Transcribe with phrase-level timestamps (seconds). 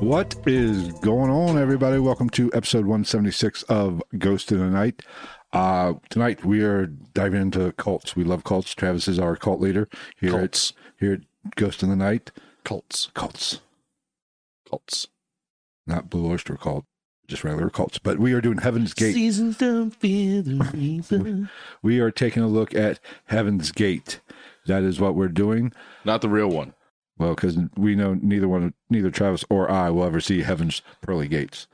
[0.00, 1.98] What is going on, everybody?
[1.98, 5.02] Welcome to episode 176 of Ghost in the Night.
[5.52, 8.14] Uh, tonight we are diving into cults.
[8.14, 8.74] We love cults.
[8.74, 9.88] Travis is our cult leader
[10.20, 10.72] here Cults.
[10.76, 12.32] at here at Ghost in the Night.
[12.64, 13.10] Cults.
[13.14, 13.60] Cults,
[14.68, 15.08] Cults.
[15.86, 16.84] Not Blue Oyster cult,
[17.26, 17.98] just regular cults.
[17.98, 19.14] But we are doing Heaven's Gate.
[19.14, 21.50] Seasons don't fear the reaper.
[21.82, 24.20] We are taking a look at Heaven's Gate.
[24.66, 25.72] That is what we're doing.
[26.04, 26.74] Not the real one.
[27.18, 31.28] Well, because we know neither one, neither Travis or I will ever see Heaven's pearly
[31.28, 31.68] gates.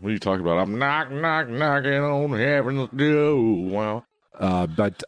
[0.00, 0.58] What are you talking about?
[0.58, 3.36] I'm knock, knock, knocking on heaven's door.
[3.36, 4.04] Wow.
[4.38, 5.02] Uh, but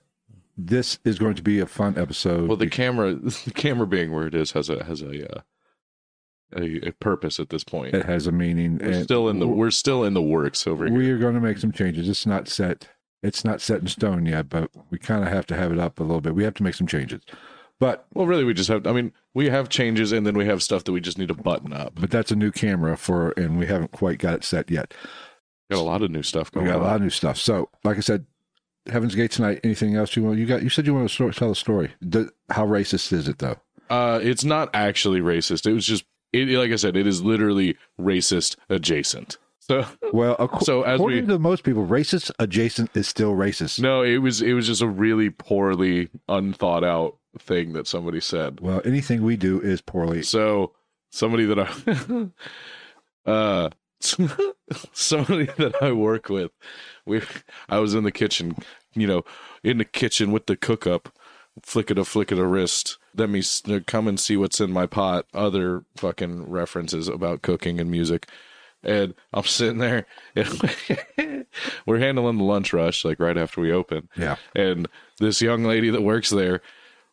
[0.56, 2.48] this is going to be a fun episode.
[2.48, 5.40] Well, the camera, the camera being where it is, has a has a uh,
[6.56, 7.94] a, a purpose at this point.
[7.94, 8.78] it has a meaning.
[8.78, 10.96] We're still in the we're still in the works over here.
[10.96, 12.08] we are going to make some changes.
[12.08, 12.88] It's not set.
[13.22, 15.98] It's not set in stone yet, but we kind of have to have it up
[15.98, 16.34] a little bit.
[16.34, 17.20] We have to make some changes.
[17.80, 18.86] But Well, really, we just have.
[18.86, 21.34] I mean, we have changes, and then we have stuff that we just need to
[21.34, 21.94] button up.
[22.00, 24.94] but that's a new camera for, and we haven't quite got it set yet.
[25.70, 27.36] Got a lot of new stuff We going got a lot of new stuff.
[27.36, 28.24] So, like I said,
[28.90, 29.60] Heaven's Gate tonight.
[29.62, 30.38] Anything else you want?
[30.38, 30.62] You got?
[30.62, 31.92] You said you want to tell a story.
[32.00, 33.56] The, how racist is it though?
[33.90, 35.66] Uh, it's not actually racist.
[35.66, 39.38] It was just, it, like I said, it is literally racist adjacent.
[39.60, 43.80] So Well, ac- So as according we- to most people, racist adjacent is still racist.
[43.80, 48.60] No, it was it was just a really poorly unthought out thing that somebody said.
[48.60, 50.22] Well, anything we do is poorly.
[50.22, 50.72] So
[51.10, 52.28] somebody that I
[53.30, 53.70] uh
[54.92, 56.52] somebody that I work with,
[57.06, 57.20] we
[57.68, 58.54] I was in the kitchen,
[58.94, 59.24] you know,
[59.62, 61.08] in the kitchen with the cook up,
[61.62, 62.98] flick it a flick of a wrist.
[63.16, 65.26] Let me uh, come and see what's in my pot.
[65.34, 68.28] Other fucking references about cooking and music.
[68.82, 71.46] And I'm sitting there, and
[71.86, 74.36] we're handling the lunch rush, like right after we open Yeah.
[74.54, 74.88] and
[75.18, 76.60] this young lady that works there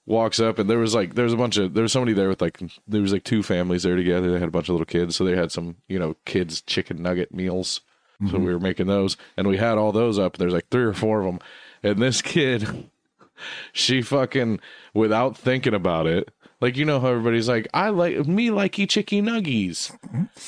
[0.07, 2.39] walks up and there was like there's a bunch of there was somebody there with
[2.39, 5.15] like there was like two families there together they had a bunch of little kids
[5.15, 7.81] so they had some you know kids chicken nugget meals
[8.19, 8.45] so mm-hmm.
[8.45, 11.21] we were making those and we had all those up there's like three or four
[11.21, 11.39] of them
[11.81, 12.87] and this kid
[13.73, 14.59] she fucking
[14.93, 16.31] without thinking about it
[16.61, 19.95] like you know how everybody's like i like me likey chicky nuggies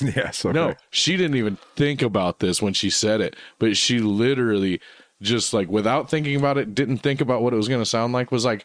[0.00, 0.44] Yes.
[0.44, 0.52] Okay.
[0.52, 4.80] no, she didn't even think about this when she said it, but she literally
[5.20, 8.12] just like without thinking about it, didn't think about what it was going to sound
[8.12, 8.64] like, was like,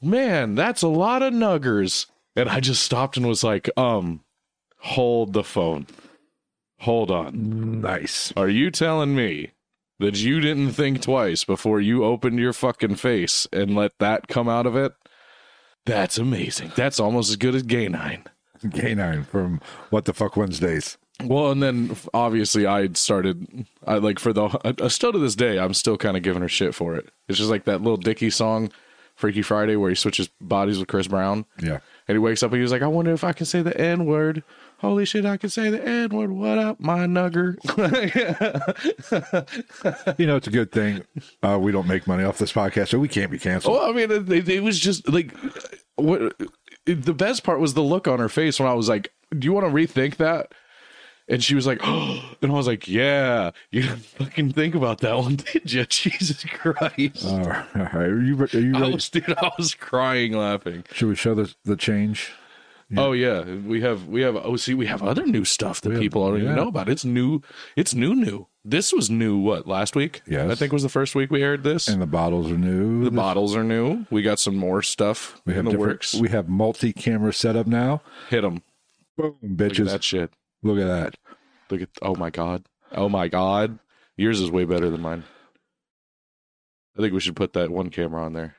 [0.00, 2.06] man, that's a lot of nuggers.
[2.36, 4.20] And I just stopped and was like, um,
[4.78, 5.86] hold the phone.
[6.80, 7.80] Hold on.
[7.80, 8.32] Nice.
[8.36, 9.50] Are you telling me
[9.98, 14.48] that you didn't think twice before you opened your fucking face and let that come
[14.48, 14.92] out of it?
[15.84, 16.72] That's amazing.
[16.76, 18.24] That's almost as good as gay nine.
[18.74, 19.60] Canine from
[19.90, 20.98] What the Fuck Wednesdays.
[21.22, 25.58] Well, and then obviously I started, I like for the, uh, still to this day,
[25.58, 27.10] I'm still kind of giving her shit for it.
[27.26, 28.70] It's just like that little Dicky song,
[29.16, 31.44] Freaky Friday, where he switches bodies with Chris Brown.
[31.60, 31.78] Yeah.
[32.06, 33.78] And he wakes up and he was like, I wonder if I can say the
[33.80, 34.44] N word.
[34.78, 36.30] Holy shit, I can say the N word.
[36.30, 37.56] What up, my nugger?
[40.18, 41.04] You know, it's a good thing
[41.42, 43.74] uh, we don't make money off this podcast, so we can't be canceled.
[43.74, 45.34] well, I mean, it, it- was just like,
[45.96, 46.34] what
[46.84, 49.52] the best part was the look on her face when I was like, Do you
[49.52, 50.52] want to rethink that?
[51.30, 55.00] And she was like, oh, and I was like, yeah, you didn't fucking think about
[55.00, 55.84] that one, did you?
[55.88, 57.26] Jesus Christ.
[57.26, 57.94] All right.
[57.94, 60.84] Are you, are you I was, dude, I was crying laughing.
[60.92, 62.32] Should we show the, the change?
[62.96, 66.00] Oh yeah, we have we have oh see we have other new stuff that have-
[66.00, 66.44] people don't yeah.
[66.44, 66.88] even know about.
[66.88, 67.42] It's new.
[67.76, 68.46] It's new new.
[68.64, 69.38] This was new.
[69.38, 70.22] What last week?
[70.26, 70.50] Yes.
[70.50, 71.88] I think was the first week we aired this.
[71.88, 73.04] And the bottles are new.
[73.04, 74.06] the bottles are new.
[74.10, 76.14] We got some more stuff we have in the works.
[76.14, 78.02] We have multi-camera setup now.
[78.30, 78.62] Hit them.
[79.16, 79.86] Boom, Look at bitches.
[79.86, 80.32] that shit.
[80.62, 81.16] Look at that.
[81.70, 82.64] Look at oh my god.
[82.92, 83.78] Oh my god.
[84.16, 85.24] Yours is way better than mine.
[86.96, 88.56] I think we should put that one camera on there.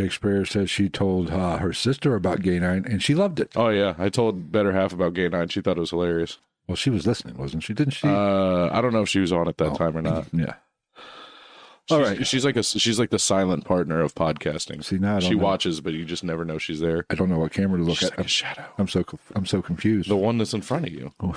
[0.00, 3.50] Shakespeare says she told uh, her sister about Gay Nine, and she loved it.
[3.56, 5.48] Oh yeah, I told better half about Gay Nine.
[5.48, 6.38] She thought it was hilarious.
[6.66, 7.74] Well, she was listening, wasn't she?
[7.74, 8.06] Didn't she?
[8.08, 9.74] Uh, I don't know if she was on at that Oh.
[9.76, 10.26] time or not.
[10.32, 10.54] yeah.
[11.88, 12.24] She's, All right.
[12.26, 14.84] she's like a she's like the silent partner of podcasting.
[14.84, 15.38] See now she know.
[15.44, 17.04] watches, but you just never know she's there.
[17.10, 18.18] I don't know what camera to look She's at.
[18.18, 18.64] like a shadow.
[18.78, 19.04] I'm so
[19.34, 20.08] I'm so confused.
[20.08, 21.12] The one that's in front of you.
[21.20, 21.34] oh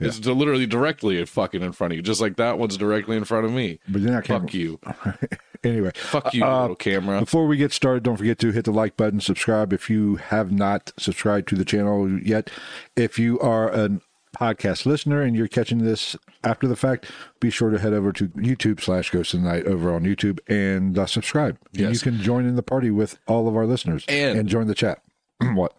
[0.00, 3.24] yeah, It's literally directly fucking in front of you, just like that one's directly in
[3.24, 3.78] front of me.
[3.88, 4.42] but then I can't.
[4.44, 4.78] Fuck you.
[5.64, 7.20] anyway, Fuck you, Uh, little camera.
[7.20, 10.52] Before we get started, don't forget to hit the like button, subscribe if you have
[10.52, 12.50] not subscribed to the channel yet.
[12.96, 14.00] If you are a
[14.36, 16.14] podcast listener and you're catching this
[16.44, 17.06] after the fact,
[17.40, 20.38] be sure to head over to YouTube slash Ghost of the Night over on YouTube
[20.46, 21.58] and uh, subscribe.
[21.72, 21.94] And Yes.
[21.94, 25.00] you can join in the party with all of our listeners And- join the chat.
[25.54, 25.72] what?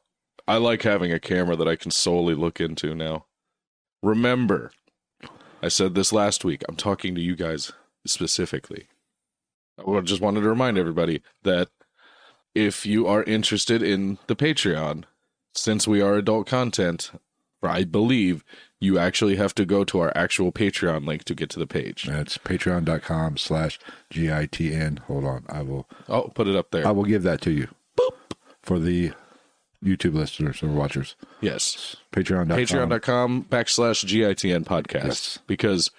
[0.47, 3.25] I like having a camera that I can solely look into now.
[4.07, 4.71] Remember,
[5.61, 6.63] I said this last week.
[6.69, 7.73] I'm talking to you guys
[8.05, 8.87] specifically.
[9.77, 11.67] I just wanted to remind everybody that
[12.55, 15.03] if you are interested in the Patreon,
[15.53, 17.11] since we are adult content,
[17.61, 18.45] I believe
[18.79, 22.03] you actually have to go to our actual Patreon link to get to the page.
[22.05, 23.77] That's patreon.com slash
[24.09, 25.01] G-I-T-N.
[25.07, 25.45] Hold on.
[25.49, 26.87] I will, Oh, put it up there.
[26.87, 27.67] I will give that to you
[27.99, 28.13] Boop.
[28.61, 29.11] for the
[29.83, 31.15] YouTube listeners or watchers.
[31.41, 31.95] yes.
[32.11, 32.57] Patreon.com.
[32.57, 35.39] patreon.com backslash gitn podcast Yes.
[35.47, 35.91] because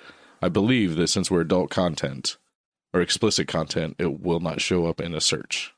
[0.42, 2.36] i believe that since we're adult content
[2.92, 5.72] or explicit content it will not show up in a search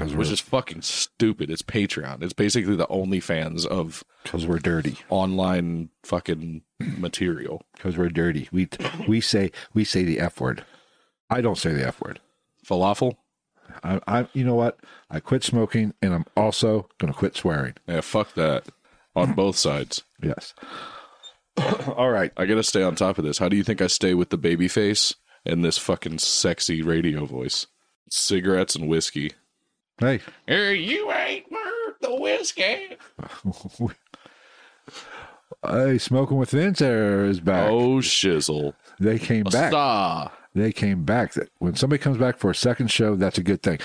[0.00, 4.96] which is fucking stupid it's patreon it's basically the only fans of because we're dirty.
[5.08, 6.62] online fucking
[6.98, 8.48] material because we're dirty.
[8.52, 8.68] We
[9.06, 10.64] we say we say the f word.
[11.30, 12.20] I don't say the f word.
[12.66, 13.16] falafel
[13.82, 14.78] I, I you know what?
[15.10, 17.74] I quit smoking, and I'm also going to quit swearing.
[17.86, 18.64] yeah fuck that
[19.16, 20.54] on both sides Yes.
[21.96, 22.30] All right.
[22.36, 24.36] i gotta stay on top of this how do you think i stay with the
[24.38, 25.14] baby face
[25.44, 27.66] and this fucking sexy radio voice
[28.10, 29.32] cigarettes and whiskey
[29.98, 32.96] Hey, Hey, you ain't worth the whiskey
[35.66, 37.68] hey, smoking with Vince there is back.
[37.70, 38.74] Oh shizzle.
[39.00, 39.70] They came back.
[39.72, 40.32] Star.
[40.58, 41.34] They came back.
[41.34, 43.78] That When somebody comes back for a second show, that's a good thing.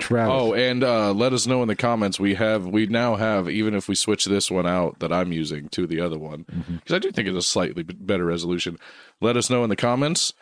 [0.00, 0.32] Travis.
[0.34, 2.18] Oh, and uh, let us know in the comments.
[2.18, 5.68] We have, we now have, even if we switch this one out that I'm using
[5.68, 8.76] to the other one, because I do think it's a slightly better resolution.
[9.20, 10.32] Let us know in the comments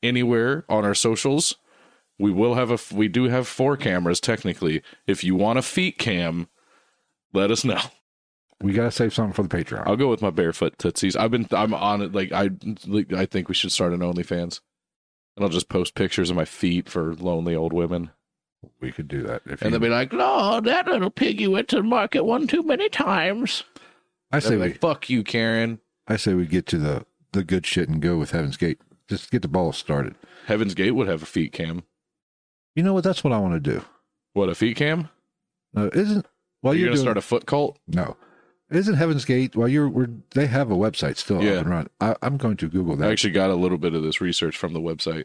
[0.00, 1.56] anywhere on our socials.
[2.20, 4.82] We will have a we do have four cameras technically.
[5.06, 6.48] If you want a feet cam,
[7.32, 7.80] let us know.
[8.60, 9.86] we got to save something for the Patreon.
[9.86, 11.16] I'll go with my barefoot tootsies.
[11.16, 12.12] I've been, I'm on it.
[12.12, 12.50] Like I,
[12.86, 14.60] like, I think we should start an OnlyFans,
[15.36, 18.10] and I'll just post pictures of my feet for lonely old women.
[18.80, 19.42] we could do that.
[19.46, 22.62] If And you, they'll be like, "No, that little piggy went to market one too
[22.62, 23.64] many times."
[24.32, 27.64] I say we, like, "Fuck you, Karen." I say we get to the the good
[27.66, 28.80] shit and go with Heaven's Gate.
[29.08, 30.14] Just get the ball started.
[30.46, 31.82] Heaven's Gate would have a feet cam.
[32.74, 33.04] You know what?
[33.04, 33.82] That's what I want to do.
[34.34, 35.08] What a feet cam?
[35.76, 36.26] Uh, isn't
[36.60, 37.78] while Are you you're gonna doing start a foot cult?
[37.88, 38.16] no,
[38.70, 41.52] isn't Heaven's Gate while you're we're, they have a website still Yeah.
[41.54, 41.90] up and running.
[42.00, 43.08] I, I'm going to Google that.
[43.08, 45.24] I actually got a little bit of this research from the website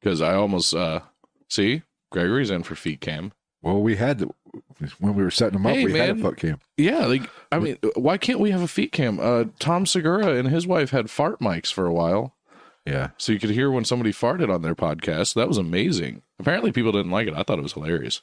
[0.00, 1.00] because I almost uh
[1.48, 3.32] see Gregory's in for feet cam.
[3.62, 4.28] well, we had the,
[4.98, 6.22] when we were setting them up, Hey, we had a man.
[6.22, 6.58] foot cam.
[6.76, 9.18] Yeah, like I mean, why can't we have a feet cam?
[9.20, 12.34] Uh, Tom Segura and his wife had fart mics for a while,
[12.86, 15.34] Yeah, so you could hear when somebody farted on their podcast.
[15.34, 16.22] That was amazing.
[16.40, 17.34] Apparently, people didn't like it.
[17.34, 18.20] I thought it was hilarious.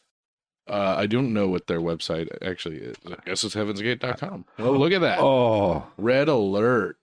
[0.69, 2.95] Uh, I don't know what their website actually is.
[3.07, 4.45] I guess it's heavensgate.com.
[4.60, 5.19] Oh, look at that.
[5.19, 6.98] Oh, Red alert.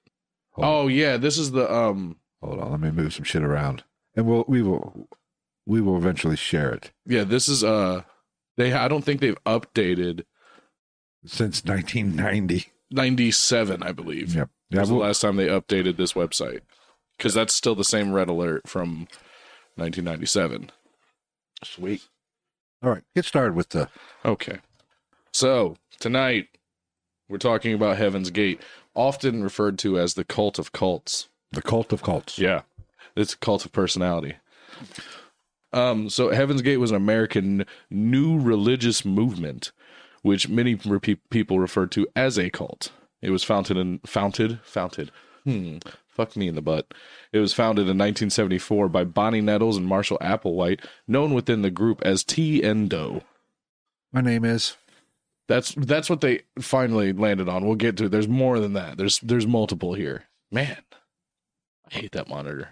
[0.57, 2.71] Oh yeah, this is the um hold on.
[2.71, 3.85] Let me move some shit around,
[4.15, 5.09] and we'll we will
[5.67, 6.93] we will eventually share it.
[7.07, 8.03] yeah, this is uh
[8.57, 10.25] they I don't think they've updated
[11.27, 12.73] Since 1990.
[12.91, 14.35] 97, I believe.
[14.35, 14.49] Yep.
[14.71, 14.81] Yeah.
[14.81, 16.61] was the we'll- last time they updated this website.
[17.19, 19.08] Cuz that's still the same red alert from
[19.75, 20.70] 1997.
[21.65, 22.06] Sweet.
[22.83, 23.03] All right.
[23.15, 23.89] Get started with the.
[24.25, 24.59] Okay.
[25.33, 26.49] So, tonight
[27.29, 28.61] we're talking about Heaven's Gate,
[28.95, 31.29] often referred to as the cult of cults.
[31.53, 32.39] The cult of cults.
[32.39, 32.63] Yeah.
[33.17, 34.37] It's a cult of personality.
[35.73, 39.73] Um, so Heaven's Gate was an American new religious movement,
[40.23, 42.93] which many re- people refer to as a cult.
[43.23, 45.11] It was founded in founded founded.
[45.45, 45.79] Hmm.
[46.17, 46.94] Fuck me in the butt.
[47.31, 52.01] It was founded in 1974 by Bonnie Nettles and Marshall Applewhite, known within the group
[52.03, 53.20] as Ti and Do.
[54.15, 54.79] My name is.
[55.46, 57.67] That's that's what they finally landed on.
[57.67, 58.13] We'll get to it.
[58.13, 58.96] There's more than that.
[58.96, 60.25] There's there's multiple here.
[60.51, 60.79] Man,
[61.91, 62.70] I hate that monitor.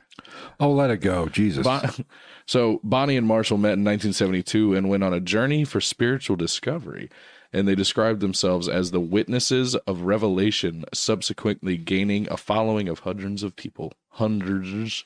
[0.58, 1.28] Oh, let it go.
[1.28, 1.64] Jesus.
[1.64, 2.06] Bon-
[2.46, 7.10] so Bonnie and Marshall met in 1972 and went on a journey for spiritual discovery.
[7.54, 13.44] And they described themselves as the witnesses of revelation, subsequently gaining a following of hundreds
[13.44, 13.92] of people.
[14.08, 15.04] Hundreds.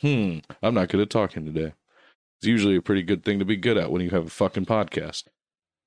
[0.00, 0.38] Hmm.
[0.62, 1.72] I'm not good at talking today.
[2.38, 4.66] It's usually a pretty good thing to be good at when you have a fucking
[4.66, 5.24] podcast.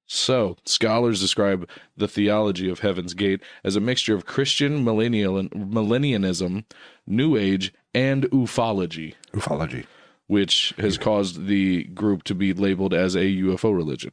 [0.06, 6.66] So, scholars describe the theology of Heaven's Gate as a mixture of Christian millennial millennianism,
[7.08, 9.86] New Age, and ufology Ufology.
[10.28, 14.12] which has caused the group to be labeled as a UFO religion.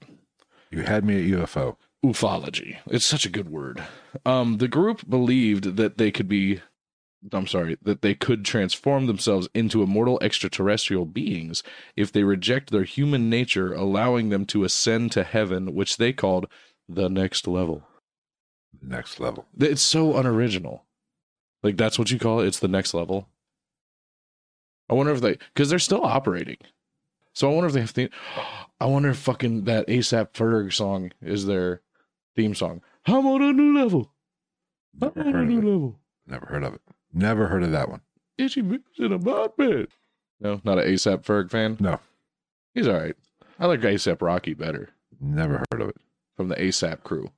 [0.70, 1.76] You had me at UFO.
[2.04, 2.78] Ufology.
[2.86, 3.82] It's such a good word.
[4.24, 6.60] Um, the group believed that they could be,
[7.32, 11.62] I'm sorry, that they could transform themselves into immortal extraterrestrial beings
[11.96, 16.46] if they reject their human nature, allowing them to ascend to heaven, which they called
[16.88, 17.82] the next level.
[18.80, 19.46] Next level.
[19.58, 20.86] It's so unoriginal.
[21.62, 22.46] Like that's what you call it.
[22.46, 23.28] It's the next level.
[24.88, 26.56] I wonder if they, because they're still operating.
[27.40, 28.10] So I wonder if they have the.
[28.82, 31.80] I wonder if fucking that ASAP Ferg song is their
[32.36, 32.82] theme song.
[33.06, 34.12] I'm on a new level.
[35.00, 35.64] I'm Never on a heard of new it.
[35.64, 35.98] level.
[36.26, 36.82] Never heard of it.
[37.14, 38.02] Never heard of that one.
[38.36, 39.88] Itchy bitch in a bad bed.
[40.38, 41.78] No, not an ASAP Ferg fan.
[41.80, 41.98] No.
[42.74, 43.16] He's all right.
[43.58, 45.96] I like ASAP Rocky better Never heard of it.
[46.36, 47.30] from the ASAP crew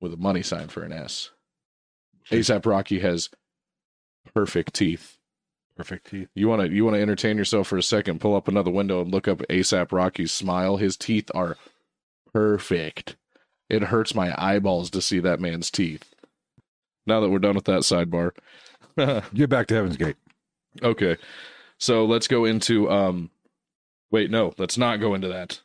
[0.00, 1.30] with a money sign for an S.
[2.32, 3.30] ASAP Rocky has
[4.34, 5.18] perfect teeth.
[5.76, 6.28] Perfect teeth.
[6.34, 8.20] You want to you want to entertain yourself for a second?
[8.20, 10.76] Pull up another window and look up ASAP Rocky's smile.
[10.76, 11.56] His teeth are
[12.32, 13.16] perfect.
[13.68, 16.14] It hurts my eyeballs to see that man's teeth.
[17.06, 18.32] Now that we're done with that sidebar,
[19.34, 20.16] Get back to Heaven's Gate.
[20.82, 21.16] okay.
[21.78, 23.30] So let's go into um.
[24.10, 25.60] Wait, no, let's not go into that.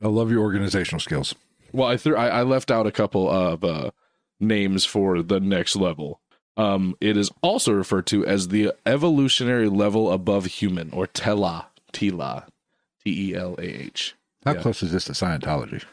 [0.00, 1.34] I love your organizational skills.
[1.72, 3.90] Well, I threw I, I left out a couple of uh,
[4.38, 6.20] names for the next level.
[6.56, 12.46] Um, it is also referred to as the evolutionary level above human, or Tela, Tela,
[13.04, 14.14] T E L A H.
[14.44, 14.62] How Yeah.
[14.62, 15.84] close is this to Scientology?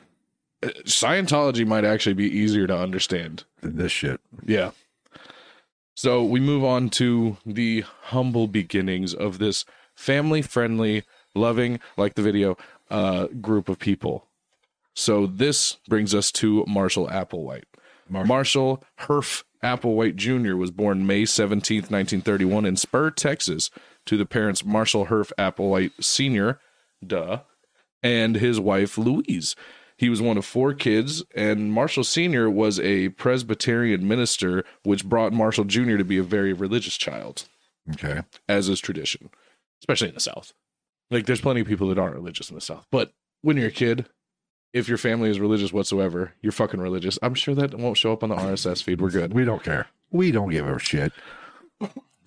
[0.64, 3.44] Uh, Scientology might actually be easier to understand.
[3.62, 4.22] Than this shit.
[4.46, 4.72] Yeah.
[5.96, 9.66] So we move on to the humble beginnings of this
[9.96, 11.04] family friendly,
[11.36, 12.58] loving, like the video,
[12.90, 14.28] uh, group of people.
[14.96, 17.64] So this brings us to Marshall Applewhite.
[18.10, 18.28] Marshall.
[18.28, 20.56] Marshall Herff Applewhite Jr.
[20.56, 23.70] was born May 17th, 1931, in Spur, Texas,
[24.06, 26.60] to the parents Marshall Herff Applewhite Sr.,
[27.06, 27.40] duh,
[28.02, 29.56] and his wife Louise.
[29.98, 32.50] He was one of four kids, and Marshall Sr.
[32.50, 35.98] was a Presbyterian minister, which brought Marshall Jr.
[35.98, 37.48] to be a very religious child,
[37.94, 38.22] Okay.
[38.50, 39.30] as is tradition,
[39.82, 40.54] especially in the South.
[41.12, 43.72] Like, there's plenty of people that aren't religious in the South, but when you're a
[43.72, 44.08] kid,
[44.74, 47.20] if your family is religious whatsoever, you're fucking religious.
[47.22, 49.00] I'm sure that won't show up on the RSS feed.
[49.00, 49.34] We're good.
[49.34, 49.88] We don't care.
[50.12, 51.14] We don't give a shit.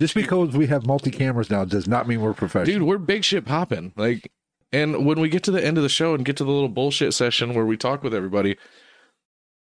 [0.01, 2.81] Just because we have multi cameras now does not mean we're professional.
[2.81, 3.93] Dude, we're big shit popping.
[3.97, 4.31] Like,
[4.73, 6.69] and when we get to the end of the show and get to the little
[6.69, 8.57] bullshit session where we talk with everybody,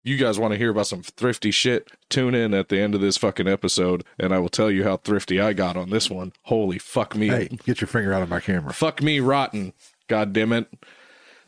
[0.03, 1.89] you guys want to hear about some thrifty shit?
[2.09, 4.97] Tune in at the end of this fucking episode, and I will tell you how
[4.97, 6.33] thrifty I got on this one.
[6.43, 7.27] Holy fuck me.
[7.27, 8.73] Hey, get your finger out of my camera.
[8.73, 9.73] Fuck me rotten.
[10.07, 10.67] God damn it.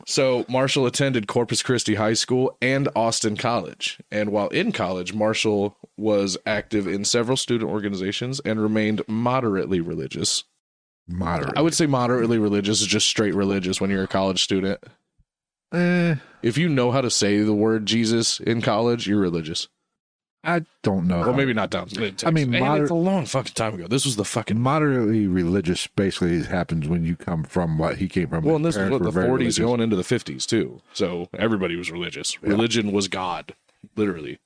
[0.08, 3.98] So, Marshall attended Corpus Christi High School and Austin College.
[4.10, 10.44] And while in college, Marshall was active in several student organizations and remained moderately religious.
[11.08, 11.56] Moderate.
[11.58, 14.80] I would say moderately religious is just straight religious when you're a college student.
[15.74, 19.66] Eh, If you know how to say the word Jesus in college, you're religious.
[20.46, 21.20] I don't know.
[21.20, 21.88] Well, maybe not down.
[22.24, 23.88] I mean, moder- it's a long fucking time ago.
[23.88, 24.58] This was the fucking.
[24.60, 28.44] moderately religious basically happens when you come from what he came from.
[28.44, 29.58] Well, and this is what the 40s religious.
[29.58, 30.80] going into the 50s too.
[30.92, 32.40] So everybody was religious.
[32.42, 33.56] Religion was God,
[33.96, 34.38] literally.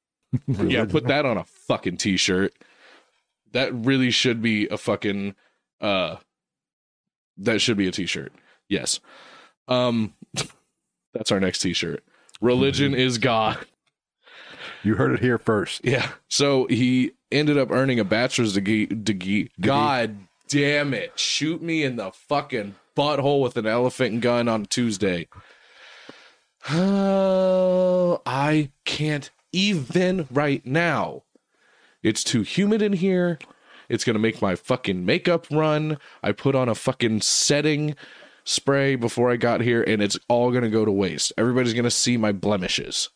[0.46, 2.54] yeah, put that on a fucking t-shirt.
[3.52, 5.34] That really should be a fucking.
[5.80, 6.16] uh
[7.36, 8.32] That should be a t-shirt.
[8.68, 9.00] Yes.
[9.66, 10.14] Um,
[11.14, 12.04] that's our next t-shirt.
[12.40, 13.58] Religion is God.
[14.82, 15.84] You heard it here first.
[15.84, 16.10] Yeah.
[16.28, 18.86] So he ended up earning a bachelor's degree.
[18.86, 19.50] degree.
[19.60, 20.16] God
[20.48, 21.18] damn it.
[21.18, 25.28] Shoot me in the fucking butthole with an elephant gun on Tuesday.
[26.70, 31.22] Oh, I can't even right now.
[32.02, 33.38] It's too humid in here.
[33.88, 35.98] It's going to make my fucking makeup run.
[36.22, 37.96] I put on a fucking setting
[38.44, 41.32] spray before I got here, and it's all going to go to waste.
[41.38, 43.08] Everybody's going to see my blemishes.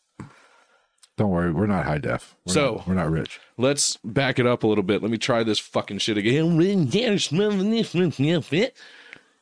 [1.18, 2.36] Don't worry, we're not high def.
[2.46, 3.38] We're So- not, we're not rich.
[3.58, 5.02] Let's back it up a little bit.
[5.02, 6.58] Let me try this fucking shit again.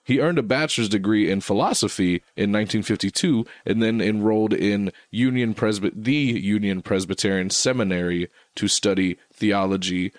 [0.02, 5.92] He earned a bachelor's degree in philosophy in 1952 and then enrolled in Union Presby-
[5.94, 10.12] the Union Presbyterian Seminary to study theology,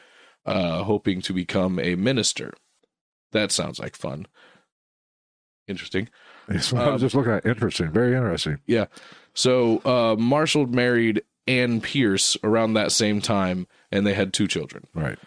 [0.45, 2.53] uh, hoping to become a minister.
[3.33, 4.27] That sounds like fun.
[5.67, 6.07] Interesting.
[6.47, 7.45] What I was just looking at.
[7.45, 7.91] Interesting.
[7.91, 8.59] Very interesting.
[8.65, 8.85] Yeah.
[9.33, 14.87] So uh, Marshall married Ann Pearce around that same time, and they had two children.
[14.93, 15.17] Right.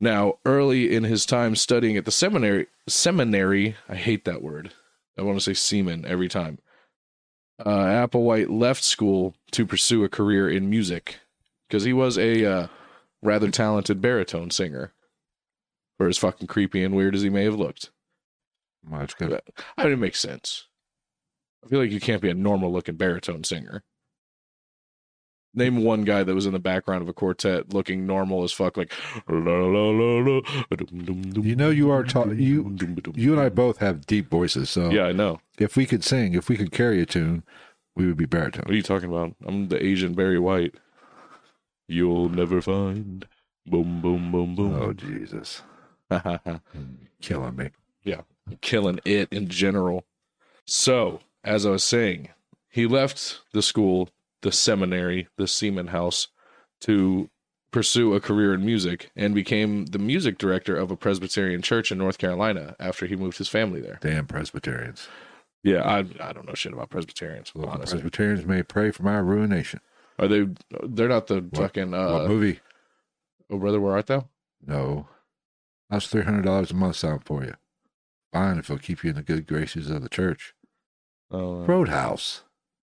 [0.00, 4.72] Now, early in his time studying at the seminary, seminary, I hate that word.
[5.18, 6.58] I want to say semen every time.
[7.58, 11.20] Uh, Applewhite left school to pursue a career in music
[11.68, 12.66] because he was a uh,
[13.22, 14.92] rather talented baritone singer.
[15.98, 17.90] For as fucking creepy and weird as he may have looked,
[18.88, 19.38] Well, that's good.
[19.76, 20.66] I mean, it makes sense.
[21.62, 23.82] I feel like you can't be a normal looking baritone singer.
[25.52, 28.76] Name one guy that was in the background of a quartet looking normal as fuck,
[28.76, 28.92] like
[29.28, 29.40] You
[31.56, 32.76] know, you are ta- you
[33.16, 34.70] you and I both have deep voices.
[34.70, 35.40] So Yeah, I know.
[35.58, 37.42] if we could sing, if we could carry a tune,
[37.96, 38.62] we would be baritone.
[38.66, 39.34] What are you talking about?
[39.44, 40.74] I'm the Asian Barry White.
[41.88, 43.26] You'll never find.
[43.66, 44.74] Boom, boom, boom, boom.
[44.74, 44.92] Oh.
[44.92, 45.62] Jesus,
[46.10, 46.38] Oh.
[47.20, 47.70] killing me.
[48.04, 48.22] Yeah,
[48.60, 50.04] killing it in general.
[50.64, 52.28] So, as I was saying,
[52.68, 54.08] he left the school,
[54.42, 56.28] the seminary, the Seaman House,
[56.82, 57.28] to
[57.72, 61.98] pursue a career in music and became the music director of a Presbyterian church in
[61.98, 63.98] North Carolina after he moved his family there.
[64.00, 65.06] Damn Presbyterians.
[65.62, 68.00] Yeah, I I don't know shit about Presbyterians, honestly.
[68.00, 69.80] Presbyterians may pray for my ruination.
[70.18, 70.48] Are they?
[70.84, 71.90] They're not the fucking.
[71.92, 72.60] what Uh, movie?
[73.50, 74.28] oh, brother, where art thou?
[74.66, 75.08] No.
[75.90, 77.54] that's three hundred dollars a month sound for you?
[78.32, 80.54] Fine if it'll keep you in the good graces of the church.
[81.30, 82.42] Oh, Roadhouse.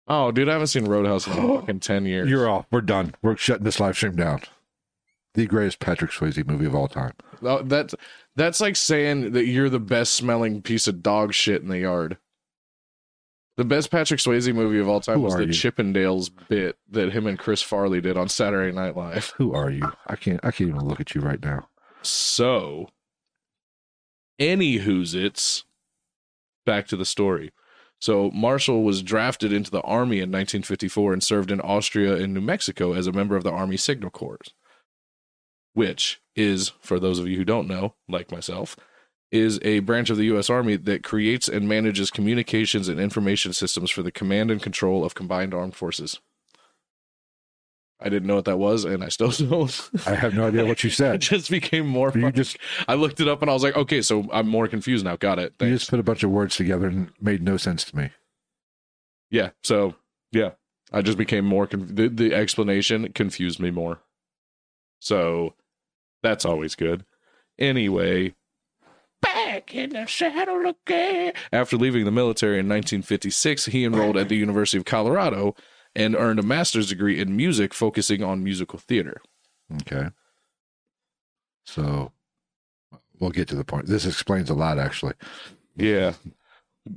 [0.09, 2.29] Oh, dude, I haven't seen Roadhouse in fucking ten years.
[2.29, 2.67] You're off.
[2.71, 3.15] We're done.
[3.23, 4.43] We're shutting this live stream down.
[5.35, 7.13] The greatest Patrick Swayze movie of all time.
[7.43, 7.95] Oh, that's
[8.35, 12.19] that's like saying that you're the best smelling piece of dog shit in the yard.
[13.57, 15.53] The best Patrick Swayze movie of all time Who was the you?
[15.53, 19.33] Chippendales bit that him and Chris Farley did on Saturday Night Live.
[19.37, 19.93] Who are you?
[20.07, 20.39] I can't.
[20.45, 21.69] I can't even look at you right now.
[22.03, 22.89] So,
[24.39, 25.65] any who's it's
[26.65, 27.51] back to the story.
[28.01, 32.41] So, Marshall was drafted into the Army in 1954 and served in Austria and New
[32.41, 34.39] Mexico as a member of the Army Signal Corps,
[35.75, 38.77] which is, for those of you who don't know, like myself,
[39.31, 40.49] is a branch of the U.S.
[40.49, 45.15] Army that creates and manages communications and information systems for the command and control of
[45.15, 46.21] combined armed forces.
[48.01, 49.91] I didn't know what that was, and I still don't.
[50.07, 51.15] I have no idea what you said.
[51.17, 52.13] it just became more.
[52.15, 55.05] You just I looked it up and I was like, okay, so I'm more confused
[55.05, 55.17] now.
[55.17, 55.55] Got it.
[55.61, 58.11] you just put a bunch of words together and made no sense to me.
[59.31, 59.51] Yeah.
[59.63, 59.95] So
[60.33, 60.51] yeah,
[60.93, 61.67] I just became more.
[61.67, 64.01] Conf- the, the explanation confused me more.
[65.01, 65.55] So
[66.23, 67.05] that's always good.
[67.59, 68.35] Anyway,
[69.21, 71.33] back in the saddle again.
[71.53, 75.55] After leaving the military in 1956, he enrolled at the University of Colorado
[75.99, 79.21] and earned a master's degree in music, focusing on musical theater.
[79.83, 80.09] Okay.
[81.67, 82.13] So
[83.21, 83.87] we'll get to the point.
[83.87, 85.15] This explains a lot, actually.
[85.77, 86.15] Yeah.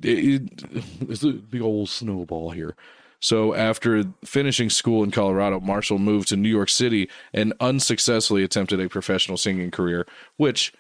[0.02, 2.76] It, it- it's a big old snowball here.
[3.20, 8.80] So after finishing school in Colorado, Marshall moved to New York City and unsuccessfully attempted
[8.80, 10.74] a professional singing career, which,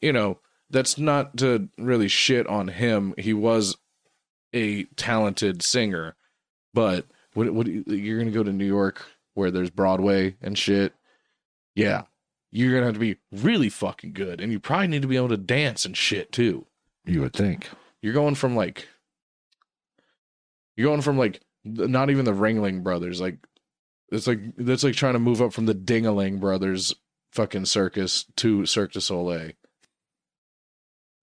[0.00, 0.38] you know,
[0.70, 3.14] that's not to really shit on him.
[3.18, 3.76] He was
[4.54, 6.14] a talented singer,
[6.72, 7.06] but
[7.38, 10.94] what what you- you're to go to New York where there's Broadway and shit?
[11.74, 12.02] Yeah.
[12.50, 15.28] You're to have to be really fucking good and you probably need to be able
[15.28, 16.66] to dance and shit too
[17.04, 17.68] You would think.
[18.02, 18.88] you're going from like
[20.76, 23.36] you're going from like not even the Ringling brothers like
[24.10, 26.94] it's like that's like trying to move up from the Dingaling brothers
[27.32, 29.52] fucking circus to Cirque du Soleil.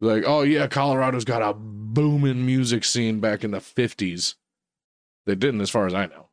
[0.02, 4.36] Like, oh yeah, Colorado's got a booming music scene back in the 50s.
[5.26, 6.30] They didn't as far as I know.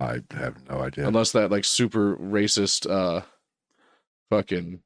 [0.00, 1.06] I have no idea.
[1.08, 3.22] Unless that like super racist uh
[4.30, 4.80] fucking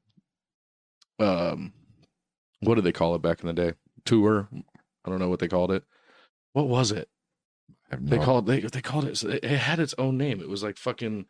[1.19, 1.73] um
[2.61, 3.73] what did they call it back in the day?
[4.05, 4.47] Tour.
[5.05, 5.83] I don't know what they called it.
[6.53, 7.09] What was it?
[7.91, 10.41] I have They called they they called it it had its own name.
[10.41, 11.25] It was like fucking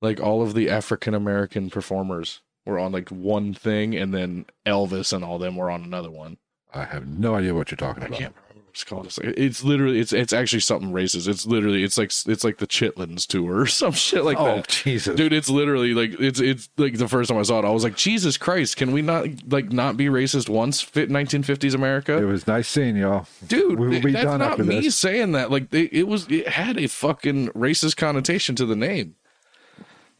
[0.00, 5.12] like all of the African American performers were on like one thing and then Elvis
[5.12, 6.38] and all them were on another one.
[6.72, 8.18] I have no idea what you're talking I about.
[8.18, 9.06] can't remember it's called.
[9.06, 11.26] It's, like, it's literally it's it's actually something racist.
[11.28, 14.58] It's literally it's like it's like the Chitlins tour or some shit like oh that.
[14.58, 15.16] Oh Jesus!
[15.16, 17.84] Dude, it's literally like it's it's like the first time I saw it, I was
[17.84, 20.80] like, Jesus Christ, can we not like not be racist once?
[20.80, 22.16] Fit 1950s America.
[22.18, 23.26] it was nice seeing y'all.
[23.46, 23.78] dude.
[23.78, 24.96] we will be that's done not after me this.
[24.96, 25.50] saying that.
[25.50, 29.14] Like it, it was, it had a fucking racist connotation to the name.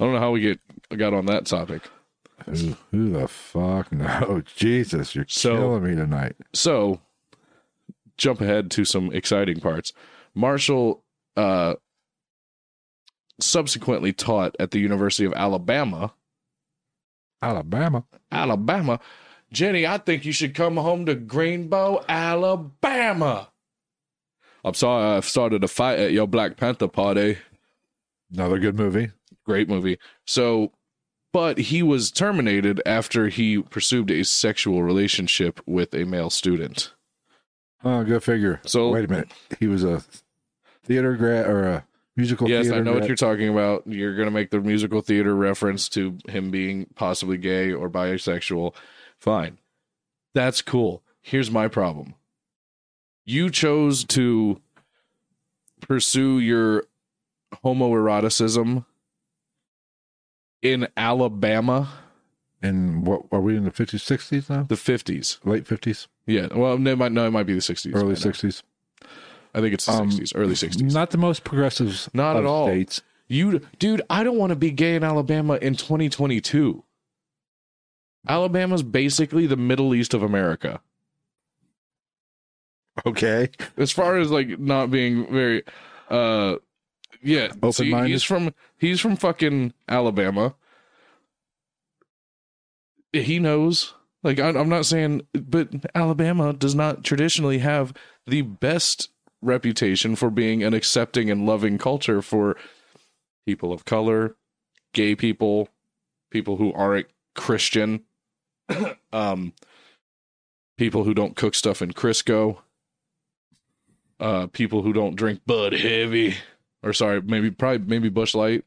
[0.00, 0.61] I don't know how we get
[0.96, 1.82] got on that topic.
[2.46, 3.90] Who, who the fuck?
[3.92, 6.37] No, Jesus, you're So- killing me tonight.
[6.54, 7.00] So,
[8.18, 9.92] jump ahead to some exciting parts.
[10.35, 11.02] Marshall
[11.37, 11.74] uh,
[13.40, 16.12] subsequently taught at the University of Alabama.
[17.40, 18.04] Alabama.
[18.31, 19.00] Alabama.
[19.52, 23.48] Jenny, I think you should come home to Greenbow, Alabama.
[24.64, 27.38] I'm sorry I've started a fight at your Black Panther party.
[28.33, 29.11] Another good movie.
[29.46, 29.98] Great movie.
[30.26, 30.72] So,
[31.33, 36.92] but he was terminated after he pursued a sexual relationship with a male student.
[37.84, 38.60] Oh, go figure.
[38.66, 39.30] So- wait a minute.
[39.60, 40.02] He was a
[40.84, 41.84] theater grad or a
[42.16, 42.48] musical.
[42.48, 43.84] yes, I know what you're talking about.
[43.86, 48.74] You're going to make the musical theater reference to him being possibly gay or bisexual.
[49.18, 49.58] Fine.
[50.34, 51.02] That's cool.
[51.20, 52.14] Here's my problem.
[53.24, 54.60] You chose to
[55.80, 56.84] pursue your
[57.64, 58.84] homoeroticism
[60.62, 61.88] in Alabama,
[62.61, 64.64] And what are we in the 50s, 60s now?
[64.64, 65.38] the 50s.
[65.44, 66.49] Late 50s, Yeah.
[66.53, 67.94] Well, no, it might, no, it might be the 60s.
[67.94, 68.31] early by now.
[68.33, 68.62] 60s.
[69.55, 70.92] I think it's the Um, 60s, early 60s.
[70.92, 72.66] Not the most progressive Not at all.
[72.66, 73.01] states.
[73.29, 76.83] You, dude, I don't want to be gay in Alabama in 2022.
[78.29, 80.81] Alabama's basically the Middle East of America.
[83.07, 83.51] Okay.
[83.77, 85.62] As far as like not being very,
[86.11, 86.57] uh,
[87.23, 87.49] yeah.
[87.53, 88.11] See, Open-minded?
[88.11, 90.55] he's from he's from fucking Alabama.
[93.12, 93.94] He knows.
[94.23, 97.92] Like I, I'm not saying, but Alabama does not traditionally have
[98.27, 102.57] the best reputation for being an accepting and loving culture for
[103.47, 104.37] people of color,
[104.92, 105.68] gay people,
[106.31, 108.03] people who aren't Christian,
[109.12, 109.53] um,
[110.77, 112.59] people who don't cook stuff in Crisco,
[114.21, 116.37] uh, people who don't drink Bud Heavy,
[116.83, 118.64] or sorry, maybe probably maybe Busch Light.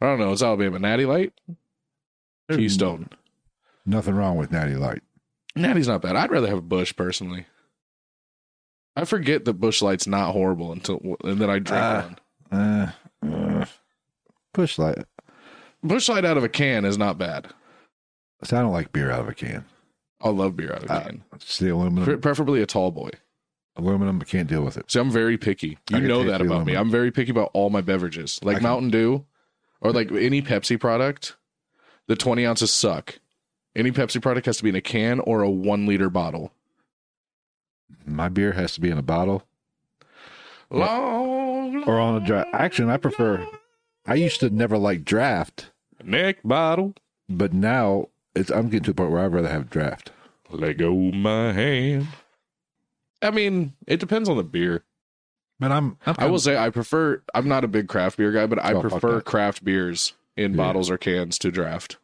[0.00, 0.32] I don't know.
[0.32, 1.32] It's Alabama Natty Light,
[2.50, 3.08] Keystone.
[3.84, 5.02] Nothing wrong with Natty Light.
[5.56, 6.16] Natty's not bad.
[6.16, 7.46] I'd rather have a Busch personally.
[8.96, 12.14] I forget that Busch Light's not horrible until and then I drink Ah.
[12.50, 12.58] one.
[12.60, 12.92] Uh,
[13.26, 13.66] uh,
[14.54, 14.98] Busch Light.
[15.82, 17.48] Busch Light out of a can is not bad.
[18.44, 19.64] See, I don't like beer out of a can.
[20.20, 21.24] I love beer out of a Uh, can.
[21.34, 22.04] It's the aluminum.
[22.04, 23.10] Pre- preferably a tall boy.
[23.74, 24.90] aluminum, I can't deal with it.
[24.90, 25.78] See, I'm very picky.
[25.90, 26.74] You know that about me.
[26.76, 29.24] I'm very picky about all my beverages, like Mountain Dew,
[29.80, 31.36] or like any Pepsi product.
[32.06, 33.18] The 20 ounces suck.
[33.74, 36.52] Any Pepsi product has to be in a can or a one liter bottle.
[38.06, 39.44] My beer has to be in a bottle
[40.70, 42.48] Long, or on a draft.
[42.52, 43.46] Actually, I prefer.
[44.06, 45.70] I used to never like draft,
[46.02, 46.94] neck bottle.
[47.28, 48.50] but now it's.
[48.50, 50.10] I'm getting to a point where I'd rather have draft.
[50.50, 52.08] Let go my hand.
[53.20, 54.82] I mean, it depends on the beer.
[55.60, 55.98] But I'm.
[56.06, 57.22] I'm I will say I prefer.
[57.34, 60.56] I'm not a big craft beer guy, but I Oh, prefer craft beers in Yeah.
[60.56, 61.98] bottles or cans to draft.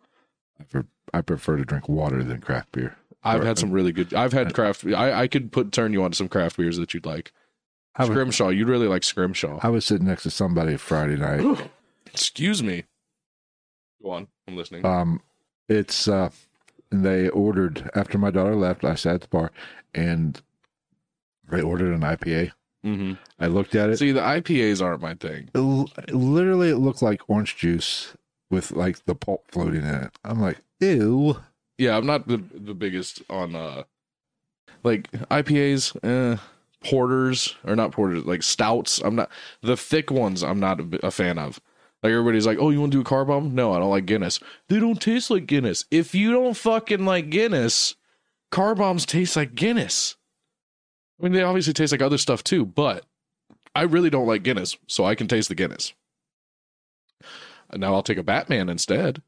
[1.13, 2.97] I prefer, to drink water than craft beer.
[3.25, 4.13] I've Or- had some really good.
[4.15, 4.85] I've had craft.
[4.87, 7.33] I, I could put turn you on to some craft beers that you'd like.
[7.99, 9.59] Was, Scrimshaw, you'd really like Scrimshaw.
[9.63, 11.69] I was sitting next to somebody Friday night.
[12.07, 12.85] Excuse me.
[14.03, 14.87] Go on, I'm listening.
[14.87, 15.21] Um,
[15.69, 16.31] it's uh,
[16.91, 18.85] they ordered after my daughter left.
[18.85, 19.51] I sat at the bar,
[19.95, 20.41] and
[21.51, 22.53] they ordered an IPA.
[22.87, 23.15] Mm-hmm.
[23.41, 23.99] I looked at it.
[23.99, 25.51] See, the IPAs aren't my thing.
[25.53, 28.15] It literally, it looked like orange juice
[28.51, 30.11] with like the pulp floating in it.
[30.25, 31.39] I'm like, ew.
[31.77, 33.85] Yeah, I'm not the the biggest on uh
[34.85, 36.39] like IPAs, eh,
[36.85, 39.01] porters or not porters, like stouts.
[39.01, 39.31] I'm not
[39.63, 40.43] the thick ones.
[40.43, 41.61] I'm not a, a fan of.
[42.03, 44.07] Like everybody's like, "Oh, you want to do a car bomb?" No, I don't like
[44.07, 44.39] Guinness.
[44.69, 45.85] They don't taste like Guinness.
[45.91, 47.97] If you don't fucking like Guinness,
[48.51, 50.17] car bombs taste like Guinness.
[51.19, 53.05] I mean, they obviously taste like other stuff too, but
[53.75, 55.93] I really don't like Guinness, so I can taste the Guinness.
[57.75, 59.23] Now I'll take a Batman instead.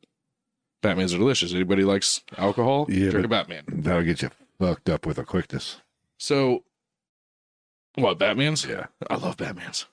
[0.82, 1.52] Batman's are delicious.
[1.52, 2.86] Anybody likes alcohol?
[2.88, 3.64] Yeah, Drink a Batman.
[3.68, 5.82] That'll get you fucked up with a quickness.
[6.18, 6.64] So,
[7.96, 8.64] what Batman's?
[8.64, 8.86] Yeah.
[9.08, 9.86] I love Batman's.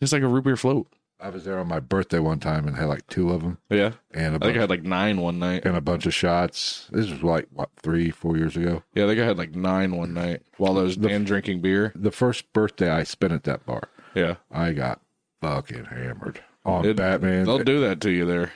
[0.00, 0.86] It's like a root beer float.
[1.22, 3.92] I was there on my birthday one time and had like two of them Yeah,
[4.10, 5.66] and a I bunch, think I had like nine one night.
[5.66, 6.88] and a bunch of shots.
[6.92, 8.84] This was like what three, four years ago.
[8.94, 11.60] Yeah, I think I had like nine one night while I was The- and drinking
[11.60, 11.92] beer.
[11.94, 15.02] The first birthday I spent at that bar, Yeah, I got
[15.42, 17.44] fucking hammered on It- Batman.
[17.44, 18.52] they'll do that to you there.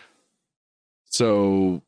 [1.07, 1.83] So,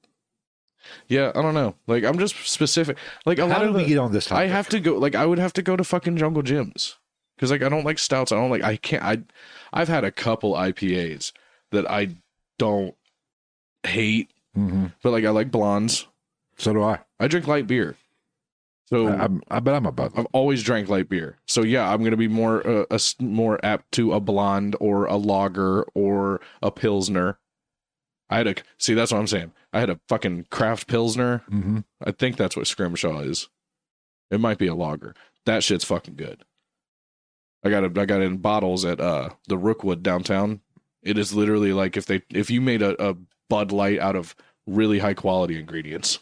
[1.09, 1.75] yeah, I don't know.
[1.87, 2.97] Like I'm just specific.
[3.25, 4.45] Like a How lot did of we the, get on this topic?
[4.45, 4.97] I have to go.
[4.99, 6.97] Like I would have to go to fucking Jungle Jim's
[7.37, 8.33] because like I don't like stouts.
[8.33, 8.63] I don't like.
[8.63, 9.03] I can't.
[9.03, 9.23] I
[9.73, 11.33] I've had a couple IPAs
[11.73, 12.11] that I
[12.59, 12.95] don't
[13.83, 14.93] hate, Mhm.
[15.03, 16.07] but like I like blondes.
[16.59, 17.01] So do I.
[17.21, 17.97] I drink light beer.
[18.87, 20.13] So I, I'm, I bet I'm about.
[20.17, 21.39] I've always drank light beer.
[21.47, 25.17] So yeah, I'm gonna be more uh, a more apt to a blonde or a
[25.17, 27.39] lager or a pilsner.
[28.31, 28.95] I had a see.
[28.95, 29.53] That's what I'm saying.
[29.73, 31.39] I had a fucking craft pilsner.
[31.49, 33.49] hmm I think that's what Scrimshaw is.
[34.31, 35.15] It might be a lager.
[35.47, 36.45] That shit's fucking good.
[37.65, 37.99] I got it.
[37.99, 40.61] I got it in bottles at uh the Rookwood downtown.
[41.03, 43.17] It is literally like if they if you made a, a
[43.49, 44.35] Bud Light out of
[44.67, 46.21] really high quality ingredients,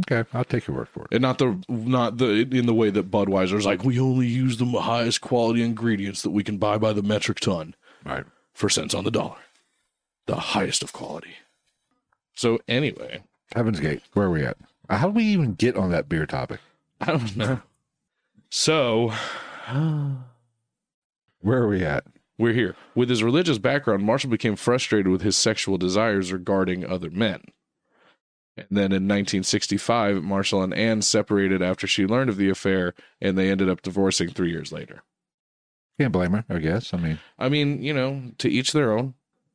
[0.00, 1.08] Okay, I'll take your word for it.
[1.12, 4.64] and not the not the in the way that Budweiser's like we only use the
[4.66, 8.24] highest quality ingredients that we can buy by the metric ton Right.
[8.52, 9.38] for cents on the dollar,
[10.26, 11.34] the highest of quality.
[12.34, 13.22] So anyway,
[13.54, 14.02] Heaven's Gate.
[14.14, 14.56] Where are we at?
[14.88, 16.60] Uh, How do we even get on that beer topic?
[17.00, 17.60] I don't know.
[18.50, 19.12] So
[21.40, 22.04] Where are we at?
[22.38, 22.74] We're here.
[22.94, 27.42] With his religious background, Marshall became frustrated with his sexual desires regarding other men.
[28.56, 33.36] And then in 1965, Marshall and Anne separated after she learned of the affair, and
[33.36, 35.02] they ended up divorcing three years later.
[35.98, 36.94] Can't blame her, I guess.
[36.94, 39.14] I mean, I mean, you know, to each their own.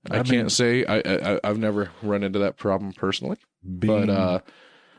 [0.10, 3.38] I, I mean- can't say I, I I've never run into that problem personally,
[3.78, 4.40] being, but uh,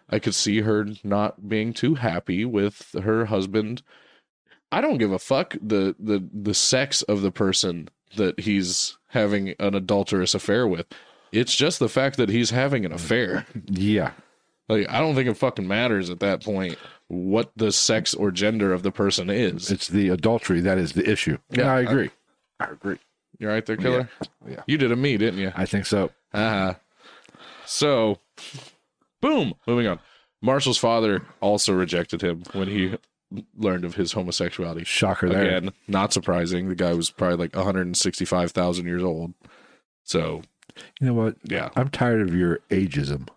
[0.08, 3.82] I could see her not being too happy with her husband.
[4.72, 9.54] I don't give a fuck the the the sex of the person that he's having
[9.58, 10.86] an adulterous affair with.
[11.32, 13.46] It's just the fact that he's having an affair.
[13.66, 14.12] yeah,
[14.68, 16.76] Like I don't think it fucking matters at that point
[17.08, 19.70] what the sex or gender of the person is.
[19.70, 21.38] it's the adultery that is the issue.
[21.50, 22.10] Yeah, Yeah, I agree.
[22.60, 22.98] I agree.
[23.38, 24.08] You're right there, killer?
[24.46, 24.62] Yeah.
[24.66, 25.50] You did a me, didn't you?
[25.56, 26.10] I think so.
[26.34, 26.74] Uh-huh.
[27.64, 28.18] So,
[29.20, 29.54] boom.
[29.66, 29.98] Moving on.
[30.42, 32.96] Marshall's father also rejected him when he
[33.56, 34.84] learned of his homosexuality.
[34.84, 35.44] Shocker there.
[35.56, 36.68] Again, not surprising.
[36.68, 39.34] The guy was probably like 165,000 years old.
[40.04, 40.42] So,
[41.00, 41.36] You know what?
[41.44, 41.70] yeah.
[41.76, 43.28] I'm tired of your ageism.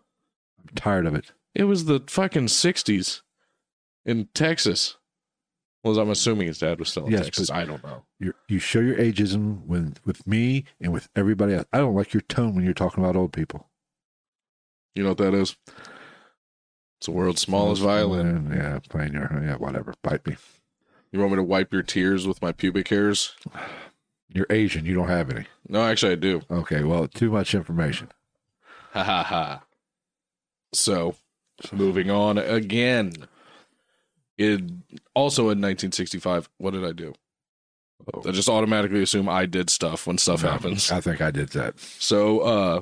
[0.59, 1.31] I'm tired of it.
[1.55, 3.21] It was the fucking 60s
[4.05, 4.97] in Texas.
[5.83, 7.51] Well, I'm assuming his dad was still in Yes, Texas.
[7.51, 8.03] I don't know.
[8.19, 11.65] you you show your ageism when with me and with everybody else.
[11.73, 13.67] I don't like your tone when you're talking about old people.
[14.95, 15.57] You know what that is?
[16.99, 18.49] It's the world's smallest violin.
[18.55, 19.93] Yeah, playing your yeah, whatever.
[20.03, 20.37] Bite me.
[21.11, 23.35] You want me to wipe your tears with my pubic hairs?
[24.29, 24.85] You're Asian.
[24.85, 25.45] You don't have any.
[25.67, 26.41] No, actually, I do.
[26.51, 26.83] Okay.
[26.83, 28.09] Well, too much information.
[28.91, 29.63] Ha ha ha.
[30.73, 31.15] So,
[31.71, 33.13] moving on again.
[34.37, 34.61] It
[35.13, 37.13] also in 1965, what did I do?
[38.25, 40.91] I just automatically assume I did stuff when stuff No, happens.
[40.91, 41.79] I think I did that.
[41.79, 42.81] So, uh,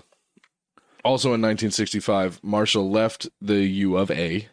[1.04, 4.48] also in 1965, Marshall left the U of A,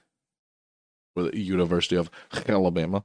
[1.16, 2.10] or the University of
[2.48, 3.04] Alabama,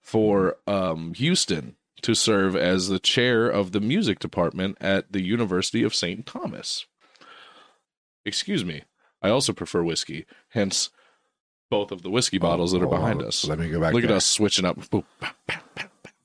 [0.00, 5.82] for um, Houston to serve as the chair of the music department at the University
[5.82, 6.26] of St.
[6.26, 6.86] Thomas.
[8.24, 8.82] Excuse me.
[9.22, 10.90] I also prefer whiskey, hence
[11.70, 13.44] both of the whiskey bottles that are Oh, behind oh, us.
[13.46, 13.94] Let me go back.
[13.94, 14.76] Look at us switching up.
[14.90, 15.04] Boop.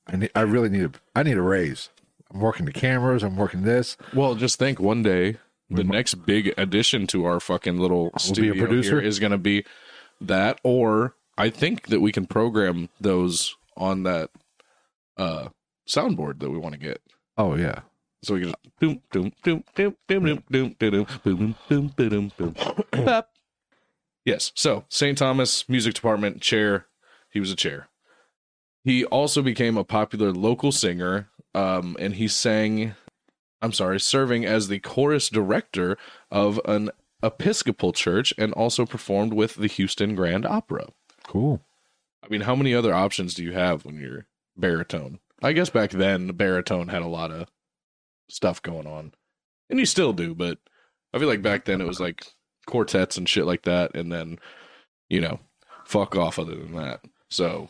[0.07, 0.91] I, need, I really need a.
[1.15, 1.89] I need a raise.
[2.33, 3.23] I'm working the cameras.
[3.23, 3.97] I'm working this.
[4.13, 5.37] Well, just think one day
[5.69, 8.99] the We next big addition to our fucking little studio producer?
[8.99, 9.63] here is going to be
[10.19, 14.31] that, or I think that we can program those on that
[15.17, 15.49] uh
[15.87, 17.01] soundboard that we want to get.
[17.37, 17.81] Oh yeah.
[18.23, 21.93] So we can just doom doom doom doom doom doom doom doom doom boom boom
[21.95, 22.53] boom boom
[22.93, 23.05] boom.
[23.05, 23.29] Bop.
[24.25, 24.51] Yes.
[24.55, 25.17] So St.
[25.17, 26.87] Thomas Music Department chair.
[27.29, 27.87] He was a chair.
[28.83, 32.95] He also became a popular local singer, um, and he sang.
[33.61, 35.97] I'm sorry, serving as the chorus director
[36.29, 36.91] of an
[37.23, 40.89] Episcopal church, and also performed with the Houston Grand Opera.
[41.23, 41.61] Cool.
[42.23, 45.19] I mean, how many other options do you have when you're baritone?
[45.41, 47.47] I guess back then, baritone had a lot of
[48.29, 49.13] stuff going on,
[49.69, 50.33] and you still do.
[50.33, 50.57] But
[51.13, 52.25] I feel like back then it was like
[52.65, 54.39] quartets and shit like that, and then
[55.09, 55.39] you know,
[55.85, 56.39] fuck off.
[56.39, 57.69] Other than that, so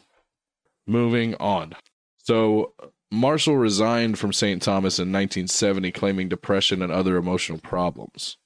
[0.85, 1.75] moving on.
[2.17, 2.73] So
[3.11, 4.61] Marshall resigned from St.
[4.61, 8.37] Thomas in 1970, claiming depression and other emotional problems.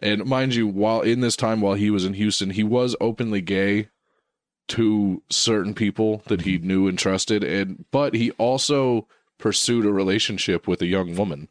[0.00, 3.40] And mind you, while in this time while he was in Houston, he was openly
[3.40, 3.88] gay
[4.68, 9.06] to certain people that he knew and trusted and but he also
[9.38, 11.48] pursued a relationship with a young woman.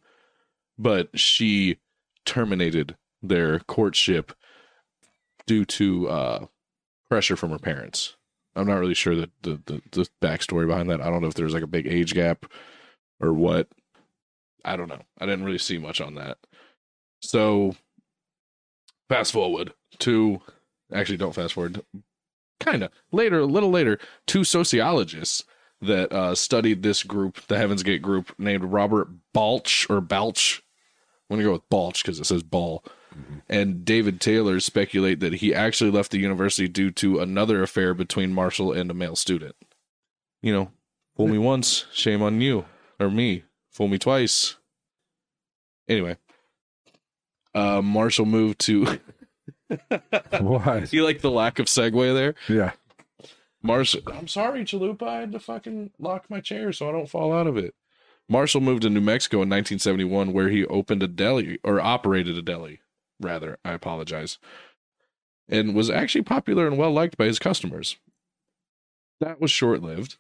[0.78, 1.78] But she
[2.26, 4.34] terminated their courtship
[5.46, 6.46] due to uh
[7.10, 8.16] pressure from her parents.
[8.56, 11.02] I'm not really sure the the, the, the backstory behind that.
[11.02, 12.46] I don't know if there's like a big age gap
[13.20, 13.68] or what.
[14.64, 15.02] I don't know.
[15.20, 16.38] I didn't really see much on that.
[17.22, 17.76] So
[19.10, 20.42] fast forward to
[20.94, 21.82] actually don't fast forward
[22.62, 25.44] kind of later a little later two sociologists
[25.82, 30.64] that uh, studied this group the heavens gate group named robert balch or balch.
[31.30, 32.84] I'm to go with balch because it says ball.
[33.50, 38.34] And david taylor speculate that he actually left the university due to another affair between
[38.34, 39.56] marshall and a male student.
[40.42, 40.72] You know
[41.18, 42.66] fool me once shame on you.
[43.00, 44.56] Or me fool me twice.
[45.90, 46.18] Anyway
[47.54, 49.00] uh, marshall moved to
[50.40, 50.94] What?
[50.94, 52.72] you like the lack of segue there Yeah.
[53.64, 55.04] Marshall, I'm sorry, Chalupa.
[55.08, 57.76] I had to fucking lock my chair so I don't fall out of it.
[58.28, 62.42] Marshall moved to New Mexico in 1971, where he opened a deli or operated a
[62.42, 62.80] deli,
[63.20, 63.60] rather.
[63.64, 64.40] I apologize,
[65.50, 67.98] and was actually popular and well liked by his customers.
[69.20, 70.18] That was short lived.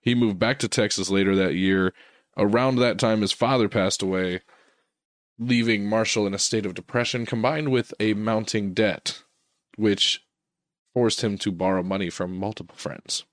[0.00, 1.94] He moved back to Texas later that year.
[2.36, 4.42] Around that time, his father passed away,
[5.38, 9.22] leaving Marshall in a state of depression combined with a mounting debt,
[9.76, 10.24] which
[10.94, 13.24] forced him to borrow money from multiple friends.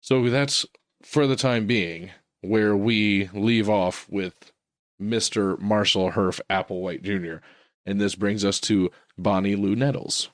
[0.00, 0.64] So that's
[1.02, 4.52] for the time being where we leave off with
[5.00, 5.58] Mr.
[5.60, 7.44] Marshall Herff Applewhite Jr.
[7.86, 10.30] And this brings us to Bonnie Lou Nettles,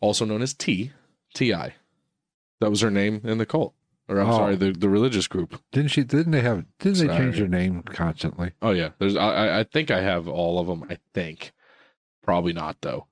[0.00, 0.92] also known as T,
[1.34, 1.74] T.I.
[2.60, 3.74] That was her name in the cult.
[4.08, 4.36] Or I'm Oh.
[4.36, 5.60] sorry, the, the religious group.
[5.72, 6.04] Didn't she?
[6.04, 6.64] Didn't they have?
[6.78, 8.52] Didn't they change their name constantly?
[8.60, 9.16] Oh yeah, there's.
[9.16, 10.84] I, I- think I have all of them.
[10.90, 11.52] I think,
[12.22, 13.06] probably not though.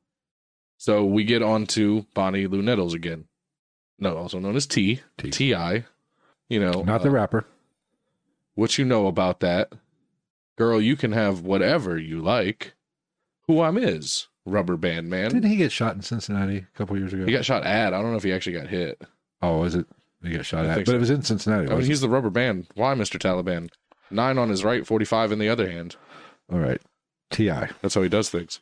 [0.76, 3.24] So we get on to Bonnie Lou Nettles again.
[3.98, 5.30] No, also known as T T.
[5.30, 5.84] T I.
[6.48, 7.46] You know, Not the uh, rapper.
[8.54, 9.72] what you know about that,
[10.56, 10.78] girl.
[10.80, 12.74] You can have whatever you like.
[13.46, 15.30] Who I'm is Rubber Band Man.
[15.30, 17.24] Didn't he get shot in Cincinnati a couple years ago?
[17.24, 17.94] He got shot at.
[17.94, 19.00] I don't know if he actually got hit.
[19.40, 19.86] oh, is it?
[20.22, 20.94] He got shot I at, but so.
[20.94, 21.68] it was in Cincinnati.
[21.70, 22.66] I mean, he's the rubber band.
[22.74, 23.70] Why, Mister Taliban?
[24.10, 25.96] Nine on his right, forty-five in the other hand.
[26.52, 26.80] all right.
[27.30, 27.46] Ti.
[27.80, 28.60] That's how he does things.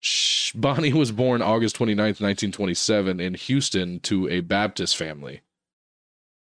[0.00, 0.52] Shh.
[0.54, 5.42] Bonnie was born August 29th, 1927, in Houston to a Baptist family.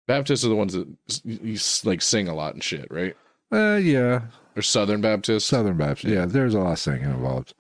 [0.07, 0.87] Baptists are the ones that
[1.25, 3.17] you like sing a lot and shit, right?
[3.53, 4.23] Uh, yeah,
[4.57, 5.47] Or Southern Baptist.
[5.49, 6.13] Southern Baptist.
[6.13, 7.55] Yeah, there's a lot of singing involved.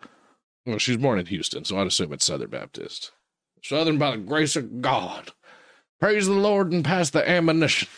[0.64, 3.10] Well, she was born in Houston, so I'd assume it's Southern Baptist.
[3.64, 5.32] Southern by the grace of God.
[6.00, 7.88] Praise the Lord and pass the ammunition.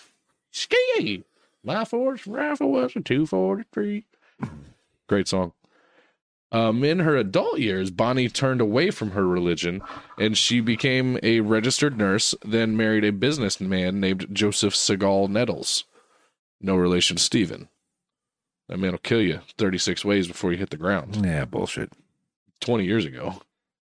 [0.51, 1.25] Ski.
[1.63, 4.07] My force rifle was a 243.
[5.09, 5.53] Great song.
[6.53, 9.83] Um, in her adult years, Bonnie turned away from her religion
[10.19, 15.85] and she became a registered nurse, then married a businessman named Joseph Segal Nettles.
[16.61, 17.69] No relation to Stephen.
[18.69, 21.25] That man will kill you 36 ways before you hit the ground.
[21.25, 21.93] Yeah, bullshit.
[22.61, 23.43] 20 years ago.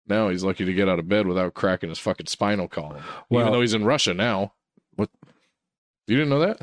[0.08, 3.02] Now he's lucky to get out of bed without cracking his fucking spinal column.
[3.30, 4.52] Well- Even though he's in Russia now.
[4.94, 5.10] What?
[6.06, 6.60] You didn't know that?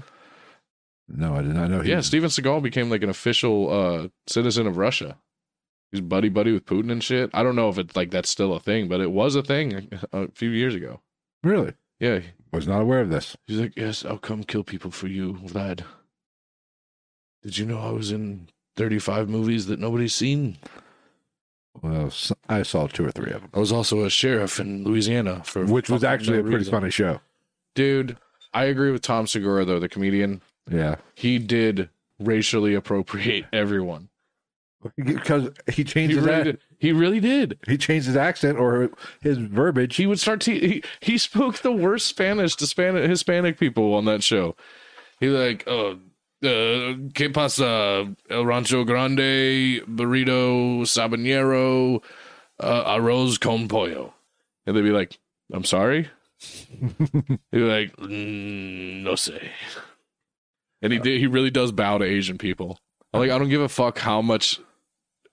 [1.10, 1.82] No, I did not know.
[1.82, 5.18] He Yeah, Steven Seagal became like an official uh, citizen of Russia.
[5.92, 7.30] He's buddy buddy with Putin and shit.
[7.34, 9.90] I don't know if it's like that's still a thing, but it was a thing
[10.12, 11.02] a few years ago.
[11.44, 13.36] really Yeah, was not aware of this.
[13.46, 15.82] he's like, yes, I'll come kill people for you, Vlad.
[17.44, 20.58] Did you know I was in 35 movies that nobody's seen?
[21.82, 22.12] Well,
[22.48, 25.66] I saw two or three of them, I was also a sheriff in Louisiana for
[25.66, 26.72] which was actually no a pretty reason.
[26.72, 27.20] funny show.
[27.76, 28.18] Dude,
[28.54, 30.42] I agree with Tom Segura though, the comedian.
[30.70, 34.10] Yeah, He did racially appropriate everyone.
[34.98, 36.60] because he He changed his really ac- did.
[36.78, 37.58] He really did.
[37.68, 39.96] he changed his accent or his verbiage.
[39.96, 44.06] He would start to he, he spoke the worst Spanish to Spanish Hispanic people on
[44.06, 44.56] that show.
[45.20, 46.00] He like, oh,
[46.44, 48.14] uh, ¿qué pasa?
[48.30, 52.02] El Rancho Grande, burrito, sabanero,
[52.60, 54.14] uh, arroz con pollo.
[54.66, 55.18] And they'd be like,
[55.52, 56.10] I'm sorry?
[56.40, 59.50] He'd be like, mm, no sé.
[60.82, 62.80] And he did, he really does bow to Asian people.
[63.14, 64.60] I'm like, I don't give a fuck how much,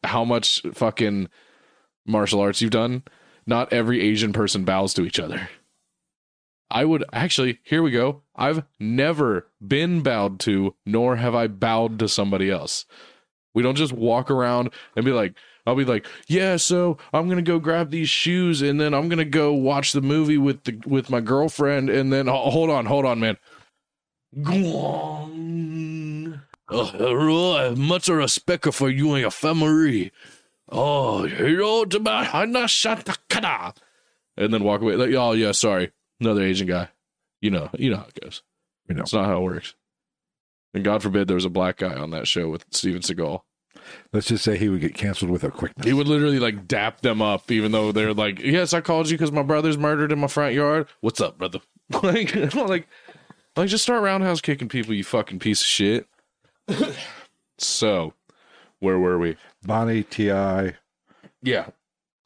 [0.04, 1.28] how much fucking
[2.06, 3.02] martial arts you've done.
[3.46, 5.48] Not every Asian person bows to each other.
[6.70, 8.22] I would actually, here we go.
[8.36, 12.86] I've never been bowed to, nor have I bowed to somebody else.
[13.54, 15.34] We don't just walk around and be like,
[15.66, 19.24] I'll be like, yeah, so I'm gonna go grab these shoes and then I'm gonna
[19.24, 23.04] go watch the movie with the with my girlfriend and then oh, hold on, hold
[23.04, 23.36] on, man.
[26.68, 30.12] Oh, much respect for you and your family.
[30.68, 31.84] Oh, hello.
[34.36, 34.94] And then walk away.
[34.96, 35.90] Like, oh yeah, sorry.
[36.20, 36.88] Another Asian guy.
[37.40, 38.42] You know, you know how it goes.
[38.88, 39.02] You know.
[39.02, 39.74] It's not how it works.
[40.74, 43.42] And God forbid there was a black guy on that show with Steven Seagal.
[44.12, 45.86] Let's just say he would get canceled with a quickness.
[45.86, 49.16] He would literally like dap them up, even though they're like, "Yes, I called you
[49.16, 50.88] because my brother's murdered in my front yard.
[51.00, 51.60] What's up, brother?"
[52.02, 52.88] like, like,
[53.56, 56.06] like, just start roundhouse kicking people, you fucking piece of shit.
[57.58, 58.14] so,
[58.80, 59.36] where were we?
[59.62, 60.72] Bonnie Ti.
[61.42, 61.66] Yeah.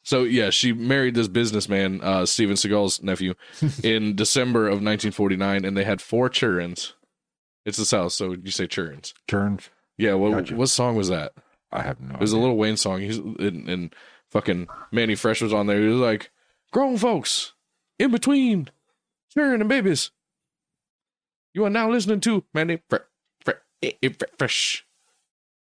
[0.05, 3.33] So yeah, she married this businessman, uh, Steven Seagal's nephew,
[3.83, 6.75] in December of 1949, and they had four children.
[7.65, 9.01] It's the South, so you say children.
[9.27, 9.69] turns.
[9.97, 10.13] Yeah.
[10.13, 10.55] What Gotcha.
[10.55, 11.33] what song was that?
[11.71, 12.13] I have no.
[12.13, 13.01] It was a Lil Wayne song.
[13.01, 13.95] He's and, and
[14.29, 15.79] fucking Mannie Fresh was on there.
[15.81, 16.29] He was like,
[16.71, 17.53] "Grown folks
[17.97, 18.69] in between
[19.33, 20.11] children and babies."
[21.55, 23.01] You are now listening to Mannie Fresh.
[24.37, 24.85] Fresh.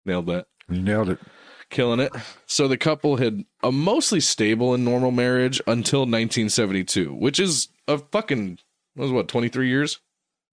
[0.05, 1.19] Nailed that You nailed it.
[1.69, 2.11] Killing it.
[2.45, 7.97] So the couple had a mostly stable and normal marriage until 1972, which is a
[7.97, 8.59] fucking
[8.95, 9.99] what was what 23 years.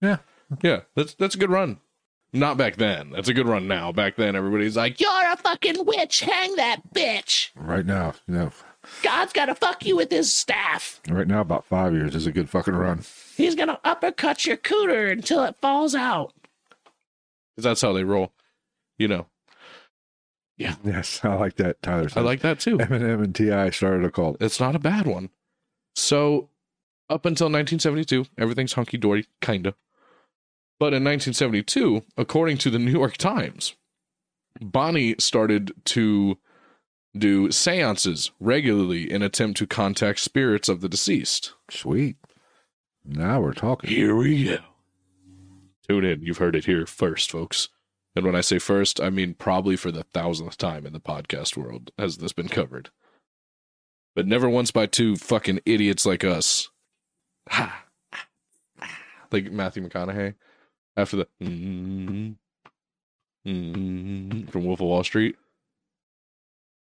[0.01, 0.17] Yeah.
[0.63, 1.79] Yeah, that's that's a good run.
[2.33, 3.09] Not back then.
[3.11, 3.91] That's a good run now.
[3.91, 6.21] Back then, everybody's like, You're a fucking witch.
[6.21, 7.49] Hang that bitch.
[7.55, 8.51] Right now, you know,
[9.03, 11.01] God's gonna fuck you with his staff.
[11.09, 13.03] right now, about five years is a good fucking run.
[13.35, 16.33] He's gonna uppercut your cooter until it falls out.
[17.55, 18.31] because that's how they roll.
[18.97, 19.25] You know,
[20.57, 21.81] Yes, I like that.
[21.81, 22.77] Tyler I like that too.
[22.77, 24.37] Eminem and Ti started a cult.
[24.41, 25.29] It's not a bad one.
[25.95, 26.49] So,
[27.09, 29.75] up until 1972, everything's hunky dory, kinda.
[30.79, 33.75] But in 1972, according to the New York Times,
[34.59, 36.37] Bonnie started to
[37.17, 41.53] do seances regularly in attempt to contact spirits of the deceased.
[41.69, 42.17] Sweet.
[43.03, 43.89] Now we're talking.
[43.89, 44.57] Here we go.
[45.87, 46.21] Tune in.
[46.21, 47.69] You've heard it here first, folks.
[48.17, 51.55] And when I say first, I mean probably for the thousandth time in the podcast
[51.55, 52.89] world has this been covered.
[54.15, 56.69] But never once by two fucking idiots like us.
[57.49, 57.85] Ha.
[59.29, 60.35] Like Matthew McConaughey
[60.95, 62.37] after the mm,
[63.47, 65.35] mm, from Wolf of Wall Street.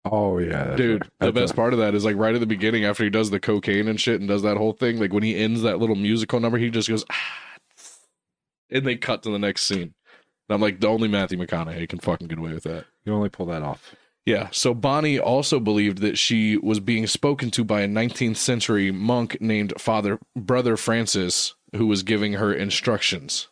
[0.05, 1.11] Oh yeah, Dude, right.
[1.19, 1.55] the best right.
[1.55, 4.01] part of that is like right at the beginning after he does the cocaine and
[4.01, 4.99] shit and does that whole thing.
[4.99, 7.41] Like when he ends that little musical number, he just goes, ah,
[8.71, 9.93] and they cut to the next scene.
[10.51, 12.83] And I'm like, the only Matthew McConaughey can fucking get away with that.
[13.05, 13.95] You only pull that off.
[14.25, 14.49] Yeah.
[14.51, 19.39] So Bonnie also believed that she was being spoken to by a 19th century monk
[19.39, 23.47] named Father Brother Francis, who was giving her instructions.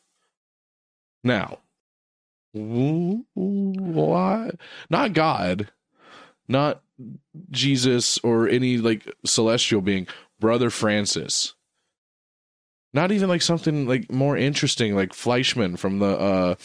[1.23, 1.59] Now,
[2.51, 4.51] why?
[4.89, 5.71] Not God,
[6.49, 6.81] not
[7.49, 10.05] Jesus or any like celestial being.
[10.37, 11.53] Brother Francis.
[12.93, 16.55] Not even like something like more interesting, like Fleischman from the uh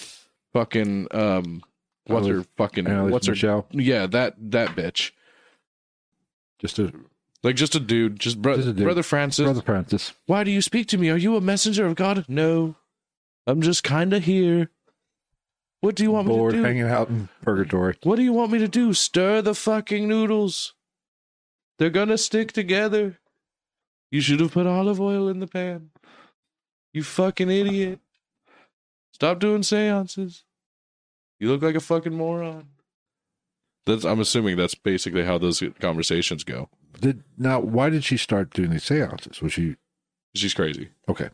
[0.54, 1.62] fucking um
[2.06, 3.66] what's Alice- her fucking Alice what's her Michelle.
[3.70, 5.10] yeah, that that bitch.
[6.58, 6.90] Just a
[7.42, 8.84] Like just a dude, just, bro- Just a dude.
[8.84, 9.44] brother Francis.
[9.44, 10.14] brother Francis.
[10.26, 11.10] Why do you speak to me?
[11.10, 12.24] Are you a messenger of God?
[12.28, 12.76] No,
[13.46, 14.70] I'm just kind of here.
[15.80, 16.66] What do you want Bored, me to do?
[16.66, 17.96] hanging out in purgatory.
[18.04, 18.94] What do you want me to do?
[18.94, 20.72] Stir the fucking noodles.
[21.78, 23.18] They're gonna stick together.
[24.10, 25.90] You should have put olive oil in the pan.
[26.94, 27.98] You fucking idiot.
[29.14, 30.44] Stop doing seances.
[31.38, 32.66] You look like a fucking moron.
[33.86, 36.68] That's I'm assuming that's basically how those conversations go.
[37.00, 37.60] Did now?
[37.60, 39.40] Why did she start doing these seances?
[39.40, 39.76] Was she
[40.34, 40.88] She's crazy.
[41.08, 41.30] okay?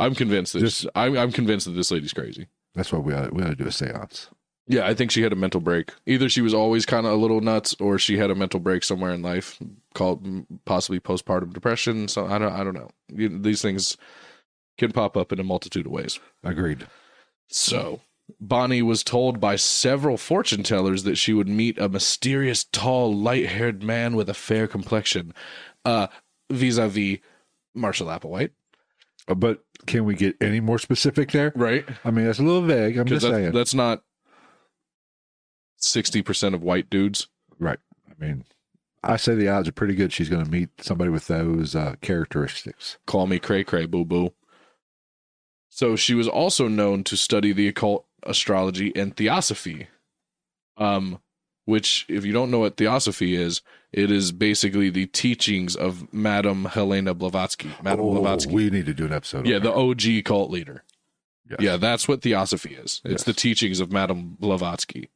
[0.00, 2.48] I'm convinced that Just- I'm, I'm convinced that this lady's crazy.
[2.74, 4.28] That's why we ought, we ought to do a seance.
[4.66, 5.92] Yeah, I think she had a mental break.
[6.06, 8.84] Either she was always kind of a little nuts, or she had a mental break
[8.84, 9.58] somewhere in life,
[9.94, 12.06] called possibly postpartum depression.
[12.08, 12.90] So I don't, I don't know.
[13.08, 13.96] These things
[14.78, 16.18] can pop up in a multitude of ways.
[16.42, 16.86] Agreed.
[17.48, 18.00] So
[18.40, 23.82] Bonnie was told by several fortune tellers that she would meet a mysterious, tall, light-haired
[23.82, 25.34] man with a fair complexion,
[25.84, 26.06] uh,
[26.50, 27.18] vis-a-vis
[27.74, 28.50] Marshall Applewhite.
[29.26, 31.52] Uh, But can we get any more specific there?
[31.54, 31.84] Right?
[32.04, 32.96] I mean, that's a little vague.
[32.96, 33.52] I'm just saying.
[33.52, 34.02] that's not
[35.76, 37.28] sixty percent of white dudes.
[37.58, 37.78] right.
[38.08, 38.44] I mean,
[39.04, 41.94] I say the odds are pretty good she's going to meet somebody with those uh,
[42.00, 42.98] characteristics.
[43.06, 44.32] Call me cray cray boo boo.
[45.78, 49.86] So she was also known to study the occult, astrology, and theosophy.
[50.76, 51.20] Um,
[51.66, 53.62] which, if you don't know what theosophy is,
[53.92, 57.70] it is basically the teachings of Madame Helena Blavatsky.
[57.80, 58.50] Madame Oh, Blavatsky.
[58.52, 59.46] we need to do an episode.
[59.46, 59.72] yeah, on the.
[59.72, 60.82] OG cult leader.
[61.48, 61.60] Yes.
[61.60, 63.00] Yeah, that's what theosophy is.
[63.04, 63.22] It's Yes.
[63.22, 65.10] the teachings of Madame Blavatsky.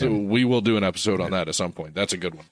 [0.00, 1.94] So And- we will do an episode on that at some point.
[1.94, 2.46] That's a good one.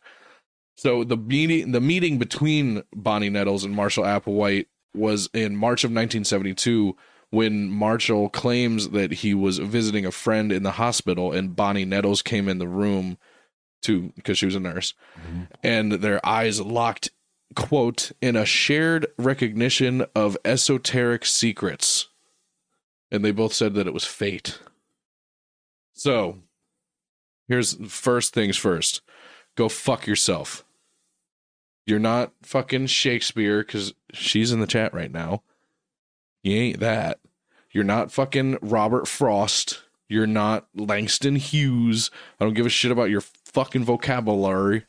[0.76, 5.90] So the meeting the meeting between Bonnie Nettles and Marshall Applewhite was in March of
[5.90, 6.96] 1972
[7.34, 12.22] when Marshall claims that he was visiting a friend in the hospital and Bonnie Nettles
[12.22, 13.18] came in the room
[13.82, 15.48] to because she was a nurse Mhm.
[15.62, 17.10] and their eyes locked
[17.54, 22.08] quote in a shared recognition of esoteric secrets.
[23.10, 24.58] And they both said that it was fate.
[25.92, 26.42] So
[27.46, 29.02] here's first things first.
[29.56, 30.64] Go fuck yourself.
[31.86, 35.42] You're not fucking shakespeare because she's in the chat right now
[36.44, 37.18] you ain't that
[37.72, 43.10] you're not fucking robert frost you're not langston hughes i don't give a shit about
[43.10, 44.84] your fucking vocabulary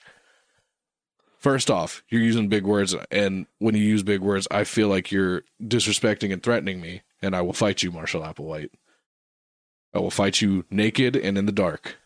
[1.46, 5.12] First off, you're using big words, and when you use big words, I feel like
[5.12, 8.72] you're disrespecting and threatening me, and I will fight you, Marshall Applewhite.
[9.94, 11.98] I will fight you naked and in the dark.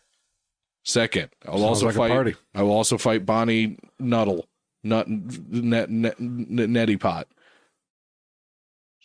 [0.84, 2.36] Second, I'll Sounds also like fight.
[2.54, 4.46] I will also fight Bonnie Nuttall,
[4.84, 7.30] Nut net, net, net, Netty Pot.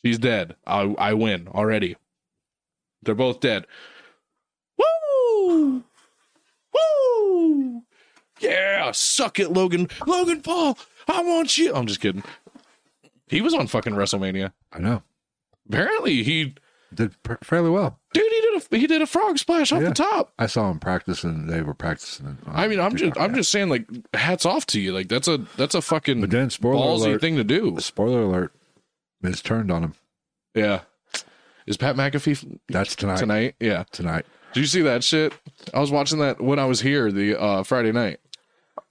[0.05, 0.57] She's dead.
[0.67, 1.97] I I win already.
[3.03, 3.67] They're both dead.
[4.79, 5.83] Woo!
[6.75, 7.83] Woo!
[8.41, 9.89] Yeah, suck it, Logan.
[10.07, 10.79] Logan Paul,
[11.09, 11.75] I want you.
[11.75, 12.23] I'm just kidding.
[13.29, 14.53] He was on fucking WrestleMania.
[14.73, 15.03] I know.
[15.69, 16.55] Apparently, he
[16.93, 17.99] Did pr- fairly well.
[18.13, 19.89] dude, he did a he did a frog splash off Yeah.
[19.89, 20.33] the top.
[20.39, 21.47] I saw him practicing.
[21.47, 22.27] They were practicing.
[22.27, 24.93] it I mean, I'm just I'm just saying, like, hats off to you.
[24.93, 27.21] Like, that's a that's a fucking But then, spoiler ballsy alert.
[27.23, 27.77] thing to do.
[27.81, 28.53] Spoiler alert.
[29.25, 29.95] Miz turned on him.
[30.55, 30.83] Yeah.
[31.67, 33.17] Is Pat McAfee That's tonight.
[33.17, 33.55] tonight?
[33.59, 33.85] Yeah.
[33.91, 34.27] Tonight.
[34.53, 35.33] Did you see that shit?
[35.73, 38.21] I was watching that when I was here the uh, Friday night.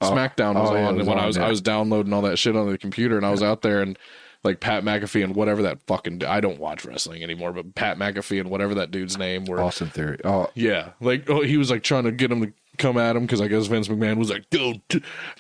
[0.02, 1.46] SmackDown was oh, yeah, on it was when I was yeah.
[1.46, 3.98] I was downloading all that shit on the computer and I was out there and
[4.44, 8.42] like Pat McAfee and whatever that fucking I don't watch wrestling anymore, but Pat McAfee
[8.42, 10.20] and whatever that dude's name were Austin Theory.
[10.26, 13.22] Oh, yeah, like oh, he was like trying to get him to come at him
[13.22, 14.82] because I guess Vince McMahon was like, dude,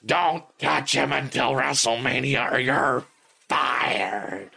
[0.05, 3.03] Don't touch him until WrestleMania or you're
[3.49, 4.49] fired.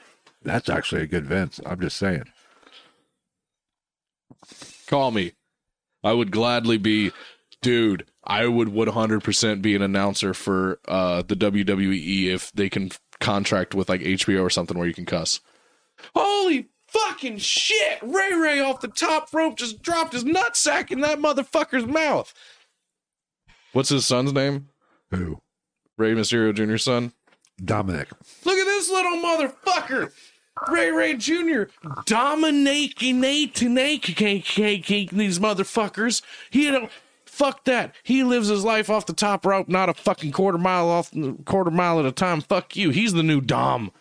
[0.47, 1.61] That's actually a good Vince.
[1.67, 2.25] I'm just saying.
[4.87, 5.33] call me.
[6.05, 7.11] I would gladly be,
[7.61, 8.07] dude.
[8.23, 13.89] I would 100% be an announcer for uh, the WWE if they can contract with
[13.89, 15.41] like HBO or something where you can cuss.
[16.15, 17.99] Holy fucking shit!
[18.03, 22.33] Ray Ray off the top rope just dropped his nutsack in that motherfucker's mouth.
[23.73, 24.69] What's his son's name?
[25.11, 25.41] Who?
[25.99, 27.13] Rey Mysterio Jr.'s son.
[27.65, 28.11] Dominic.
[28.45, 30.13] Look at this little motherfucker.
[30.71, 31.65] Ray Ray Jr.
[32.07, 36.23] dominating these motherfuckers.
[36.51, 36.91] He don't
[37.25, 37.95] fuck that.
[38.03, 41.13] He lives his life off the top rope, not a fucking quarter mile off
[41.45, 42.41] quarter mile at a time.
[42.41, 42.91] Fuck you.
[42.91, 43.93] He's the new Dom.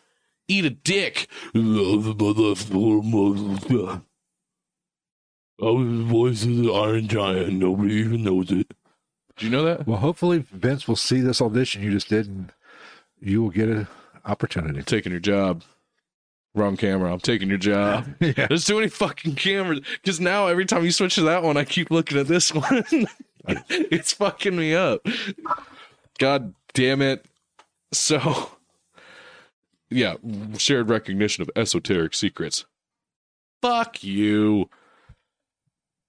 [0.47, 1.27] Eat a dick.
[1.53, 1.97] Oh,
[5.83, 7.53] the voice of the Iron Giant.
[7.53, 8.73] Nobody even knows it.
[9.37, 9.87] Do you know that?
[9.87, 12.53] Well, hopefully Vince will see this audition you just did, and
[13.19, 13.87] you will get an
[14.25, 14.83] opportunity.
[14.83, 15.63] taking your job.
[16.55, 17.11] Wrong camera.
[17.11, 18.07] I'm taking your job.
[18.21, 18.47] Yeah.
[18.47, 19.81] There's too many fucking cameras.
[20.01, 22.83] Because now every time you switch to that one, I keep looking at this one.
[23.69, 25.05] it's fucking me up.
[26.17, 27.25] God damn it.
[27.91, 28.51] So,
[29.89, 30.15] yeah,
[30.57, 32.65] shared recognition of esoteric secrets.
[33.61, 34.69] Fuck you.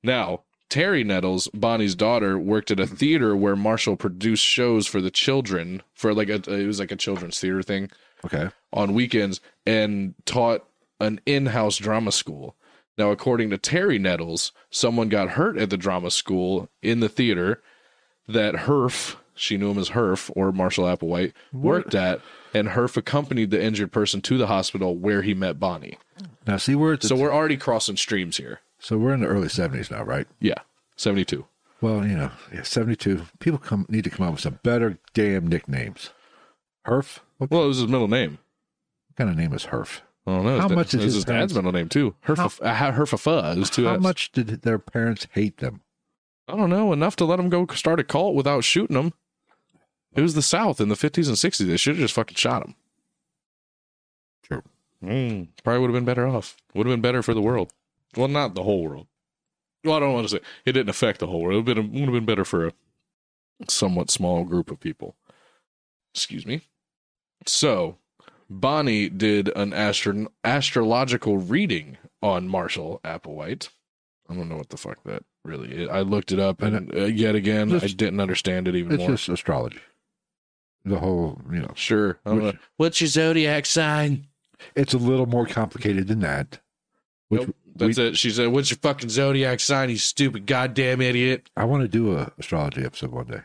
[0.03, 5.11] Now, Terry Nettles, Bonnie's daughter, worked at a theater where Marshall produced shows for the
[5.11, 7.91] children for like a it was like a children's theater thing
[8.25, 8.49] Okay.
[8.77, 10.65] On weekends and taught
[11.01, 12.55] an in-house drama school.
[12.99, 17.63] Now, according to Terry Nettles, someone got hurt at the drama school in the theater
[18.29, 22.21] that Herff, she knew him as Herff or Marshall Applewhite, worked at,
[22.55, 25.99] and Herff accompanied the injured person to the hospital where he met Bonnie.
[26.47, 28.61] Now, see, we're So we're already crossing streams here.
[28.79, 30.27] so we're in the early 70s now, right?
[30.41, 30.61] Yeah,
[30.97, 31.45] 72.
[31.83, 33.27] Well, you know, yeah, 72.
[33.41, 36.11] People come need to come up with some better damn nicknames.
[36.87, 37.19] Herff?
[37.39, 38.39] Well, it was his middle name.
[39.17, 40.01] Kind of name is Herff?
[40.27, 40.61] I don't know.
[40.61, 42.15] How much is it his his dad's middle name too?
[42.27, 44.03] Herff, uh, Herfafa is two How Fs.
[44.03, 45.83] much did their parents hate them?
[46.49, 49.13] I don't know, enough to let them go start a cult without shooting them.
[50.15, 51.67] It was the South in the 50s and 60s.
[51.67, 52.75] They should have just fucking shot them.
[54.43, 54.63] True.
[55.03, 56.57] Mm, probably would have been better off.
[56.75, 57.73] Would have been better for the world.
[58.17, 59.09] Well, not the whole world.
[59.85, 61.55] Well, I don't want to say it didn't affect the whole world.
[61.55, 62.73] It would have been, would have been better for a
[63.69, 65.17] somewhat small group of people.
[66.15, 66.63] Excuse me.
[67.45, 67.99] So,
[68.49, 73.69] Bonnie did an astro- astrological reading on Marshall Applewhite.
[74.29, 75.89] I don't know what the fuck that really is.
[75.89, 79.11] I looked it up, and uh, yet again, I didn't understand it even It's more.
[79.11, 79.79] just astrology.
[80.85, 82.19] The whole, you know, Sure.
[82.25, 82.57] Which-.
[82.77, 84.27] What's your zodiac sign?
[84.75, 86.61] it's a little more complicated than that.
[87.29, 88.17] Which Nope, that's it.
[88.17, 89.91] She said, "What's your fucking zodiac sign?
[89.91, 93.41] You stupid goddamn idiot." I want to do a astrology episode one day.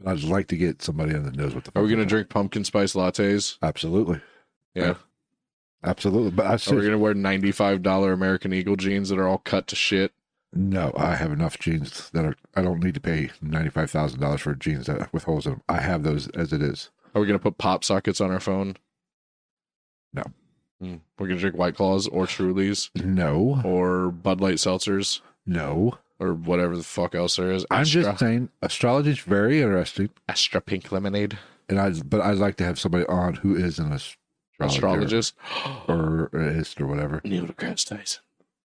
[0.00, 1.72] But I'd like to get somebody on that knows what the.
[1.74, 3.56] Are we gonna drink pumpkin spice lattes?
[3.62, 4.20] Absolutely,
[4.74, 4.94] Yeah.
[5.82, 6.30] absolutely.
[6.32, 9.38] But I Are we said gonna wear ninety-five dollar American Eagle jeans that are all
[9.38, 10.12] cut to shit?
[10.52, 10.92] no.
[10.96, 12.36] I have enough jeans that are.
[12.54, 15.52] I don't need to pay ninety five thousand dollars for jeans that with holes in
[15.52, 15.62] them.
[15.68, 16.90] I have those as it is.
[17.14, 18.76] Are we gonna put pop sockets on our phone?
[20.12, 20.24] No.
[20.80, 20.96] Hmm.
[21.18, 25.98] We're gonna drink White Claws or Trulies No, or Bud Light seltzers no.
[26.18, 27.66] Or whatever the fuck else there is.
[27.70, 31.38] I'm Astra, just saying astrology is very interesting, Astra Pink Lemonade.
[31.68, 31.90] and I.
[31.90, 34.16] But I'd like to have somebody on who is an astrologer
[34.60, 35.34] Astrologist.
[35.88, 37.20] or ist or whatever.
[37.24, 38.22] Neil deGrasse Tyson.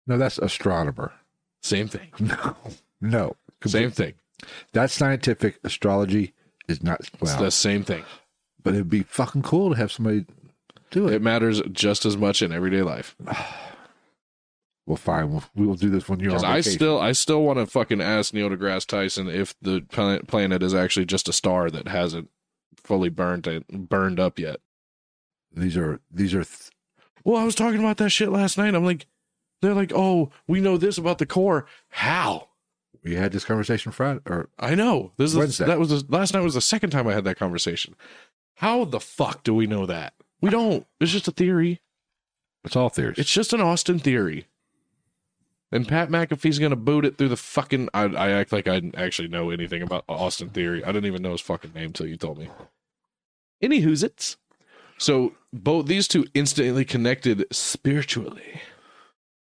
[0.07, 1.13] No, that's astronomer.
[1.61, 2.11] Same thing.
[2.19, 2.55] No,
[3.01, 3.35] no.
[3.65, 4.13] Same thing.
[4.73, 5.59] That's scientific.
[5.63, 6.33] Astrology
[6.67, 7.01] is not.
[7.21, 8.03] It's the same thing.
[8.61, 10.25] but it'd be fucking cool to have somebody
[10.91, 11.13] do it.
[11.13, 13.15] It matters just as much in everyday life.
[14.85, 15.31] well, fine.
[15.31, 16.73] We'll, we will do this when you're on I vacation.
[16.73, 19.81] still, I still want to fucking ask Neil deGrasse Tyson if the
[20.27, 22.29] planet, is actually just a star that hasn't
[22.75, 24.59] fully burned it, burned up yet.
[25.55, 26.43] These are these are.
[26.43, 26.71] Th-
[27.23, 28.75] Well, I was talking about that shit last night.
[28.75, 29.05] I'm like,
[29.61, 31.65] they're like, oh, we know this about the core.
[31.89, 32.49] How?
[33.03, 36.41] we had this conversation Friday or I know this is that was the, last night
[36.41, 37.95] was the second time I had that conversation.
[38.55, 40.13] How the fuck do we know that?
[40.41, 40.85] We don't.
[40.99, 41.81] It's just a theory.
[42.63, 43.17] it's all theories.
[43.17, 44.47] It's just an Austin theory.
[45.73, 47.89] And Pat McAfee's gonna boot it through the fucking.
[47.95, 50.83] I, I act like I actually know anything about Austin theory.
[50.83, 52.47] I didn't even know his fucking name till you told me.
[53.59, 54.37] Any who's it's.
[54.99, 58.61] So both these two instantly connected spiritually.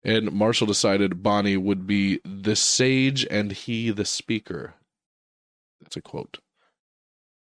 [0.05, 4.75] And Marshall decided Bonnie would be the sage and he the speaker.
[5.81, 6.39] That's a quote.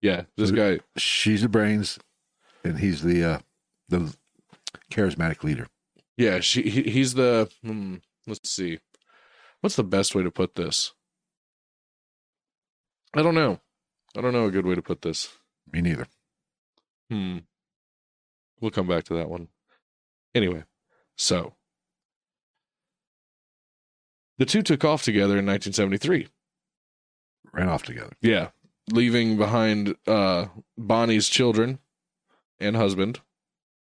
[0.03, 0.81] Yeah, this guy.
[0.97, 1.99] She's the brains,
[2.64, 3.39] and he's the uh,
[3.89, 4.16] the
[4.91, 5.68] charismatic leader.
[6.16, 7.97] Yeah, she he, he's the hmm,
[8.27, 8.79] let's see.
[9.61, 10.93] What's the best way to put this?
[13.14, 13.61] I don't know.
[14.16, 15.29] I don't know a good way to put this.
[15.72, 16.07] Me neither.
[17.11, 17.39] Hmm.
[18.61, 19.49] We'll come back to that one.
[20.35, 20.64] Anyway,
[21.16, 21.55] so
[24.39, 26.29] the two took off together in 1973.
[27.53, 28.12] Ran off together.
[28.20, 28.49] Yeah,
[28.91, 30.47] leaving behind uh,
[30.77, 31.79] Bonnie's children
[32.59, 33.20] and husband.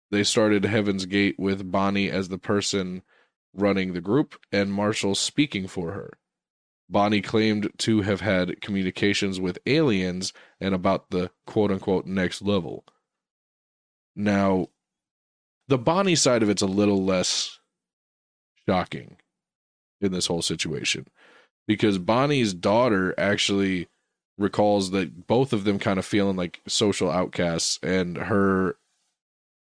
[0.09, 3.01] They started Heaven's Gate with Bonnie as the person
[3.53, 6.17] running the group and Marshall speaking for her.
[6.89, 12.83] Bonnie claimed to have had communications with aliens and about the quote unquote next level.
[14.15, 14.67] Now,
[15.69, 17.59] the Bonnie side of it's a little less
[18.67, 19.17] shocking
[20.01, 21.07] in this whole situation
[21.65, 23.87] because Bonnie's daughter actually
[24.37, 28.75] recalls that both of them kind of feeling like social outcasts and her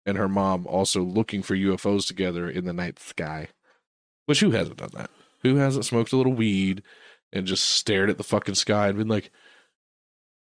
[0.04, 3.48] and her mom also looking for UFOs together in the night sky.
[4.26, 5.10] Which who hasn't done that?
[5.42, 6.82] Who hasn't smoked a little weed
[7.32, 9.30] and just stared at the fucking sky and been like,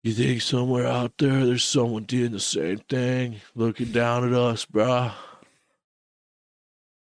[0.04, 4.66] You think somewhere out there there's someone doing the same thing, looking down at us,
[4.66, 5.14] bruh?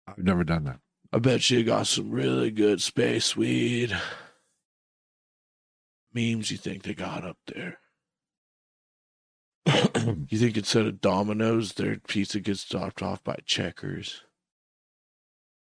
[0.08, 0.80] I've never done that.
[1.12, 3.96] I bet you got some really good space weed.
[6.14, 7.80] Memes you think they got up there.
[10.30, 14.24] you think instead of Domino's, their pizza gets dropped off by Checkers?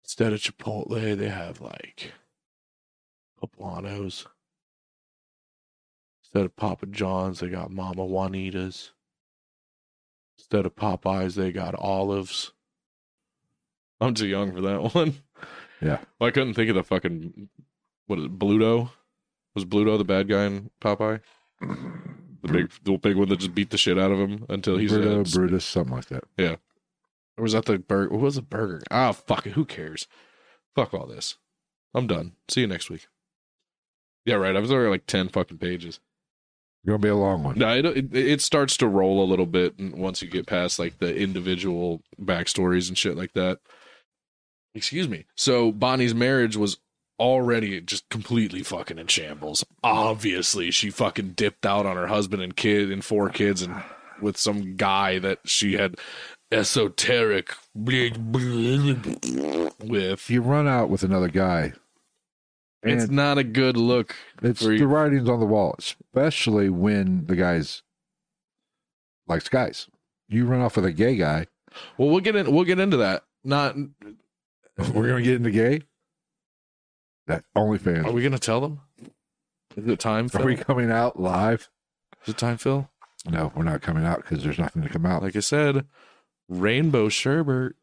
[0.10, 2.14] Instead of Chipotle, they have like
[3.39, 4.26] Poblanos.
[6.24, 8.91] Instead of Papa John's, they got Mama Juanita's.
[10.39, 12.53] Instead of Popeyes, they got olives.
[14.01, 15.14] I'm too young for that one.
[15.80, 15.99] Yeah.
[16.18, 17.47] Well, I couldn't think of the fucking
[18.07, 18.39] what is it?
[18.39, 18.89] Bluto
[19.53, 21.20] was Bluto the bad guy in Popeye?
[21.62, 24.91] The big, the big one that just beat the shit out of him until he's
[24.91, 26.24] Bruto, Brutus, something like that.
[27.40, 28.12] Or was that the burger?
[28.12, 28.82] What was the burger?
[28.92, 29.54] Ah, fuck it.
[29.54, 30.08] Who cares?
[30.76, 31.38] Fuck all this.
[31.94, 32.34] I'm done.
[32.50, 33.08] See you next week.
[34.26, 34.56] Yeah, right.
[34.56, 36.00] I was already like ten fucking pages.
[36.86, 37.58] Gonna be a long one.
[37.58, 40.80] No, it, it it starts to roll a little bit and once you get past
[40.80, 43.60] like the individual backstories and shit like that.
[44.76, 45.26] Excuse me.
[45.36, 46.78] So Bonnie's marriage was
[47.20, 49.66] already just completely fucking in shambles.
[49.84, 53.84] Obviously, she fucking dipped out on her husband and kid and four kids and
[54.22, 55.96] with some guy that she had
[56.52, 58.18] esoteric with.
[59.82, 61.74] If you run out with another guy,
[62.84, 64.16] It's not a good look.
[64.41, 67.84] it's the writings on the wall, especially when the guy's
[69.28, 69.88] likes guys.
[70.28, 71.47] You run off with a gay guy.
[71.97, 72.52] Well, we'll get in.
[72.52, 73.24] We'll get into that.
[73.43, 73.76] Not.
[74.78, 75.82] We're gonna get into gay.
[77.28, 78.06] That OnlyFans.
[78.06, 78.80] Are we gonna tell them?
[79.76, 80.30] Is it time?
[80.30, 80.41] Phil?
[80.41, 81.70] Are we coming out live?
[82.24, 82.89] Is it time, Phil?
[83.30, 85.22] No, we're not coming out because there's nothing to come out.
[85.22, 85.86] Like I said,
[86.50, 87.74] rainbow sherbet.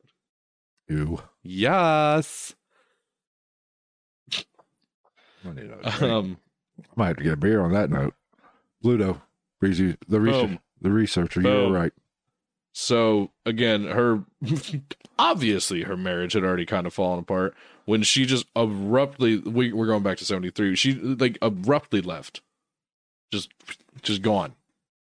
[0.88, 1.22] Ew.
[1.42, 2.54] Yes.
[4.32, 6.02] I need a drink.
[6.02, 6.36] Um.
[6.94, 8.14] Might have to get a beer on that note.
[8.82, 9.22] Pluto,
[9.60, 11.40] Breezy, the research, the researcher.
[11.40, 11.72] you're Boom.
[11.72, 11.92] right.
[12.72, 14.24] So again, her
[15.18, 17.54] obviously her marriage had already kind of fallen apart
[17.86, 19.38] when she just abruptly.
[19.38, 20.76] We, we're going back to seventy three.
[20.76, 22.42] She like abruptly left,
[23.32, 23.50] just
[24.02, 24.54] just gone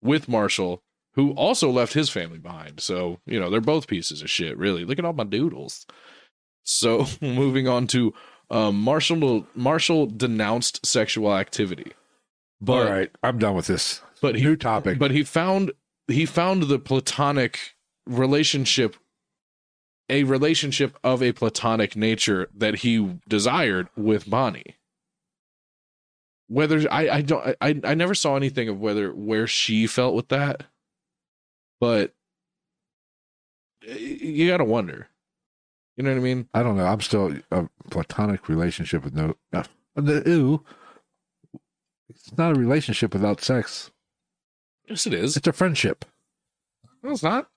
[0.02, 0.82] with Marshall,
[1.18, 2.78] who also left his family behind.
[2.78, 4.56] So you know they're both pieces of shit.
[4.56, 5.84] Really, look at all my doodles.
[6.62, 8.14] So moving on to
[8.52, 9.44] um, Marshall.
[9.56, 11.90] Marshall denounced sexual activity,
[12.60, 14.00] but All right, I'm done with this.
[14.22, 14.96] but he New topic.
[15.00, 15.72] but he found
[16.06, 17.74] he found the platonic
[18.06, 18.94] relationship
[20.08, 24.76] a relationship of a platonic nature that he desired with Bonnie.
[26.46, 30.28] Whether I I don't I I never saw anything of whether where she felt with
[30.28, 30.62] that,
[31.80, 32.14] but
[33.82, 35.08] you got to wonder.
[35.96, 36.48] You know what I mean?
[36.54, 36.86] I don't know.
[36.86, 39.34] I'm still a platonic relationship with no.
[39.52, 39.64] Uh,
[39.96, 40.64] the, ew.
[42.08, 43.90] It's not a relationship without sex.
[44.88, 45.36] Yes, it is.
[45.36, 46.04] It's a friendship.
[47.02, 47.48] No, it's not.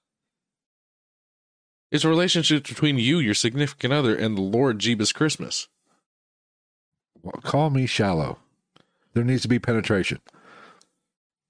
[1.91, 5.67] It's a relationship between you, your significant other, and the Lord Jeebus Christmas.
[7.21, 8.39] Well, call me shallow.
[9.13, 10.19] There needs to be penetration.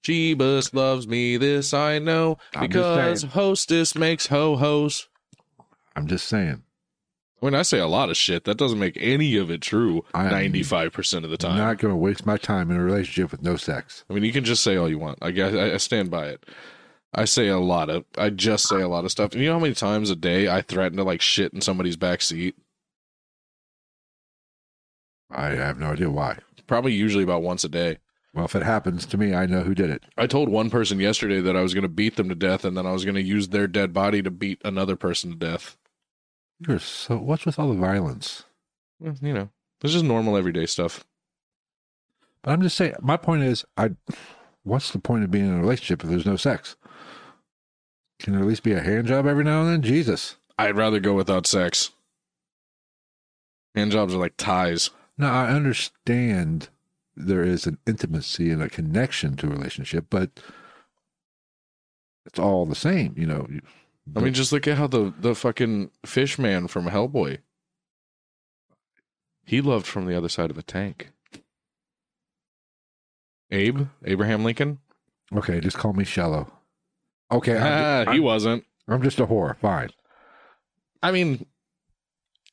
[0.02, 5.08] Jeebus loves me, this I know, I'm because hostess makes ho hos.
[5.94, 6.62] I'm just saying.
[7.40, 10.26] When I say a lot of shit, that doesn't make any of it true I
[10.26, 11.52] am 95% of the time.
[11.52, 14.04] I'm not going to waste my time in a relationship with no sex.
[14.08, 15.18] I mean, you can just say all you want.
[15.20, 16.44] I guess I, I stand by it.
[17.12, 19.32] I say a lot of, I just say a lot of stuff.
[19.32, 21.96] And you know how many times a day I threaten to like shit in somebody's
[21.96, 22.54] back seat?
[25.28, 26.38] I have no idea why.
[26.66, 27.98] Probably usually about once a day.
[28.34, 30.04] Well, if it happens to me, I know who did it.
[30.16, 32.76] I told one person yesterday that I was going to beat them to death and
[32.76, 35.76] then I was going to use their dead body to beat another person to death.
[36.66, 37.18] You're so.
[37.18, 38.44] What's with all the violence?
[39.00, 41.04] Well, you know, this is normal everyday stuff.
[42.42, 42.94] But I'm just saying.
[43.00, 43.90] My point is, I.
[44.64, 46.76] What's the point of being in a relationship if there's no sex?
[48.20, 49.82] Can there at least be a hand job every now and then?
[49.82, 50.36] Jesus.
[50.56, 51.90] I'd rather go without sex.
[53.74, 54.90] Hand jobs are like ties.
[55.18, 56.68] No, I understand
[57.26, 60.30] there is an intimacy and a connection to a relationship, but
[62.26, 63.46] it's all the same, you know.
[64.16, 67.38] I mean, just look at how the the fucking fish man from Hellboy.
[69.44, 71.10] He loved from the other side of the tank.
[73.50, 74.78] Abe, Abraham Lincoln.
[75.34, 76.50] okay, just call me shallow.
[77.30, 78.64] Okay, I'm, Ah, he wasn't.
[78.88, 79.56] I'm just a whore.
[79.58, 79.90] Fine.
[81.02, 81.46] I mean,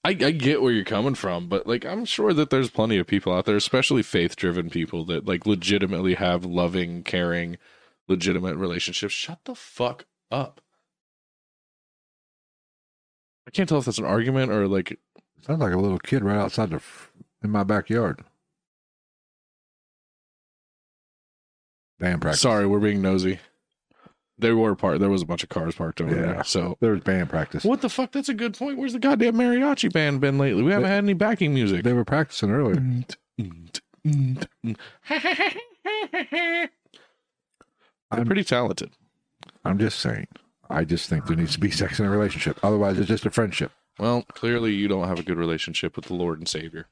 [0.03, 3.07] I, I get where you're coming from, but like, I'm sure that there's plenty of
[3.07, 7.57] people out there, especially faith driven people, that like legitimately have loving, caring,
[8.07, 9.13] legitimate relationships.
[9.13, 10.61] Shut the fuck up.
[13.47, 14.99] I can't tell if that's an argument or like
[15.41, 16.81] Sounds like a little kid right outside the
[17.41, 18.23] in my backyard.
[21.97, 22.41] Band practice.
[22.41, 23.39] Sorry, we're being nosy.
[24.39, 24.99] There were part.
[24.99, 26.21] There was a bunch of cars parked over Yeah.
[26.21, 26.43] there.
[26.45, 27.63] So There was band practice.
[27.65, 28.11] what the fuck?
[28.13, 28.77] That's a good point.
[28.77, 30.63] Where's the goddamn mariachi band been lately?
[30.63, 31.83] We haven't They- had any backing music.
[31.83, 32.81] They were practicing earlier.
[34.03, 34.47] They're
[38.11, 38.91] I'm- pretty talented.
[39.63, 40.27] I'm just saying.
[40.69, 42.59] I just think there needs to be sex in a relationship.
[42.63, 43.71] Otherwise, it's just a friendship.
[43.97, 46.87] Well, clearly you don't have a good relationship with the Lord and Savior.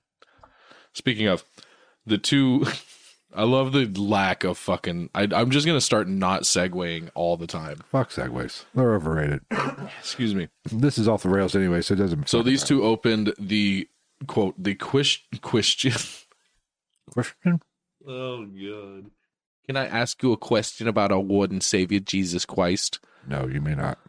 [0.94, 1.44] Speaking of
[2.06, 2.66] the two,
[3.34, 5.10] I love the lack of fucking.
[5.14, 7.80] I, I'm just gonna start not segueing all the time.
[7.92, 8.66] Fuck segways.
[8.74, 9.42] They're overrated.
[10.00, 10.50] Excuse me.
[10.72, 12.30] This is off the rails anyway, so it doesn't.
[12.30, 13.88] So these two opened the
[14.26, 15.94] quote the quiz question.
[17.12, 17.62] question.
[18.08, 19.12] Oh god.
[19.66, 23.00] Can I ask you a question about our Lord and Savior Jesus Christ?
[23.28, 24.00] No, you may not.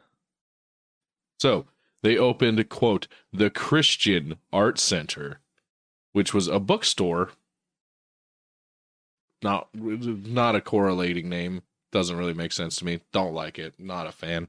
[1.41, 1.67] So
[2.03, 5.41] they opened, quote, the Christian Art Center,
[6.13, 7.31] which was a bookstore.
[9.43, 11.63] Not not a correlating name.
[11.93, 13.01] Doesn't really make sense to me.
[13.13, 13.75] Don't like it.
[13.79, 14.49] Not a fan.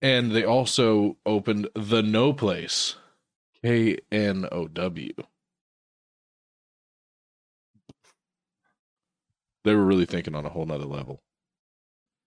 [0.00, 2.94] And they also opened the No Place.
[3.64, 5.12] K N O W.
[9.64, 11.20] They were really thinking on a whole nother level.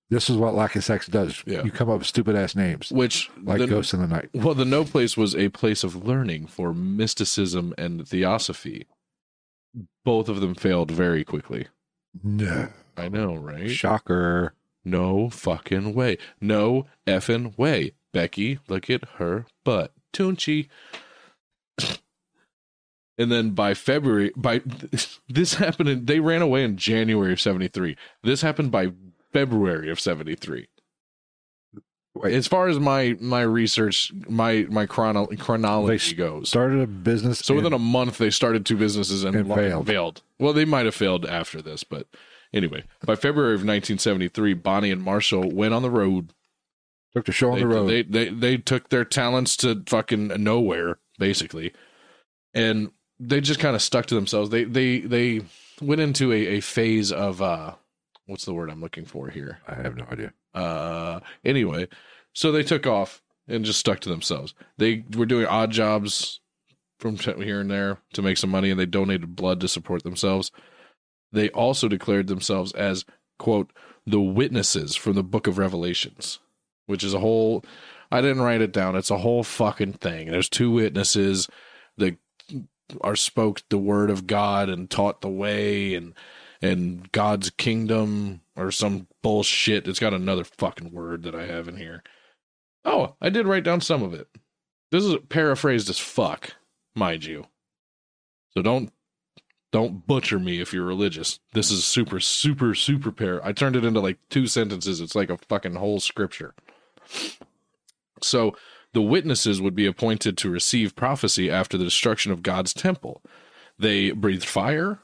[0.10, 1.42] This is what lack of sex does.
[1.48, 1.64] Yeah.
[1.64, 4.30] You come up with stupid ass names Which like the- Ghosts in the Night.
[4.34, 8.88] Well, the No Place was a place of learning for mysticism and theosophy.
[10.04, 11.68] Both of them failed very quickly.
[12.24, 12.70] No.
[12.98, 13.70] I know, right?
[13.70, 14.54] Shocker.
[14.84, 16.18] No fucking way.
[16.40, 17.94] No effing way.
[18.12, 19.94] Becky, look at her butt.
[20.14, 20.68] Tunchi.
[23.18, 24.62] And then by February, by
[25.30, 27.96] this happened, in, they ran away in January of 73.
[28.24, 28.92] This happened by
[29.32, 30.68] February of 73.
[32.24, 37.40] As far as my my research, my my chrono- chronology goes, Started a business.
[37.40, 40.22] so within a month, they started two businesses and, And lo- failed.
[40.38, 42.08] Well, they might have failed after this, but
[42.54, 46.34] anyway, by February of 1973, Bonnie and Marshall went on the road.
[47.14, 47.88] took the show on They, the road.
[47.88, 51.72] they they they took their talents to fucking nowhere, basically,
[52.54, 54.50] and they just kind of stuck to themselves.
[54.50, 55.42] They they they
[55.82, 57.76] went into a, a phase of uh,
[58.26, 59.60] what's the word I'm looking for here?
[59.66, 60.34] I have no idea.
[60.54, 61.88] Uh, anyway,
[62.34, 64.54] so they took off and just stuck to themselves.
[64.78, 66.40] They were doing odd jobs
[67.00, 70.52] from here and there to make some money, and they donated blood to support themselves.
[71.32, 73.06] They also declared themselves as
[73.40, 73.72] quote
[74.06, 76.40] the witnesses from the Book of Revelations,
[76.86, 77.64] which is a whole.
[78.12, 78.96] I didn't write it down.
[78.96, 80.30] It's a whole fucking thing.
[80.30, 81.48] There's two witnesses
[81.98, 82.18] that
[83.00, 86.14] are spoke the word of God and taught the way and
[86.62, 89.88] and God's kingdom or some bullshit.
[89.88, 92.04] It's got another fucking word that I have in here.
[92.86, 94.28] Oh, I did write down some of it.
[94.92, 96.56] This is paraphrased as fuck,
[96.96, 97.46] mind you.
[98.54, 98.92] So don't
[99.72, 101.40] don't butcher me if you're religious.
[101.54, 103.42] This is super super super par.
[103.44, 105.00] I turned it into like two sentences.
[105.00, 106.54] It's like a fucking whole scripture.
[108.22, 108.56] So
[108.94, 113.22] the witnesses would be appointed to receive prophecy after the destruction of God's temple.
[113.80, 115.00] They breathed fire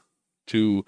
[0.48, 0.84] to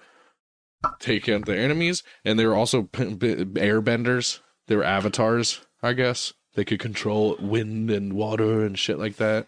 [0.99, 4.39] take out their enemies, and they were also p- b- airbenders.
[4.67, 6.33] They were avatars, I guess.
[6.53, 9.47] They could control wind and water and shit like that.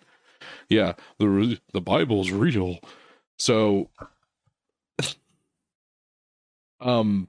[0.69, 2.79] Yeah, the re- the Bible's real.
[3.38, 3.89] So,
[6.81, 7.27] um,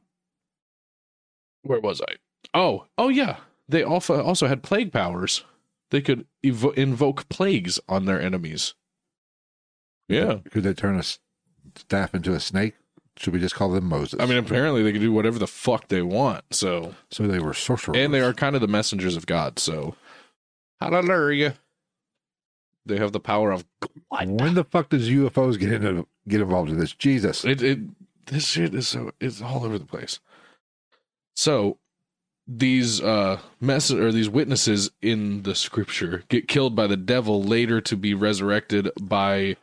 [1.62, 2.14] where was I?
[2.52, 3.38] Oh, oh yeah.
[3.68, 5.44] They also also had plague powers.
[5.90, 8.74] They could invoke plagues on their enemies.
[10.08, 11.02] Yeah, Could they turn a
[11.76, 12.74] staff into a snake?
[13.16, 14.18] Should we just call them Moses?
[14.20, 16.42] I mean, apparently they can do whatever the fuck they want.
[16.50, 17.96] So, so they were sorcerers.
[17.96, 19.58] and they are kind of the messengers of God.
[19.58, 19.94] So,
[20.80, 21.54] hallelujah.
[22.86, 24.28] They have the power of God.
[24.28, 26.92] When the fuck does UFOs get into get involved in this?
[26.92, 27.44] Jesus.
[27.44, 27.62] it.
[27.62, 27.78] It
[28.26, 30.20] this shit is so it's all over the place.
[31.36, 31.78] So
[32.46, 37.80] these uh mess or these witnesses in the scripture get killed by the devil later
[37.80, 39.56] to be resurrected by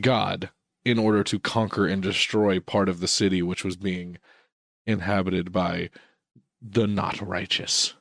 [0.00, 0.50] God
[0.84, 4.18] in order to conquer and destroy part of the city which was being
[4.86, 5.90] inhabited by
[6.60, 7.94] the not righteous.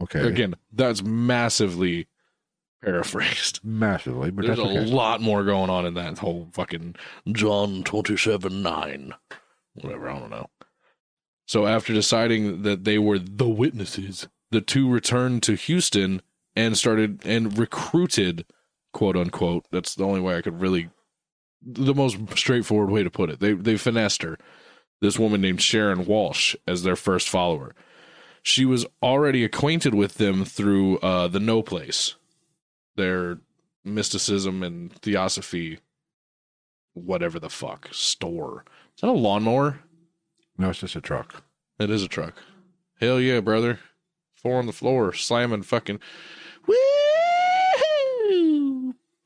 [0.00, 0.26] Okay.
[0.26, 2.08] Again, that's massively
[2.82, 3.60] paraphrased.
[3.64, 6.96] Massively, but There's that's a lot more going on in that whole fucking
[7.30, 9.14] John 27 9.
[9.74, 10.50] Whatever, I don't know.
[11.46, 16.22] So after deciding that they were the witnesses, the two returned to Houston
[16.54, 18.44] and started and recruited,
[18.92, 19.66] quote unquote.
[19.70, 20.90] That's the only way I could really,
[21.64, 23.40] the most straightforward way to put it.
[23.40, 24.38] They they finessed her,
[25.00, 27.74] this woman named Sharon Walsh, as their first follower.
[28.42, 32.16] She was already acquainted with them through uh, the No Place,
[32.96, 33.38] their
[33.84, 35.78] mysticism and theosophy,
[36.94, 38.64] whatever the fuck store.
[38.96, 39.80] Is that a lawnmower?
[40.58, 41.44] No, it's just a truck.
[41.78, 42.34] It is a truck.
[43.00, 43.80] Hell yeah, brother.
[44.34, 46.00] Four on the floor, slamming fucking.
[46.66, 46.74] Woo!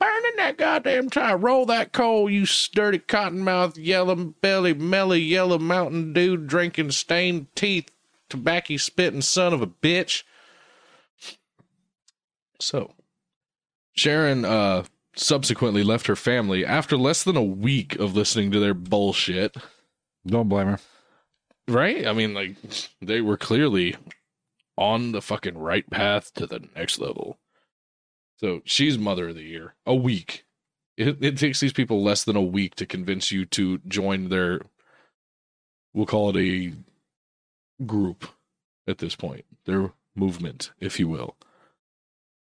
[0.07, 1.37] Burning that goddamn tire.
[1.37, 7.91] Roll that coal, you sturdy cottonmouth, yellow belly, melly, yellow mountain dude, drinking stained teeth,
[8.29, 10.23] tobacco spitting son of a bitch.
[12.61, 12.93] So,
[13.95, 14.85] Sharon uh,
[15.17, 19.57] subsequently left her family after less than a week of listening to their bullshit.
[20.25, 20.81] Don't blame her.
[21.67, 22.07] Right?
[22.07, 22.55] I mean, like,
[23.03, 23.97] they were clearly
[24.79, 27.39] on the fucking right path to the next level.
[28.39, 29.75] So she's mother of the year.
[29.87, 30.45] A week.
[30.97, 34.61] It, it takes these people less than a week to convince you to join their,
[35.95, 36.73] we'll call it a
[37.85, 38.27] group
[38.89, 41.37] at this point, their movement, if you will.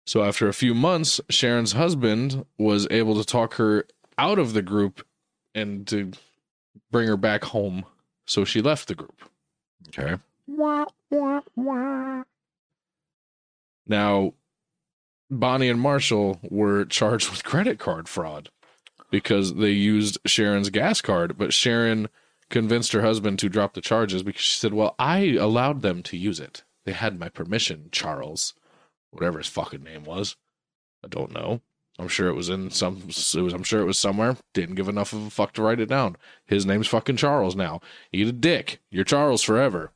[0.06, 3.86] So after a few months, Sharon's husband was able to talk her
[4.18, 5.06] out of the group
[5.54, 6.12] and to
[6.90, 7.86] bring her back home
[8.26, 9.22] so she left the group.
[9.88, 10.16] Okay.
[13.86, 14.34] Now,
[15.30, 18.50] Bonnie and Marshall were charged with credit card fraud
[19.10, 22.08] because they used Sharon's gas card, but Sharon
[22.50, 26.16] convinced her husband to drop the charges because she said, Well, I allowed them to
[26.16, 26.62] use it.
[26.84, 28.54] They had my permission, Charles,
[29.10, 30.36] whatever his fucking name was.
[31.02, 31.60] I don't know.
[31.98, 32.96] I'm sure it was in some.
[33.08, 33.52] It was.
[33.52, 34.36] I'm sure it was somewhere.
[34.52, 36.16] Didn't give enough of a fuck to write it down.
[36.44, 37.80] His name's fucking Charles now.
[38.12, 38.80] Eat a dick.
[38.90, 39.92] You're Charles forever.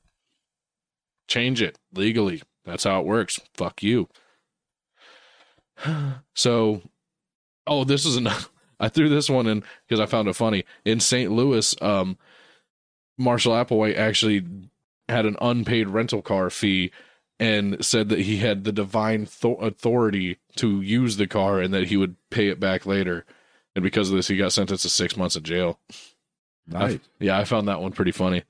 [1.27, 2.43] Change it legally.
[2.65, 3.41] That's how it works.
[3.55, 4.09] Fuck you.
[6.35, 6.83] So,
[7.67, 8.29] oh, this is an.
[8.81, 10.65] I threw this one in because I found it funny.
[10.85, 11.33] In St.
[11.33, 12.17] Louis, um,
[13.19, 14.47] Marshall Applewhite actually
[15.09, 16.93] had an unpaid rental car fee
[17.41, 21.89] and said that he had the divine th- authority to use the car and that
[21.89, 23.25] he would pay it back later.
[23.75, 25.81] And because of this, he got sentenced to six months in jail.
[26.67, 26.99] Nice.
[27.19, 28.45] Yeah, I found that one pretty funny.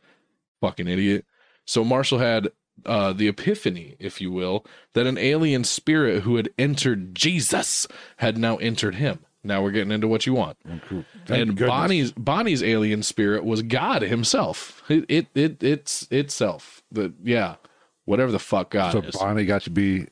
[0.60, 1.24] Fucking idiot.
[1.66, 2.48] So Marshall had
[2.86, 4.64] uh, the epiphany, if you will,
[4.94, 7.86] that an alien spirit who had entered Jesus
[8.18, 9.20] had now entered him.
[9.44, 10.58] Now we're getting into what you want.
[10.64, 10.90] Thank
[11.30, 11.68] and goodness.
[11.68, 14.82] Bonnie's Bonnie's alien spirit was God Himself.
[14.88, 16.82] It it, it it's itself.
[16.90, 17.56] The yeah,
[18.04, 19.14] whatever the fuck God So is.
[19.16, 20.06] Bonnie got to be.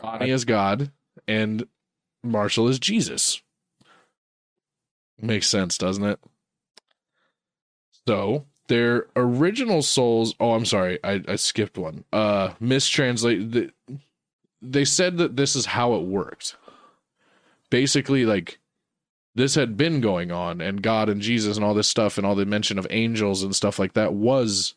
[0.00, 0.90] Bonnie is God,
[1.28, 1.66] and
[2.24, 3.40] Marshall is Jesus.
[5.20, 6.18] Makes sense, doesn't it?
[8.06, 10.34] So their original souls.
[10.40, 12.04] Oh, I'm sorry, I, I skipped one.
[12.12, 13.52] Uh, mistranslate.
[13.52, 13.70] The,
[14.60, 16.56] they said that this is how it worked.
[17.70, 18.58] Basically, like
[19.34, 22.34] this had been going on, and God and Jesus and all this stuff, and all
[22.34, 24.74] the mention of angels and stuff like that was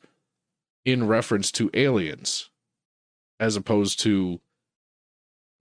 [0.86, 2.50] in reference to aliens,
[3.40, 4.40] as opposed to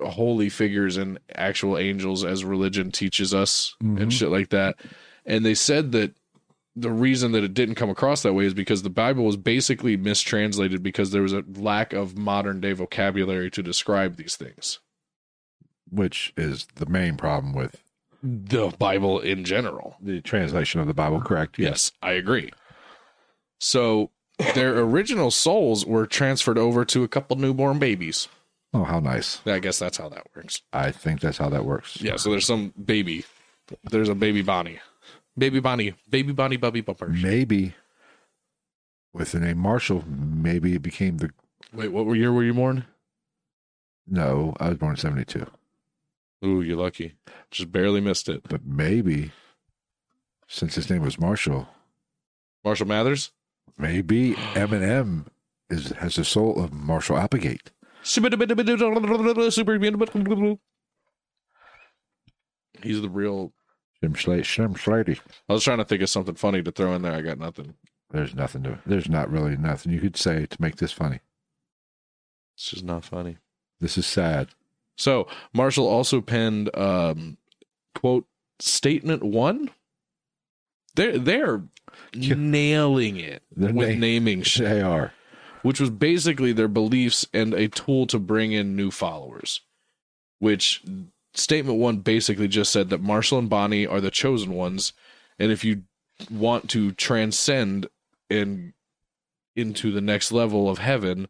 [0.01, 4.01] holy figures and actual angels as religion teaches us Mhm.
[4.03, 4.77] and shit like that.
[5.25, 6.15] And they said that
[6.77, 9.97] the reason that it didn't come across that way is because the Bible was basically
[9.97, 14.81] mistranslated because there was a lack of modern day vocabulary to describe these things.
[15.91, 17.81] which is the main problem with
[18.23, 19.97] The Bible in general.
[20.01, 21.59] the translation of the Bible, correct?
[21.59, 22.51] Yes, I agree.
[23.61, 24.11] So
[24.55, 28.27] their original souls were transferred over to a couple newborn babies.
[28.73, 29.41] Oh, how nice.
[29.47, 30.63] I guess that's how that works.
[30.73, 32.01] I think that's how that works.
[32.01, 33.25] Yeah, so there's some baby.
[33.85, 34.81] There's a baby Bonnie.
[35.37, 35.95] Baby Bonnie.
[36.09, 37.23] Baby Bonnie Bubby Bumpers.
[37.23, 37.75] Maybe
[39.13, 41.31] with the name Marshall, maybe it became the.
[41.73, 42.85] Wait, what year were you born?
[44.07, 45.47] No, I was born in 72.
[46.45, 47.15] Ooh, you're lucky.
[47.51, 48.43] Just barely missed it.
[48.49, 49.33] But maybe
[50.47, 51.69] since his name was Marshall,
[52.65, 53.33] Marshall Mathers?
[53.79, 55.27] maybe Eminem
[55.71, 57.71] is has the soul of Marshall Applegate.
[62.83, 63.53] He's the real
[64.05, 65.21] Slim Slade, Slim Slady.
[65.49, 67.13] I was trying to think of something funny to throw in there.
[67.15, 67.75] I got nothing.
[68.11, 68.79] There's nothing to.
[68.87, 71.21] There's not really nothing you could say to make this funny.
[72.57, 73.39] It's just not funny.
[73.81, 74.49] This is sad.
[74.97, 77.39] So Marshall also penned um
[77.95, 78.27] quote
[78.61, 79.71] statement one.
[80.95, 81.63] They're they're
[82.13, 82.35] Yeah.
[82.37, 85.13] nailing it They're with na- naming shit, They are.
[85.63, 89.61] which was basically their beliefs and a tool to bring in new followers.
[90.41, 90.83] Which
[91.35, 94.93] statement one basically just said that Marshall and Bonnie are the chosen ones,
[95.39, 95.83] and if you
[96.31, 97.87] want to transcend
[98.31, 98.73] and
[99.57, 101.29] into the next level of heaven,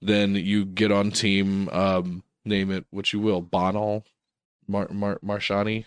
[0.00, 4.04] then you get on team um name it what you will bonal
[4.66, 5.84] Mar- Mar- marshani?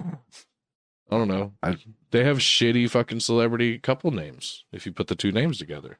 [0.00, 1.52] I don't know.
[1.62, 1.76] I-
[2.10, 5.98] they have shitty fucking celebrity couple names if you put the two names together.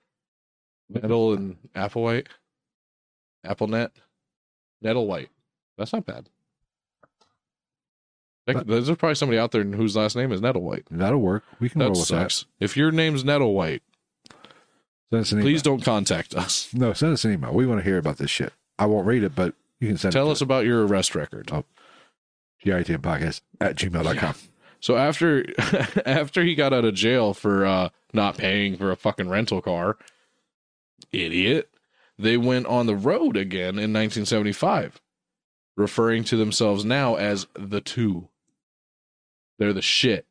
[0.88, 2.28] Nettle and applewhite?
[3.44, 3.90] Applenet?
[4.80, 5.30] Nettle white
[5.76, 6.28] that's not bad
[8.46, 11.44] That- there's probably somebody out there whose last name is nettlewhite That'll work.
[11.60, 13.80] We can that roll with sucks if your name's nettlewhite.
[15.10, 15.76] Send us an please email.
[15.78, 17.52] don't contact us No, send us an email.
[17.52, 18.52] We want to hear about this shit.
[18.78, 20.16] I won't read it, but you can send it.
[20.18, 21.64] tell it us about your arrest record Oh.
[22.64, 24.34] GITM podcast at gmail.com.
[24.80, 25.44] So after
[26.06, 29.96] after he got out of jail for uh not paying for a fucking rental car,
[31.12, 31.68] idiot,
[32.18, 35.00] they went on the road again in 1975,
[35.76, 38.28] referring to themselves now as the two.
[39.58, 40.26] They're the shit.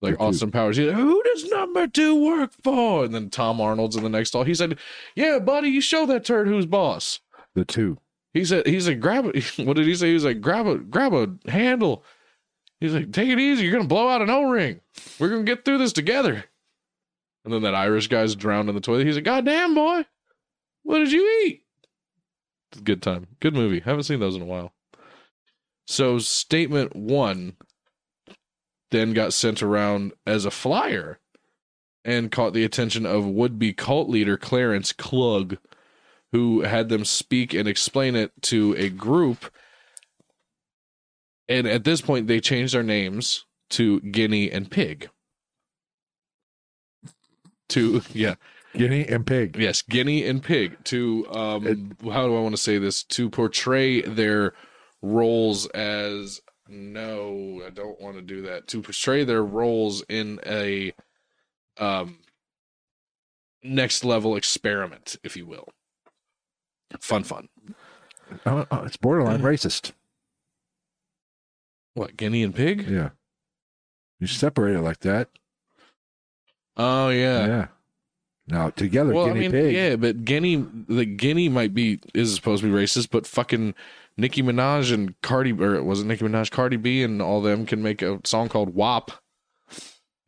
[0.00, 0.24] Like two.
[0.24, 3.04] Austin Powers, he's like, who does number two work for?
[3.04, 4.42] And then Tom Arnold's in the next hall.
[4.42, 4.78] He said,
[5.14, 7.20] "Yeah, buddy, you show that turd who's boss."
[7.54, 7.98] The two.
[8.34, 10.08] He said, "He's like, grab it." What did he say?
[10.08, 12.04] He was like, "Grab a, grab a handle."
[12.80, 13.62] He's like, "Take it easy.
[13.62, 14.80] You're gonna blow out an O-ring.
[15.20, 16.44] We're gonna get through this together."
[17.44, 19.06] And then that Irish guy's drowned in the toilet.
[19.06, 20.04] He's like, "God damn, boy,
[20.82, 21.62] what did you eat?"
[22.82, 23.28] Good time.
[23.38, 23.80] Good movie.
[23.80, 24.72] Haven't seen those in a while.
[25.92, 27.58] So statement one
[28.92, 31.20] then got sent around as a flyer
[32.02, 35.58] and caught the attention of would-be cult leader Clarence Klug
[36.32, 39.52] who had them speak and explain it to a group.
[41.46, 45.10] And at this point, they changed their names to Guinea and Pig.
[47.68, 48.36] To, yeah,
[48.74, 49.58] Guinea and pig.
[49.58, 50.82] yes, Guinea and Pig.
[50.84, 53.04] To, um, how do I want to say this?
[53.04, 54.54] To portray their
[55.02, 58.68] roles as, no, I don't want to do that.
[58.68, 60.92] To portray their roles in a,
[61.78, 62.18] um,
[63.62, 65.68] next level experiment, if you will.
[67.00, 67.48] Fun, fun.
[68.46, 69.44] Oh, oh, it's borderline mm.
[69.44, 69.92] racist.
[71.94, 72.88] What, Guinea and Pig?
[72.88, 73.10] Yeah.
[74.18, 75.28] You separate it like that.
[76.76, 77.46] Oh Yeah.
[77.46, 77.66] yeah.
[78.46, 79.74] Now together, Well, guinea I mean, pig.
[79.74, 83.74] yeah, but Guinea, the Guinea might be is supposed to be racist, but fucking
[84.16, 87.82] Nicki Minaj and Cardi, or was it Nicki Minaj, Cardi B, and all them can
[87.82, 89.10] make a song called WAP.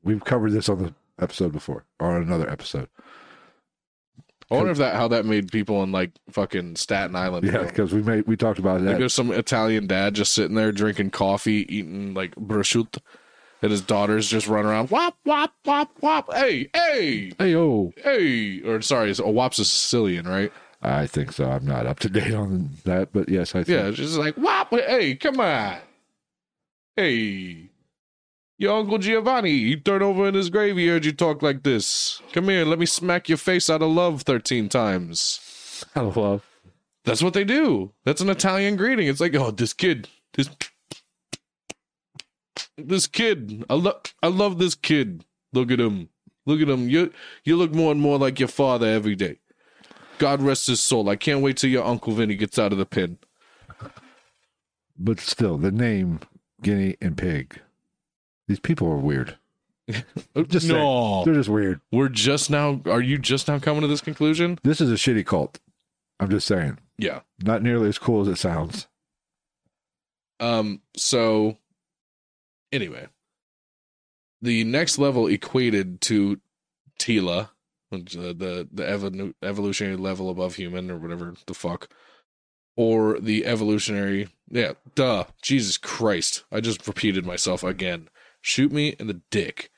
[0.03, 2.89] We've covered this on the episode before, or on another episode.
[4.51, 7.47] I wonder if that how that made people in like fucking Staten Island.
[7.47, 8.99] Yeah, because we made we talked about Like that.
[8.99, 12.99] there's some Italian dad just sitting there drinking coffee, eating like prosciutto,
[13.62, 16.32] and his daughters just run around wop wop wop wop.
[16.35, 20.53] Hey hey Hey, oh, hey, or sorry, a wop's a Sicilian, right?
[20.85, 21.51] I think so.
[21.51, 23.68] I'm not up to date on that, but yes, I think.
[23.68, 24.70] Yeah, it's just like wop.
[24.70, 25.78] Hey, come on.
[26.95, 27.70] Hey,
[28.59, 30.76] your uncle Giovanni, he turned over in his grave.
[30.76, 32.20] He heard you talk like this.
[32.32, 35.41] Come here, let me smack your face out of love thirteen times.
[35.97, 36.47] Out of love.
[37.05, 37.93] That's what they do.
[38.05, 39.09] That's an Italian greeting.
[39.09, 40.49] It's like, oh, this kid, this,
[42.78, 43.64] this kid.
[43.68, 45.24] I love, I love this kid.
[45.53, 46.09] Look at him.
[46.47, 46.89] Look at him.
[46.89, 47.12] You,
[47.45, 49.39] you look more and more like your father every day.
[50.19, 51.09] God rest his soul.
[51.09, 53.19] I can't wait till your uncle Vinny gets out of the pen.
[54.99, 56.21] But still, the name
[56.62, 57.61] guinea and pig.
[58.47, 59.39] These people are weird.
[60.49, 60.79] Just saying.
[60.81, 61.81] no, They're just weird.
[61.93, 62.81] we're just now.
[62.87, 64.59] Are you just now coming to this conclusion?
[64.62, 65.61] This is a shitty cult.
[66.19, 66.79] I'm just saying.
[66.97, 67.21] Yeah.
[67.43, 68.87] Not nearly as cool as it sounds.
[70.41, 70.81] Um.
[70.97, 71.59] So,
[72.73, 73.09] anyway,
[74.41, 76.41] the next level equated to
[76.99, 77.51] Tila,
[77.95, 81.88] uh, the the evolu- evolutionary level above human or whatever the fuck,
[82.76, 84.28] or the evolutionary.
[84.51, 85.24] Yeah, duh.
[85.42, 86.45] Jesus Christ!
[86.53, 88.09] I just repeated myself again.
[88.40, 89.70] Shoot me in the dick.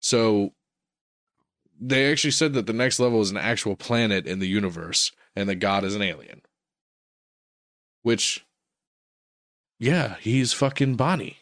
[0.00, 0.54] So,
[1.78, 5.48] they actually said that the next level is an actual planet in the universe, and
[5.48, 6.42] that God is an alien.
[8.02, 8.46] Which
[9.80, 11.38] yeah, he's fucking Bonnie.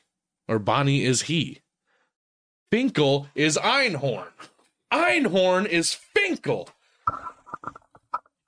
[0.47, 1.61] Or Bonnie is he.
[2.71, 4.29] Finkel is Einhorn.
[4.93, 6.69] Einhorn is Finkel.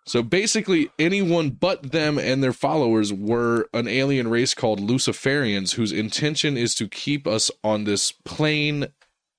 [0.06, 5.92] So basically, anyone but them and their followers were an alien race called Luciferians, whose
[5.92, 8.86] intention is to keep us on this plane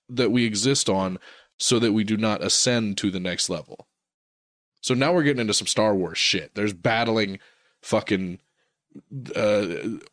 [0.07, 1.17] that we exist on
[1.59, 3.87] so that we do not ascend to the next level.
[4.81, 6.55] So now we're getting into some Star Wars shit.
[6.55, 7.39] There's battling
[7.81, 8.39] fucking
[9.35, 9.65] uh,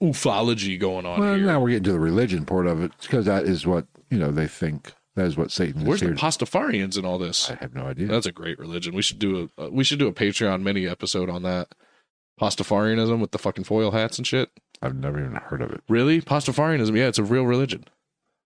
[0.03, 1.47] ufology going on Well, here.
[1.47, 4.31] now we're getting to the religion part of it because that is what you know
[4.31, 6.09] they think that is what Satan Where's the.
[6.09, 7.51] Pastafarians in all this?
[7.51, 8.07] I have no idea.
[8.07, 8.95] That's a great religion.
[8.95, 11.69] We should do a uh, we should do a Patreon mini episode on that.
[12.41, 14.51] Pastafarianism with the fucking foil hats and shit.
[14.81, 15.83] I've never even heard of it.
[15.89, 16.21] Really?
[16.21, 16.97] Pastafarianism?
[16.97, 17.85] Yeah, it's a real religion.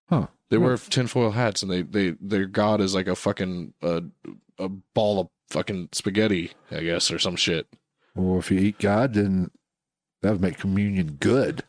[0.08, 0.28] Huh?
[0.50, 4.02] They wear tinfoil hats and they they their god is like a fucking uh,
[4.58, 7.66] a ball of fucking spaghetti, I guess, or some shit.
[8.14, 9.50] Well, if you eat God, then
[10.20, 11.64] that would make communion good.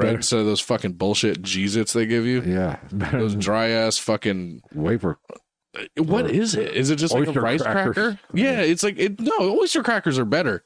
[0.00, 0.06] Right?
[0.06, 0.16] Better.
[0.18, 2.42] Instead of those fucking bullshit Jesus they give you.
[2.42, 5.18] Yeah, Those dry ass fucking wafer.
[5.96, 6.74] What Or is it?
[6.74, 7.94] Is it just like a rice crackers.
[7.94, 8.18] cracker?
[8.34, 9.20] Yeah, it's like it.
[9.20, 10.64] No, oyster crackers are better.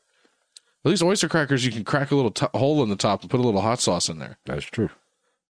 [0.84, 3.30] At least oyster crackers, you can crack a little t- hole in the top and
[3.30, 4.38] put a little hot sauce in there.
[4.46, 4.90] That's true.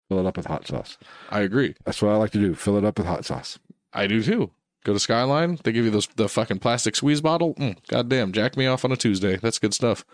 [0.08, 0.98] Fill it up with hot sauce.
[1.30, 1.74] I agree.
[1.84, 2.54] That's what I like to do.
[2.54, 3.58] Fill it up with hot sauce.
[3.92, 4.50] I do too.
[4.84, 5.58] Go to Skyline.
[5.62, 7.54] They give you those the fucking plastic squeeze bottle.
[7.54, 9.36] Mm, God damn, jack me off on a Tuesday.
[9.36, 10.04] That's good stuff.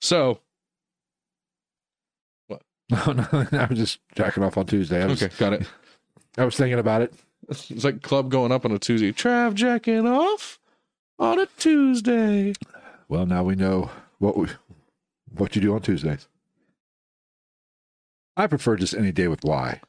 [0.00, 0.40] So
[2.90, 5.02] No, no, I was just jacking off on Tuesday.
[5.02, 5.66] I was, okay, got it.
[6.38, 7.14] I was thinking about it.
[7.48, 9.12] It's like club going up on a Tuesday.
[9.12, 10.58] Trav jacking off
[11.18, 12.52] on a Tuesday.
[13.08, 14.48] Well, now we know what we,
[15.34, 16.28] what you do on Tuesdays.
[18.36, 19.80] I prefer just any day with Y.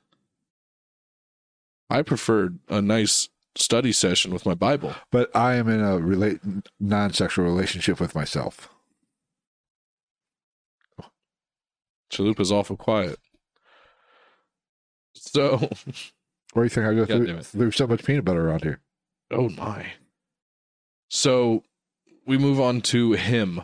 [1.89, 4.93] I preferred a nice study session with my Bible.
[5.12, 6.39] But I am in a relate
[6.80, 8.70] non-sexual relationship with myself.
[12.16, 13.20] Chalupa's awful quiet.
[15.13, 15.70] So, what
[16.55, 18.80] do you think I go through, through so much peanut butter around here?
[19.32, 19.93] oh my.
[21.09, 21.63] So,
[22.28, 23.61] we move on to HIM.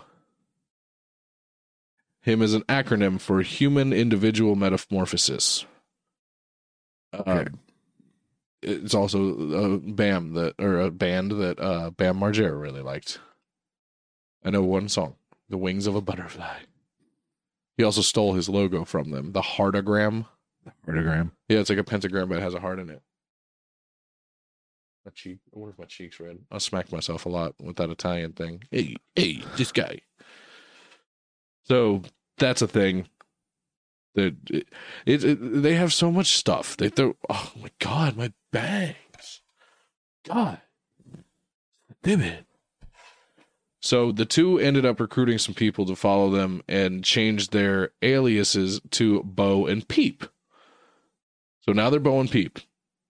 [2.22, 5.66] HIM is an acronym for Human Individual Metamorphosis.
[7.14, 7.48] Uh, Okay.
[8.62, 9.20] it's also
[9.74, 13.20] a BAM that, or a band that uh, Bam Margera really liked.
[14.46, 15.16] I know one song,
[15.50, 16.60] "The Wings of a Butterfly."
[17.82, 20.28] He also stole his logo from them, the heartagram.
[20.88, 21.32] Vertigram.
[21.50, 23.02] Yeah, it's like a pentagram, but it has a heart in it.
[25.04, 25.40] My cheek.
[25.52, 26.38] I wonder if my cheek's red.
[26.52, 28.66] I smacked myself a lot with that Italian thing.
[28.70, 30.02] Hey, hey, this guy.
[31.64, 32.04] So
[32.38, 33.08] that's a thing.
[34.14, 34.68] That it,
[35.08, 36.78] it, it- they have so much stuff.
[36.78, 37.16] They throw.
[37.32, 39.42] Oh my god, my bangs.
[40.28, 40.62] God,
[42.04, 42.46] damn it.
[43.82, 48.80] So the two ended up recruiting some people to follow them and changed their aliases
[48.92, 50.24] to Bo and Peep.
[51.62, 52.60] So now they're Bo and Peep.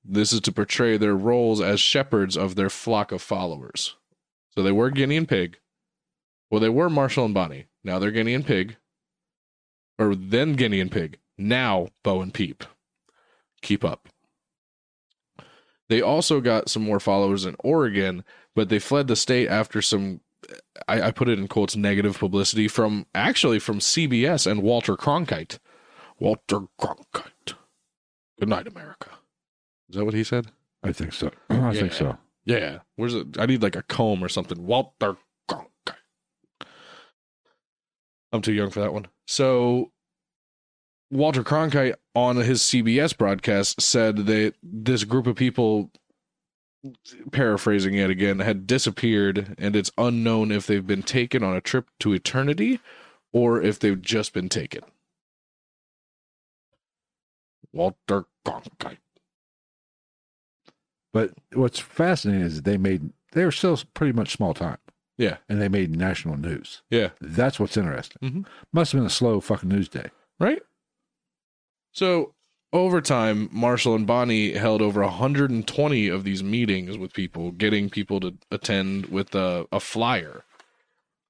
[0.03, 3.95] This is to portray their roles as shepherds of their flock of followers.
[4.55, 5.59] So they were Guinea and Pig.
[6.49, 7.67] Well, they were Marshall and Bonnie.
[7.84, 8.78] Now they're Guinea and Pig.
[9.99, 11.19] Or then Guinea and Pig.
[11.38, 12.63] Now Bo and Peep.
[13.61, 14.07] Keep up.
[15.89, 18.24] They also got some more followers in Oregon,
[18.55, 20.22] but they fled the state after some
[20.87, 25.59] I, I put it in quotes negative publicity from actually from CBS and Walter Cronkite.
[26.19, 27.53] Walter Cronkite.
[28.39, 29.09] Good night, America.
[29.89, 30.47] Is that what he said?
[30.83, 31.31] I think so.
[31.49, 32.17] I think so.
[32.45, 32.79] Yeah.
[32.95, 33.39] Where's it?
[33.39, 34.65] I need like a comb or something.
[34.65, 35.17] Walter
[35.49, 35.95] Cronkite.
[38.31, 39.07] I'm too young for that one.
[39.27, 39.91] So
[41.11, 45.91] Walter Cronkite on his CBS broadcast said that this group of people
[47.32, 51.89] paraphrasing it again had disappeared and it's unknown if they've been taken on a trip
[51.99, 52.80] to eternity
[53.31, 54.81] or if they've just been taken.
[57.73, 58.97] Walter Cronkite.
[61.14, 64.77] But what's fascinating is they made they were still pretty much small time,
[65.18, 65.38] Yeah.
[65.47, 66.81] and they made national news.
[66.89, 67.11] Yeah.
[67.22, 68.18] That's what's interesting.
[68.22, 68.47] Mhm.
[68.73, 70.10] Must have been a slow fucking news day.
[70.39, 70.64] right?
[71.93, 72.34] So
[72.73, 78.19] over time, Marshall and Bonnie held over 120 of these meetings with people, getting people
[78.22, 80.43] to attend with a, a flyer.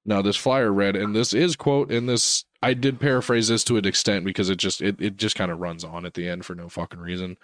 [0.04, 2.44] Now, this flyer read, and this is quote and this.
[2.62, 5.58] I did paraphrase this to an extent because it just it, it just kind of
[5.58, 7.36] runs on at the end for no fucking reason.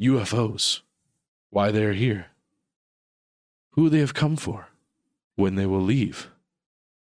[0.00, 0.80] UFOs,
[1.50, 2.28] why they're here,
[3.72, 4.68] who they have come for,
[5.36, 6.30] when they will leave.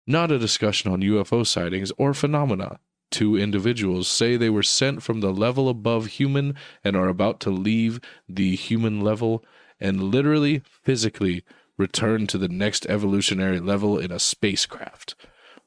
[0.07, 2.79] Not a discussion on UFO sightings or phenomena,
[3.15, 7.49] two individuals say they were sent from the level above human and are about to
[7.49, 9.41] leave the human level
[9.79, 11.41] and literally, physically
[11.77, 15.15] return to the next evolutionary level in a spacecraft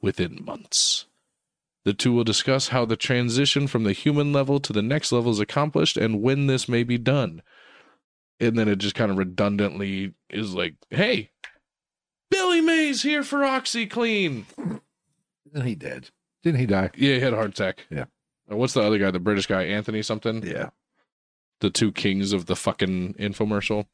[0.03, 1.07] within months.
[1.87, 5.31] The two will discuss how the transition from the human level to the next level
[5.31, 7.41] is accomplished and when this may be done.
[8.39, 11.31] And then it just kind of redundantly is like, hey,
[12.31, 14.45] Billy Mays here for OxiClean.
[15.65, 16.11] He dead?
[16.49, 16.91] Didn't he die?
[16.97, 17.87] Yeah, he had a heart attack.
[17.91, 18.05] Yeah.
[18.51, 19.11] Uh, What's the other guy?
[19.11, 20.43] The British guy, Anthony something.
[20.47, 20.71] Yeah.
[21.61, 23.85] the two kings of the fucking infomercial.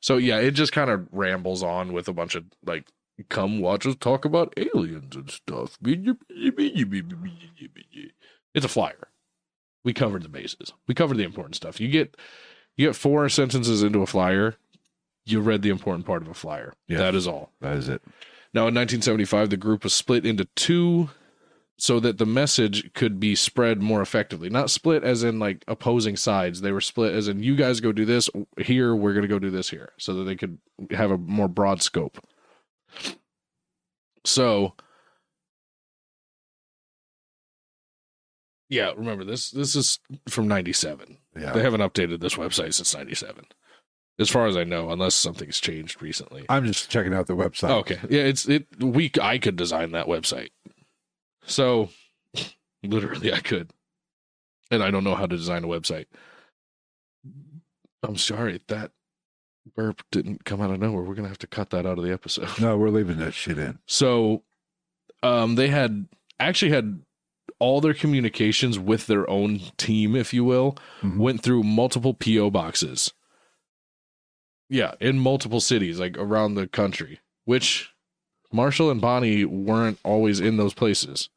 [0.00, 2.88] So yeah, it just kind of rambles on with a bunch of like,
[3.28, 5.78] come watch us talk about aliens and stuff.
[8.54, 9.08] It's a flyer.
[9.84, 10.72] We covered the bases.
[10.88, 11.80] We covered the important stuff.
[11.80, 12.16] You get
[12.76, 14.56] you get four sentences into a flyer.
[15.24, 16.72] You read the important part of a flyer.
[16.88, 16.98] Yeah.
[16.98, 17.52] That is all.
[17.60, 18.02] That is it.
[18.54, 21.08] Now, in 1975, the group was split into two
[21.82, 24.48] so that the message could be spread more effectively.
[24.48, 26.60] Not split as in like opposing sides.
[26.60, 29.40] They were split as in you guys go do this here, we're going to go
[29.40, 30.58] do this here, so that they could
[30.92, 32.24] have a more broad scope.
[34.24, 34.76] So,
[38.68, 39.98] yeah, remember this this is
[40.28, 41.18] from 97.
[41.36, 41.50] Yeah.
[41.50, 43.44] They haven't updated this website since 97.
[44.20, 46.46] As far as I know, unless something's changed recently.
[46.48, 47.70] I'm just checking out the website.
[47.70, 47.98] Okay.
[48.08, 50.50] Yeah, it's it we I could design that website.
[51.44, 51.90] So
[52.82, 53.70] literally I could.
[54.70, 56.06] And I don't know how to design a website.
[58.02, 58.90] I'm sorry, that
[59.76, 61.02] burp didn't come out of nowhere.
[61.02, 62.48] We're gonna have to cut that out of the episode.
[62.60, 63.78] No, we're leaving that shit in.
[63.86, 64.42] So
[65.22, 66.08] um they had
[66.40, 67.02] actually had
[67.58, 71.18] all their communications with their own team, if you will, Mhm.
[71.18, 73.12] went through multiple PO boxes.
[74.68, 77.91] Yeah, in multiple cities, like around the country, which
[78.52, 81.28] Marshall and Bonnie weren't always in those places.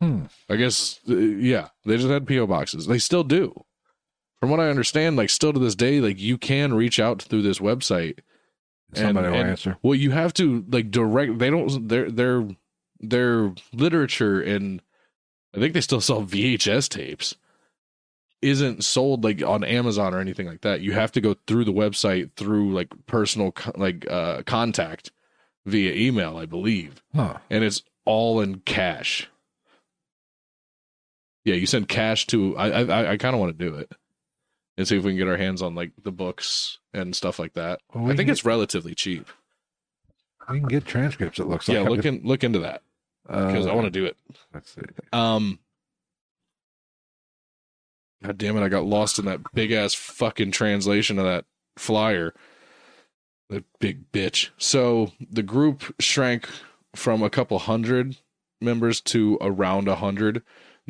[0.00, 0.24] Hmm.
[0.48, 2.86] I guess, uh, yeah, they just had PO boxes.
[2.86, 3.64] They still do.
[4.40, 7.42] From what I understand, like still to this day, like you can reach out through
[7.42, 8.20] this website
[8.94, 9.76] Somebody will and- answer.
[9.82, 11.38] well, you have to like direct.
[11.38, 11.88] They don't.
[11.88, 12.48] Their their
[13.00, 14.80] their literature and
[15.54, 17.34] I think they still sell VHS tapes.
[18.40, 20.80] Isn't sold like on Amazon or anything like that.
[20.80, 25.10] You have to go through the website through like personal like uh contact
[25.68, 27.38] via email, I believe, Huh.
[27.50, 29.28] and it's all in cash.
[31.44, 32.56] Yeah, you send cash to.
[32.56, 33.90] I I I kind of want to do it
[34.76, 37.54] and see if we can get our hands on like the books and stuff like
[37.54, 37.80] that.
[37.94, 39.26] Well, we I think it's relatively cheap.
[40.50, 41.38] We can get transcripts.
[41.38, 41.76] It looks like.
[41.76, 42.82] yeah look in, look into that
[43.26, 44.16] because Uh, i want to do it
[44.54, 44.80] Let's see.
[45.12, 45.58] um
[48.24, 51.44] god damn it i got lost in that big ass fucking translation of that
[51.76, 52.32] flyer
[53.48, 56.48] that big bitch so the group shrank
[56.94, 58.16] from a couple hundred
[58.60, 60.42] members to around a hundred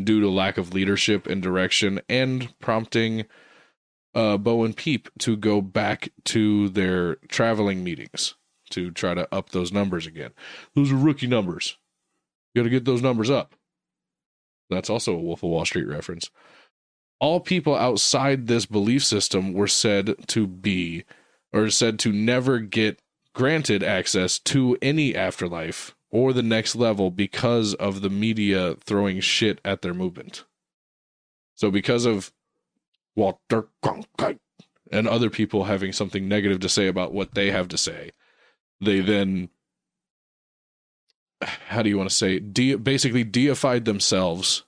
[0.02, 3.24] due to lack of leadership and direction and prompting
[4.14, 8.35] uh bo and peep to go back to their traveling meetings
[8.70, 10.30] to try to up those numbers again
[10.74, 11.76] those are rookie numbers
[12.59, 13.55] you got to get those numbers up.
[14.70, 16.30] That's also a Wolf of Wall Street reference.
[17.20, 21.05] All people outside this belief system were said to be,
[21.53, 23.01] or said to never get
[23.35, 29.61] granted access to any afterlife or the next level because of the media throwing shit
[29.65, 30.45] at their movement.
[31.55, 32.33] So, because of
[33.16, 34.39] Walter Cronkite
[34.91, 38.12] and other people having something negative to say about what they have to say,
[38.81, 39.51] they then
[41.41, 44.65] how do you want to say de- basically deified themselves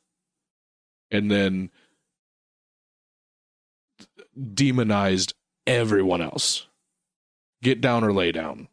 [1.10, 1.70] and then
[4.54, 5.34] demonized
[5.66, 6.66] everyone else
[7.62, 8.68] get down or lay down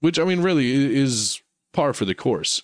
[0.00, 1.40] which i mean really is
[1.72, 2.62] par for the course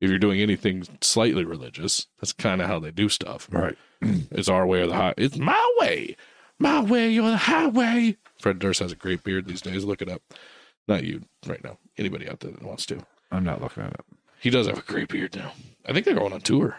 [0.00, 3.76] if you're doing anything slightly religious that's kind of how they do stuff Right.
[4.02, 6.16] it's our way or the high it's my way
[6.58, 10.08] my way or the highway fred durst has a great beard these days look it
[10.08, 10.22] up
[10.88, 12.98] not you right now anybody out there that wants to
[13.32, 14.00] I'm not looking at it.
[14.40, 15.52] he does have a great beard now.
[15.86, 16.76] I think they're going on tour.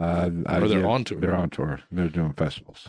[0.00, 1.20] Uh, I, Or they're yeah, on tour.
[1.20, 1.80] They're on tour.
[1.92, 2.88] They're doing festivals.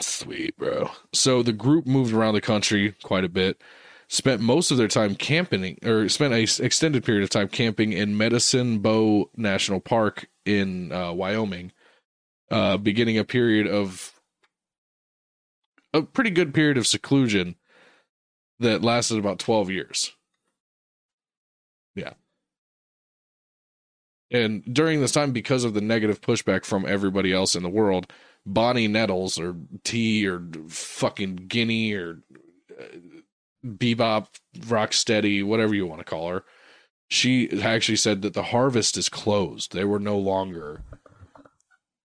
[0.00, 0.90] Sweet, bro.
[1.12, 3.60] So the group moved around the country quite a bit.
[4.08, 8.16] Spent most of their time camping, or spent a extended period of time camping in
[8.16, 11.72] Medicine Bow National Park in uh, Wyoming,
[12.50, 14.12] uh, beginning a period of
[15.92, 17.54] a pretty good period of seclusion
[18.58, 20.12] that lasted about 12 years.
[21.94, 22.14] Yeah.
[24.30, 28.12] And during this time, because of the negative pushback from everybody else in the world,
[28.44, 32.18] Bonnie Nettles or Ti or fucking Guinea or
[32.78, 32.84] uh,
[33.64, 34.26] Bebop
[34.58, 36.44] Rocksteady, whatever you want to call her,
[37.08, 39.72] she actually said that the harvest is closed.
[39.72, 40.82] They were no longer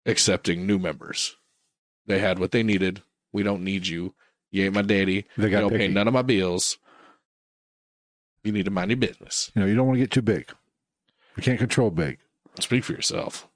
[0.06, 1.36] accepting new members.
[2.06, 3.02] They had what they needed.
[3.32, 4.14] We don't need you.
[4.52, 5.26] You ain't my daddy.
[5.38, 6.78] They You don't pay none of my bills.
[8.44, 9.52] You need to mind your business.
[9.54, 10.52] You know, you don't want to get too big.
[11.36, 12.20] You can't control big.
[12.60, 13.48] Speak for yourself.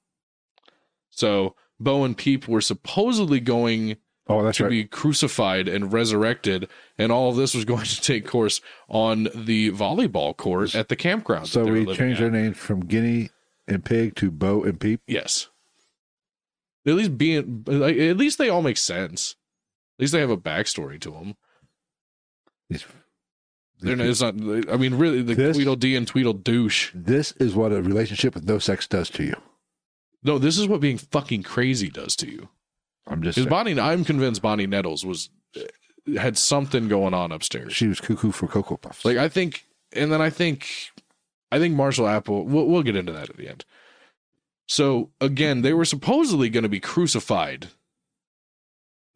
[1.09, 3.97] So Bo and Peep were supposedly going
[4.28, 4.70] Oh, that's to right.
[4.70, 9.72] be crucified and resurrected, and all of this was going to take course on the
[9.72, 11.48] volleyball court at the campground.
[11.48, 12.26] so that they were we changed at.
[12.26, 13.30] our names from Guinea
[13.68, 15.02] and Pig to Bo and Peep.
[15.08, 15.50] Yes.
[16.86, 19.36] At least being, like, at least they all make sense.
[19.98, 21.36] At least they have a backstory to them.
[22.70, 22.86] These-
[23.80, 24.36] They're not, it's not.
[24.70, 26.91] I mean, really, the This- Tweedledee and Tweedledoosh.
[26.94, 29.36] This is what a relationship with no sex does to you.
[30.24, 32.48] No, this is what being fucking crazy does to you.
[33.07, 33.49] I'm just Because.
[33.49, 35.30] Bonnie, I'm convinced Bonnie Nettles was
[36.17, 37.73] had something going on upstairs.
[37.73, 39.05] she was cuckoo for Cocoa Puffs.
[39.05, 40.67] Like I think, and then I think,
[41.51, 42.45] I think Marshall Apple.
[42.45, 43.65] We'll, we'll get into that at the end.
[44.67, 47.67] So again, they were supposedly going to be crucified,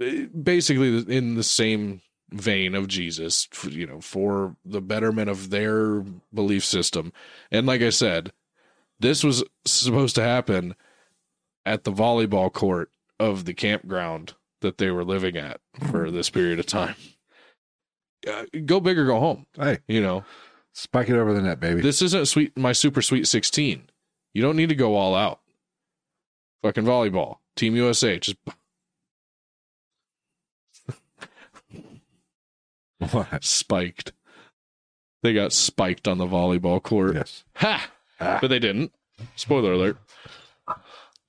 [0.02, 2.02] eh, basically in the same
[2.32, 6.04] vein of Jesus, f- you know, for the betterment of their
[6.34, 7.14] belief system.
[7.52, 8.32] And like I said,
[9.00, 10.76] this was supposed to happen
[11.66, 15.60] at the volleyball court of the campground that they were living at
[15.92, 16.96] for this period of time.
[18.28, 19.46] Uh, go big or go home.
[19.56, 20.24] hey, You know,
[20.74, 21.82] spike it over the net, baby.
[21.82, 23.84] this isn't sweet my super sweet 16.
[24.34, 25.40] You don't need to go all out.
[26.64, 27.38] Fucking volleyball.
[27.56, 28.38] Team USA just
[33.12, 33.44] What?
[33.44, 34.12] spiked.
[35.24, 37.16] They got spiked on the volleyball court.
[37.16, 37.44] Yes.
[37.58, 37.90] Ha!
[38.20, 38.38] Ah.
[38.42, 38.92] But they didn't.
[39.36, 39.98] Spoiler alert.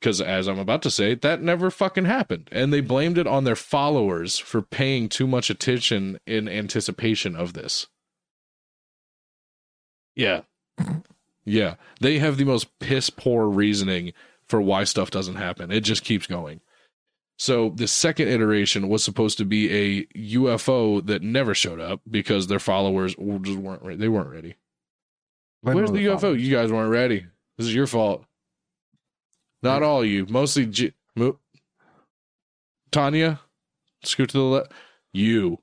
[0.01, 2.49] Because as I'm about to say, that never fucking happened.
[2.53, 7.53] And they blamed it on their followers for paying too much attention in anticipation of
[7.53, 7.89] this.
[10.15, 10.43] Yeah.
[11.45, 11.75] Yeah.
[12.01, 14.13] They have the most piss poor reasoning
[14.47, 15.73] for why stuff doesn't happen.
[15.73, 16.61] It just keeps going.
[17.37, 20.05] So the second iteration was supposed to be a
[20.37, 23.97] UFO that never showed up because their followers just weren't ready.
[23.97, 24.57] They weren't ready.
[25.63, 26.21] Blame Where's on the UFO?
[26.21, 26.43] followers.
[26.43, 27.27] You guys weren't ready.
[27.57, 28.25] This is your fault.
[29.63, 30.27] Not all you.
[30.27, 31.39] Mostly G- Mo-
[32.91, 33.41] Tanya.
[34.05, 34.73] Scoot to the left.
[35.13, 35.59] You.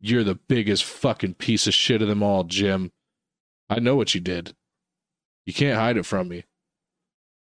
[0.00, 2.92] You're the biggest fucking piece of shit of them all, Jim.
[3.68, 4.54] I know what you did.
[5.46, 6.44] You can't hide it from me.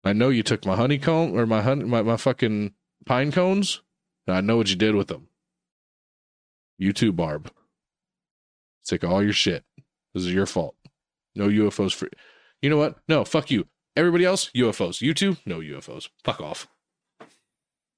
[0.03, 2.73] I know you took my honeycomb or my hun- my, my fucking
[3.06, 3.81] pine cones.
[4.27, 5.30] I know what you did with them.
[6.77, 7.52] You too, Barb.
[8.85, 9.64] Take all your shit.
[10.14, 10.76] This is your fault.
[11.35, 12.10] No UFOs for
[12.61, 12.98] you know what?
[13.07, 13.68] No, fuck you.
[13.95, 15.02] Everybody else, UFOs.
[15.02, 16.10] You two, no UFOs.
[16.24, 16.68] Fuck off.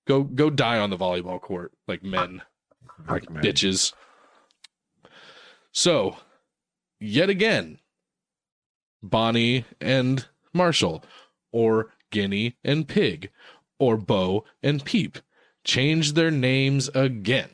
[0.08, 2.42] Go go die on the volleyball court like men,
[3.08, 3.44] Like, man.
[3.44, 3.94] bitches.
[5.72, 6.18] So,
[7.00, 7.80] yet again,
[9.02, 11.04] Bonnie and Marshall,
[11.52, 13.30] or Guinea and Pig,
[13.80, 15.18] or Bo and Peep,
[15.64, 17.50] changed their names again.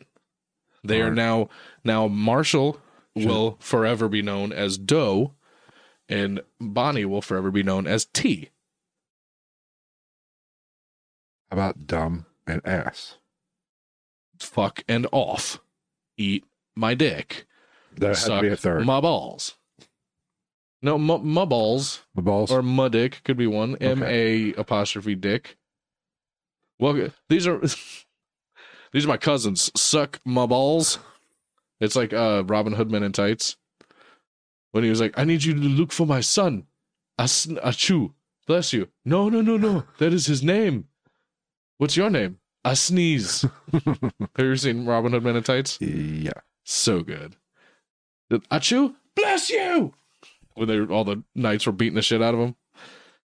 [0.83, 1.49] They are now
[1.83, 2.79] now Marshall
[3.15, 5.31] will forever be known as Do,
[6.11, 8.49] and Bonnie will forever be known as Ti.
[11.49, 13.15] How about dumb and ass?
[14.39, 15.59] Fuck and off.
[16.17, 17.45] Eat my dick.
[17.95, 18.85] There had to be a third.
[18.85, 19.55] my balls.
[20.81, 22.51] No, my, my balls the balls.
[22.51, 23.75] or my dick could be one.
[23.77, 25.57] M A apostrophe dick.
[26.79, 27.59] Well, these are
[28.91, 29.71] these are my cousins.
[29.79, 30.99] Suck my balls.
[31.79, 33.57] It's like uh Robin Hood Men in Tights
[34.71, 36.65] when he was like, "I need you to look for my son,
[37.19, 38.13] As- Ahchoo.
[38.47, 39.83] Bless you." No, no, no, no.
[39.99, 40.87] That is his name.
[41.77, 42.37] What's your name?
[42.63, 43.41] I sneeze.
[43.73, 45.79] Have you ever seen Robin Hood Men in Tights?
[45.81, 46.31] yeah.
[46.63, 47.35] So good.
[48.31, 49.93] Ahchoo, bless you.
[50.53, 52.55] When they all the knights were beating the shit out of him.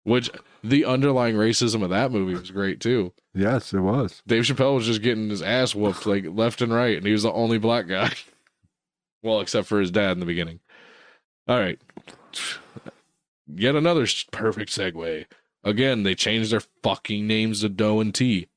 [0.04, 0.30] Which
[0.64, 3.12] the underlying racism of that movie was great too.
[3.34, 4.20] Yes, it was.
[4.26, 7.22] Dave Chappelle was just getting his ass whooped like left and right, and he was
[7.22, 8.10] the only black guy.
[9.22, 10.58] well, except for his dad in the beginning.
[11.48, 11.78] All right.
[13.46, 15.26] Yet another perfect segue.
[15.64, 18.48] Again, they changed their fucking names to Do and Ti.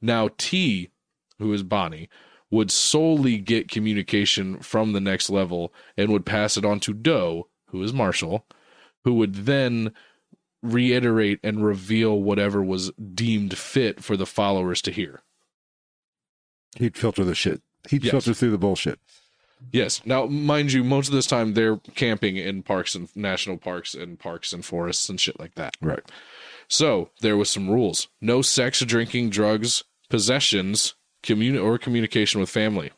[0.00, 0.90] Now Ti,
[1.38, 2.08] who is Bonnie,
[2.50, 7.46] would solely get communication from the next level and would pass it on to Do,
[7.66, 8.46] who is Marshall,
[9.04, 9.92] who would then
[10.62, 15.22] reiterate and reveal whatever was deemed fit for the followers to hear.
[16.76, 17.62] He'd filter the shit.
[17.90, 18.10] He'd Yes.
[18.10, 18.98] filter through the bullshit.
[19.72, 20.00] Yes.
[20.04, 24.18] Now, mind you, most of this time they're camping in parks and national parks and
[24.18, 25.76] parks and forests and shit like that.
[25.80, 26.02] Right.
[26.68, 32.90] So there was some rules: no sex, drinking, drugs, possessions, communi- or communication with family.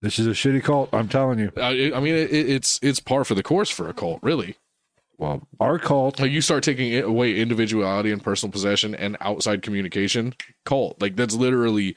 [0.00, 0.90] This is a shitty cult.
[0.92, 1.50] I'm telling you.
[1.56, 4.56] I, I mean, it, it's it's par for the course for a cult, really.
[5.16, 6.20] Well, our cult.
[6.20, 10.34] You start taking away individuality and personal possession and outside communication,
[10.64, 11.02] cult.
[11.02, 11.96] Like that's literally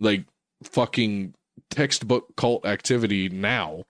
[0.00, 0.24] like
[0.64, 1.34] fucking
[1.70, 3.84] textbook cult activity now.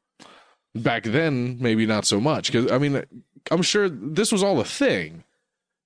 [0.75, 2.51] Back then, maybe not so much.
[2.51, 3.03] Because I mean,
[3.51, 5.25] I'm sure this was all a thing.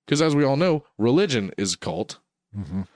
[0.05, 2.17] Because as we all know, religion is a cult.
[2.57, 2.87] Mhm.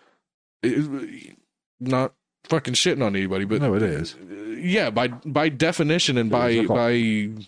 [0.64, 1.38] It-
[1.80, 2.14] not
[2.46, 4.16] fucking shitting on anybody, but no, it is.
[4.58, 6.78] yeah, by by definition and It by is a cult.
[6.78, 7.46] by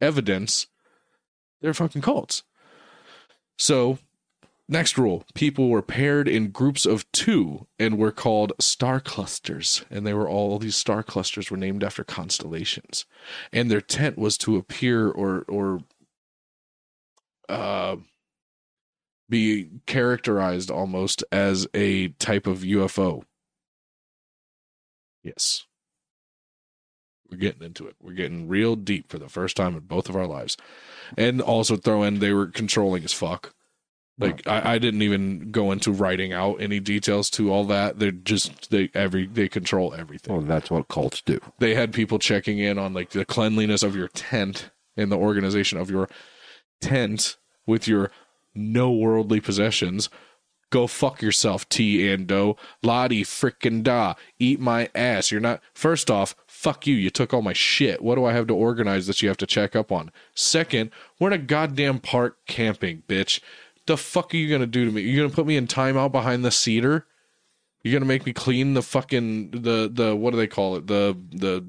[0.00, 0.66] evidence,
[1.60, 2.42] they're fucking cults.
[3.58, 3.98] So,
[4.68, 10.06] next rule: people were paired in groups of two and were called star clusters, and
[10.06, 13.04] they were all these star clusters were named after constellations,
[13.52, 15.80] and their tent was to appear or or
[17.48, 17.96] uh
[19.28, 23.22] be characterized almost as a type of UFO.
[25.22, 25.64] Yes.
[27.30, 27.96] We're getting into it.
[28.00, 30.56] We're getting real deep for the first time in both of our lives.
[31.16, 33.53] And also throw in they were controlling as fuck.
[34.18, 37.98] Like I, I didn't even go into writing out any details to all that.
[37.98, 40.36] They're just they every they control everything.
[40.36, 41.40] Well, that's what cults do.
[41.58, 45.78] They had people checking in on like the cleanliness of your tent and the organization
[45.78, 46.08] of your
[46.80, 47.36] tent
[47.66, 48.10] with your
[48.54, 50.08] no worldly possessions.
[50.70, 52.56] Go fuck yourself, Ti and Do.
[52.82, 54.14] Lottie frickin' da.
[54.38, 55.30] Eat my ass.
[55.30, 56.94] You're not first off, fuck you.
[56.94, 58.02] You took all my shit.
[58.02, 60.10] What do I have to organize that you have to check up on?
[60.34, 63.40] Second, we're in a goddamn park camping, bitch.
[63.86, 65.02] The fuck are you gonna do to me?
[65.02, 67.06] You're gonna put me in timeout behind the cedar?
[67.82, 70.86] You're gonna make me clean the fucking the the what do they call it?
[70.86, 71.66] The the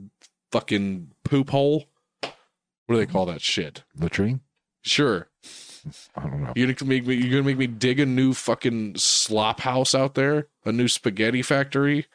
[0.52, 1.86] fucking poop hole?
[2.22, 3.84] What do they call that shit?
[4.00, 4.40] Latrine?
[4.84, 5.28] Sure.
[6.16, 6.54] I don't know.
[6.56, 7.16] You're gonna make me.
[7.16, 11.42] You're gonna make me dig a new fucking slop house out there, a new spaghetti
[11.42, 12.06] factory.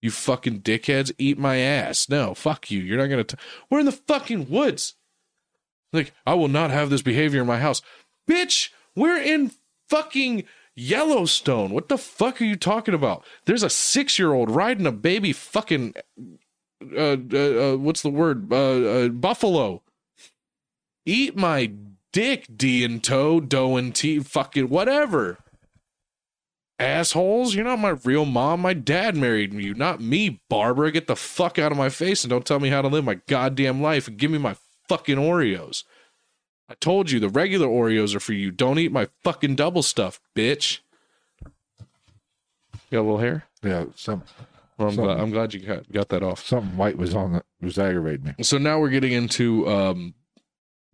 [0.00, 2.08] You fucking dickheads, eat my ass.
[2.08, 2.80] No, fuck you.
[2.80, 3.24] You're not gonna.
[3.24, 3.36] T-
[3.68, 4.94] We're in the fucking woods.
[5.92, 7.82] Like I will not have this behavior in my house,
[8.30, 8.70] bitch.
[8.98, 9.52] We're in
[9.88, 10.44] fucking
[10.74, 11.70] Yellowstone.
[11.70, 13.24] What the fuck are you talking about?
[13.46, 15.94] There's a six year old riding a baby fucking.
[16.96, 18.52] Uh, uh, uh, what's the word?
[18.52, 19.82] Uh, uh, buffalo.
[21.06, 21.72] Eat my
[22.12, 25.38] dick, D and toe, dough and T, fucking whatever.
[26.80, 28.60] Assholes, you're not my real mom.
[28.60, 30.92] My dad married you, not me, Barbara.
[30.92, 33.20] Get the fuck out of my face and don't tell me how to live my
[33.26, 34.56] goddamn life and give me my
[34.88, 35.82] fucking Oreos.
[36.68, 38.50] I told you the regular Oreos are for you.
[38.50, 40.80] Don't eat my fucking double stuff, bitch.
[41.44, 41.48] You
[42.92, 43.44] got a little hair?
[43.62, 44.22] Yeah, some
[44.76, 45.04] Well, I'm, Something.
[45.04, 46.44] glad, I'm glad you got, got that off.
[46.46, 48.44] something white was on the was aggravating me.
[48.44, 50.14] So now we're getting into um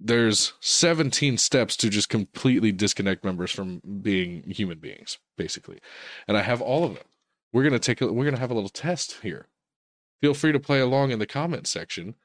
[0.00, 5.78] there's 17 steps to just completely disconnect members from being human beings basically.
[6.28, 7.04] And I have all of them.
[7.52, 9.46] We're to take a, we're going to have a little test here.
[10.20, 12.16] Feel free to play along in the comment section.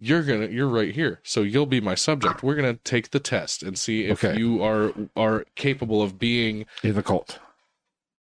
[0.00, 1.20] You're to you're right here.
[1.22, 2.42] So you'll be my subject.
[2.42, 4.38] We're to take the test and see if Okay.
[4.38, 7.38] you are are capable of being In the cult.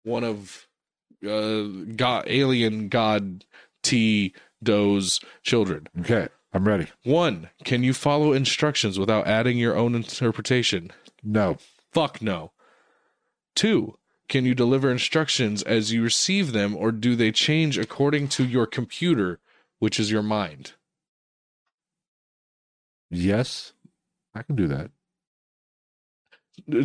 [0.03, 0.67] one of
[1.27, 1.63] uh
[1.95, 3.43] god alien god
[3.83, 4.33] Ti
[4.63, 5.87] Do's children.
[5.99, 6.87] Okay, I'm ready.
[7.03, 10.91] One, can you follow instructions without adding your own interpretation?
[11.23, 11.57] No.
[11.91, 12.51] Fuck no.
[13.55, 13.97] Two,
[14.29, 18.65] can you deliver instructions as you receive them or do they change according to your
[18.65, 19.39] computer,
[19.79, 20.73] which is your mind?
[23.09, 23.73] Yes,
[24.35, 24.91] I can do that.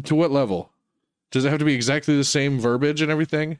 [0.05, 0.71] To what level?
[1.31, 3.59] Does it have to be exactly the same verbiage and everything?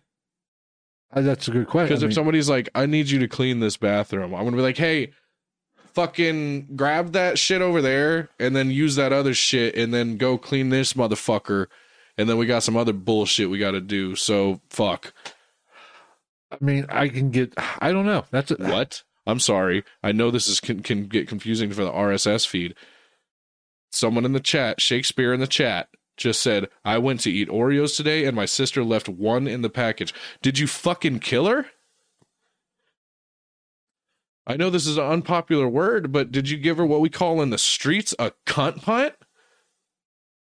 [1.13, 1.89] Uh, that's a good question.
[1.89, 4.53] Because I if mean, somebody's like, I need you to clean this bathroom, I'm going
[4.53, 5.13] to be like, hey,
[5.95, 10.39] fucking grab that shit over there and then use that other shit and then go
[10.39, 11.67] clean this motherfucker.
[12.19, 14.17] And then we got some other bullshit we got to do.
[14.17, 15.13] So fuck.
[16.51, 17.55] I mean, I can get.
[17.81, 18.25] I don't know.
[18.31, 19.03] That's a, What?
[19.27, 19.85] I'm sorry.
[20.03, 22.75] I know this is can, can get confusing for the RSS feed.
[23.91, 27.97] Someone in the chat, Shakespeare in the chat, just said, I went to eat Oreos
[27.97, 30.15] today and my sister left one in the package.
[30.41, 31.67] Did you fucking kill her?
[34.47, 37.41] I know this is an unpopular word, but did you give her what we call
[37.43, 39.15] in the streets a cunt punt?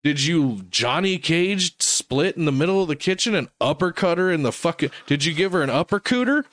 [0.03, 4.43] Did you Johnny Cage split in the middle of the kitchen and uppercut her in
[4.43, 4.91] the fucking?
[5.05, 6.43] Did you give her an uppercooter?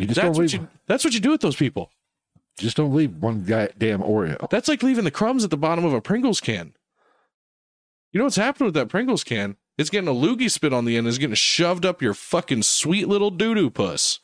[0.00, 0.54] You just That's don't what leave.
[0.54, 0.68] you.
[0.86, 1.90] That's what you do with those people.
[2.58, 4.48] Just don't leave one goddamn Oreo.
[4.48, 6.72] That's like leaving the crumbs at the bottom of a Pringles can.
[8.12, 9.56] You know what's happening with that Pringles can?
[9.78, 11.06] It's getting a loogie spit on the end.
[11.06, 14.20] It's getting shoved up your fucking sweet little doo doo puss.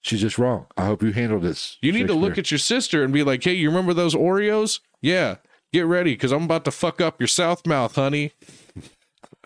[0.00, 0.66] She's just wrong.
[0.76, 1.78] I hope you handle this.
[1.80, 4.80] You need to look at your sister and be like, "Hey, you remember those Oreos?
[5.00, 5.36] Yeah,
[5.72, 8.32] get ready because I'm about to fuck up your south mouth, honey."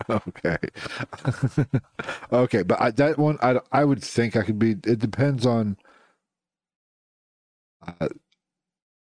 [0.09, 0.57] Okay.
[2.31, 4.71] okay, but I, that one, I, I would think I could be.
[4.71, 5.77] It depends on
[7.85, 8.09] uh,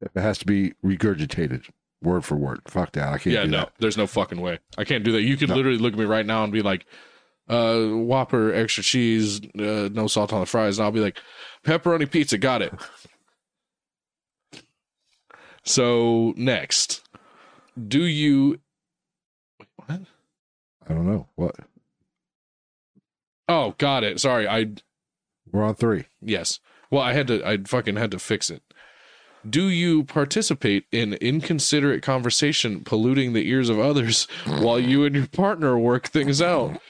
[0.00, 1.68] if it has to be regurgitated
[2.02, 2.60] word for word.
[2.68, 3.08] Fuck that.
[3.08, 3.72] I can't yeah, do no, that.
[3.78, 4.58] there's no fucking way.
[4.76, 5.22] I can't do that.
[5.22, 5.54] You could No.
[5.56, 6.86] literally look at me right now and be like,
[7.48, 10.78] uh, Whopper, extra cheese, uh, no salt on the fries.
[10.78, 11.18] And I'll be like,
[11.64, 12.72] pepperoni pizza, got it.
[15.64, 17.02] so, next,
[17.88, 18.60] do you.
[20.88, 21.28] I don't know.
[21.36, 21.56] What?
[23.48, 24.20] Oh, got it.
[24.20, 24.46] Sorry.
[24.48, 24.72] I
[25.50, 26.06] We're on three.
[26.20, 26.60] yes.
[26.90, 28.62] Well, I had to I fucking had to fix it.
[29.48, 35.26] Do you participate in inconsiderate conversation polluting the ears of others while you and your
[35.26, 36.80] partner work things out?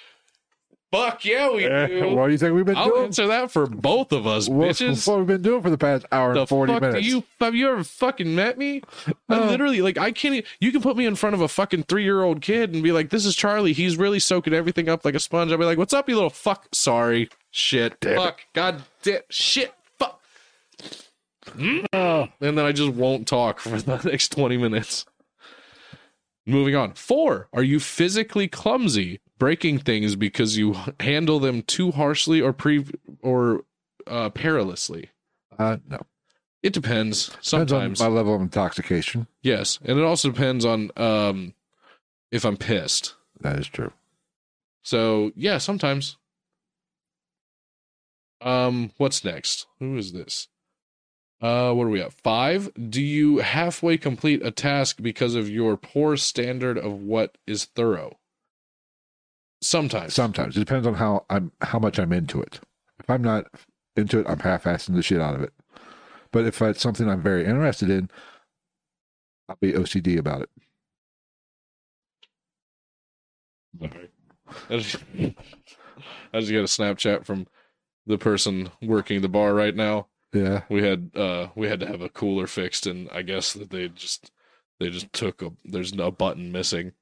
[0.95, 2.09] Fuck yeah, we eh, do.
[2.15, 2.87] what do you think we've been doing?
[2.87, 3.05] I'll doing?
[3.07, 5.07] answer that for both of us, What, bitches.
[5.09, 7.07] what we've been doing for the past hour the and 40 fuck minutes?
[7.07, 8.83] you have you ever fucking met me?
[9.29, 9.47] I Uh.
[9.51, 10.45] literally like I can't.
[10.61, 12.93] You can put me in front of a fucking three year old kid and be
[12.93, 13.73] like, "This is Charlie.
[13.73, 16.31] He's really soaking everything up like a sponge." I'll be like, "What's up, you little
[16.31, 18.17] fuck?" Sorry, shit, Damn it.
[18.17, 20.21] fuck, god damn, shit, fuck.
[21.57, 21.81] Hmm?
[21.93, 22.27] Uh.
[22.41, 25.05] and then I just won't talk for the next twenty minutes.
[26.47, 26.93] Moving on.
[26.93, 27.49] Four.
[27.55, 32.85] Are you physically clumsy, breaking things because you handle them too harshly or pre
[33.23, 33.65] or
[34.07, 35.11] uh, perilously?
[35.59, 36.01] Uh, no.
[36.63, 37.27] It depends.
[37.27, 39.27] Depends Sometimes, on my level of intoxication.
[39.43, 41.55] yes, and it also depends on um
[42.33, 43.15] if I'm pissed.
[43.41, 43.93] That is true.
[44.83, 46.17] So yeah, sometimes.
[48.41, 49.67] Um, what's next?
[49.79, 50.49] Who is this?
[51.41, 52.13] Uh, what are we at?
[52.13, 52.71] Five.
[52.91, 58.19] Do you halfway complete a task because of your poor standard of what is thorough?
[59.65, 60.13] Sometimes.
[60.13, 62.61] Sometimes it depends on how I'm how much I'm into it.
[63.01, 63.47] If I'm not
[63.97, 65.55] into it, I'm half-assing the shit out of it.
[66.33, 68.11] But if it's something I'm very interested in,
[69.49, 70.51] I'll be OCD about it.
[73.81, 74.11] Sorry.
[74.69, 74.97] I just,
[76.35, 77.47] I just got a Snapchat from
[78.07, 80.09] the person working the bar right now.
[80.35, 80.63] Yeah.
[80.69, 83.89] We had uh we had to have a cooler fixed, and I guess that they
[83.89, 84.31] just
[84.79, 86.93] they just took a there's no button missing.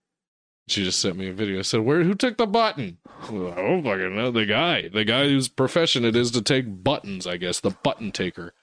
[0.68, 1.58] She just sent me a video.
[1.58, 2.02] I said, "Where?
[2.04, 2.98] Who took the button?"
[3.30, 4.30] Well, I don't fucking know.
[4.30, 7.26] The guy, the guy whose profession it is to take buttons.
[7.26, 8.54] I guess the button taker.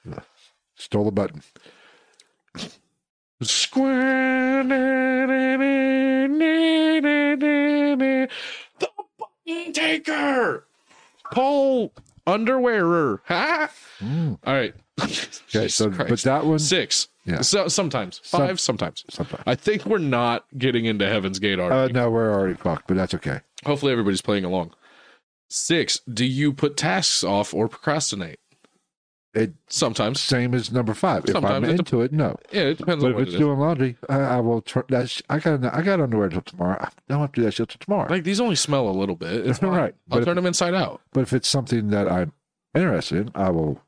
[0.75, 1.43] Stole the button.
[8.79, 10.65] The button taker.
[11.31, 11.93] Paul
[12.25, 13.21] underwearer.
[13.27, 13.71] Ha!
[13.99, 14.39] Mm.
[14.45, 14.73] All right.
[15.53, 17.09] Okay, so but that one six.
[17.29, 17.41] Yeah.
[17.41, 18.59] So, sometimes Some- five.
[18.59, 19.05] sometimes.
[19.09, 19.43] sometimes.
[19.45, 21.93] I think we're not getting into Heaven's Gate Uh, already.
[21.93, 23.41] no, we're already fucked, but that's okay.
[23.65, 24.73] Hopefully, everybody's playing along.
[25.49, 25.99] Six.
[26.11, 28.39] Do you put tasks off or procrastinate?
[29.35, 30.19] It Sometimes.
[30.19, 31.23] same as number five.
[31.25, 32.35] If I'm Sometimes it into it, no.
[32.51, 33.39] Yeah, it depends But on if what it's it is.
[33.39, 34.61] doing laundry, I, I will.
[34.61, 36.77] Tr- that's I got I got underwear till tomorrow.
[36.81, 38.09] I don't have to do that shit till tomorrow.
[38.11, 39.45] Like these only smell a little bit.
[39.45, 39.61] It's.
[39.69, 41.01] Right, I'll but turn them inside out.
[41.13, 42.31] but if it's something that I'm
[42.75, 43.79] interested in, I will.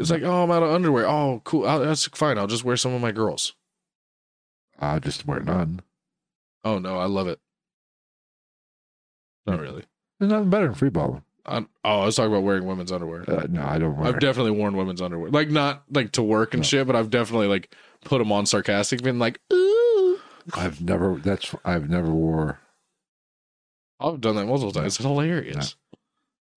[0.00, 1.06] It's like, oh, I'm out of underwear.
[1.06, 1.66] Oh, cool.
[1.68, 2.38] I'll, that's fine.
[2.38, 3.54] I'll just wear some of my girls.
[4.78, 5.82] I'll just wear none.
[6.64, 7.38] Oh no, I love it.
[9.46, 9.84] Not really.
[10.18, 11.22] There's nothing better than free balling.
[11.44, 13.24] i oh, I was talking about wearing women's underwear.
[13.28, 14.08] Uh, no, I don't wear.
[14.08, 16.66] I've definitely worn women's underwear, like not like to work and No.
[16.66, 17.74] shit, but I've definitely like
[18.04, 20.18] put them on sarcastic, been like, ooh.
[20.54, 21.16] I've never.
[21.16, 22.58] That's I've never wore.
[24.00, 24.96] I've done that multiple times.
[24.96, 25.76] It's hilarious.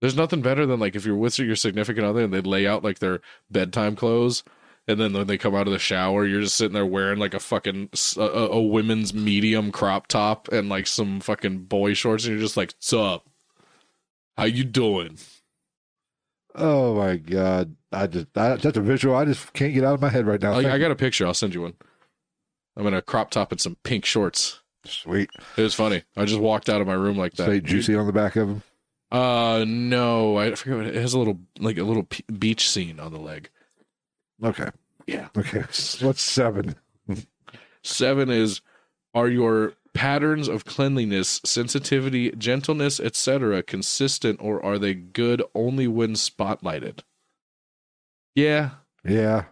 [0.04, 2.84] There's nothing better than like if you're with your significant other and they lay out
[2.84, 4.44] like their bedtime clothes,
[4.86, 7.34] and then when they come out of the shower, you're just sitting there wearing like
[7.34, 12.44] a fucking a women's medium crop top and like some fucking boy shorts, and you're
[12.44, 13.24] just like, "Sup?
[14.38, 15.20] How you doing?"
[16.54, 17.78] Oh my god!
[17.94, 19.16] I just I, that's a visual.
[19.16, 20.56] I just can't get out of my head right now.
[20.56, 21.26] Thank I got a picture.
[21.26, 21.76] I'll send you one.
[22.76, 24.60] I'm in a crop top and some pink shorts.
[24.84, 25.30] Sweet.
[25.56, 26.04] It was funny.
[26.18, 27.48] I just walked out of my room like that.
[27.48, 28.64] Say juicy on the back of them.
[29.14, 30.78] Uh, no, I forget.
[30.78, 33.50] What it, it has a little like a little p- beach scene on the leg.
[34.44, 34.70] Okay.
[35.08, 35.28] Yeah.
[35.38, 35.62] Okay.
[36.02, 36.76] What's seven?
[37.84, 38.62] Seven is
[39.14, 43.62] are your patterns of cleanliness, sensitivity, gentleness, etc.
[43.62, 47.02] consistent or are they good only when spotlighted?
[48.36, 48.72] Yeah,
[49.06, 49.44] Yeah.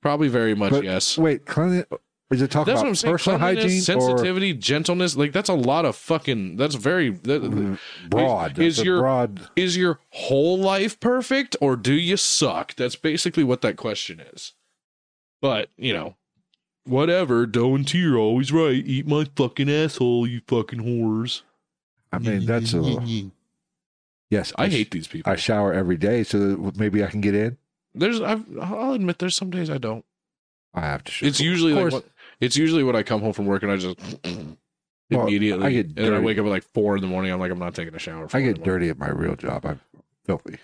[0.00, 1.18] probably very much But yes.
[1.18, 1.84] Wait, cleanliness.
[2.32, 3.14] Is it talking That's what about I'm saying.
[3.14, 5.16] personal Cleanliness, hygiene or sensitivity, gentleness.
[5.16, 6.56] Like that's a lot of fucking.
[6.56, 7.10] That's very.
[7.10, 7.78] That, Mm,
[8.08, 8.58] broad?
[8.58, 9.48] Is That's a your- broad?
[9.54, 12.74] is your whole life perfect or do you suck?
[12.74, 14.52] That's basically what that question is.
[15.40, 16.16] But, you know,
[16.84, 17.46] whatever.
[17.46, 18.82] Do and Ti are always right.
[18.86, 21.42] Eat my fucking asshole, you fucking whores.
[22.12, 22.80] I mean, that's a
[24.30, 24.52] yes.
[24.56, 25.30] I sh- hate these people.
[25.30, 27.56] I shower every day, so that maybe I can get in.
[27.94, 30.04] There's, I've, I'll admit, there's some days I don't.
[30.74, 31.12] I have to.
[31.12, 31.28] Shower.
[31.28, 31.92] It's usually Of like, course.
[31.94, 32.04] what,
[32.42, 35.98] it's usually when I come home from work and I just Well, immediately, I get
[35.98, 37.32] and I wake up at like four in the morning.
[37.32, 38.28] I'm like, I'm not taking a shower.
[38.32, 39.64] I get dirty at my real job.
[39.64, 39.80] I'm
[40.24, 40.58] filthy,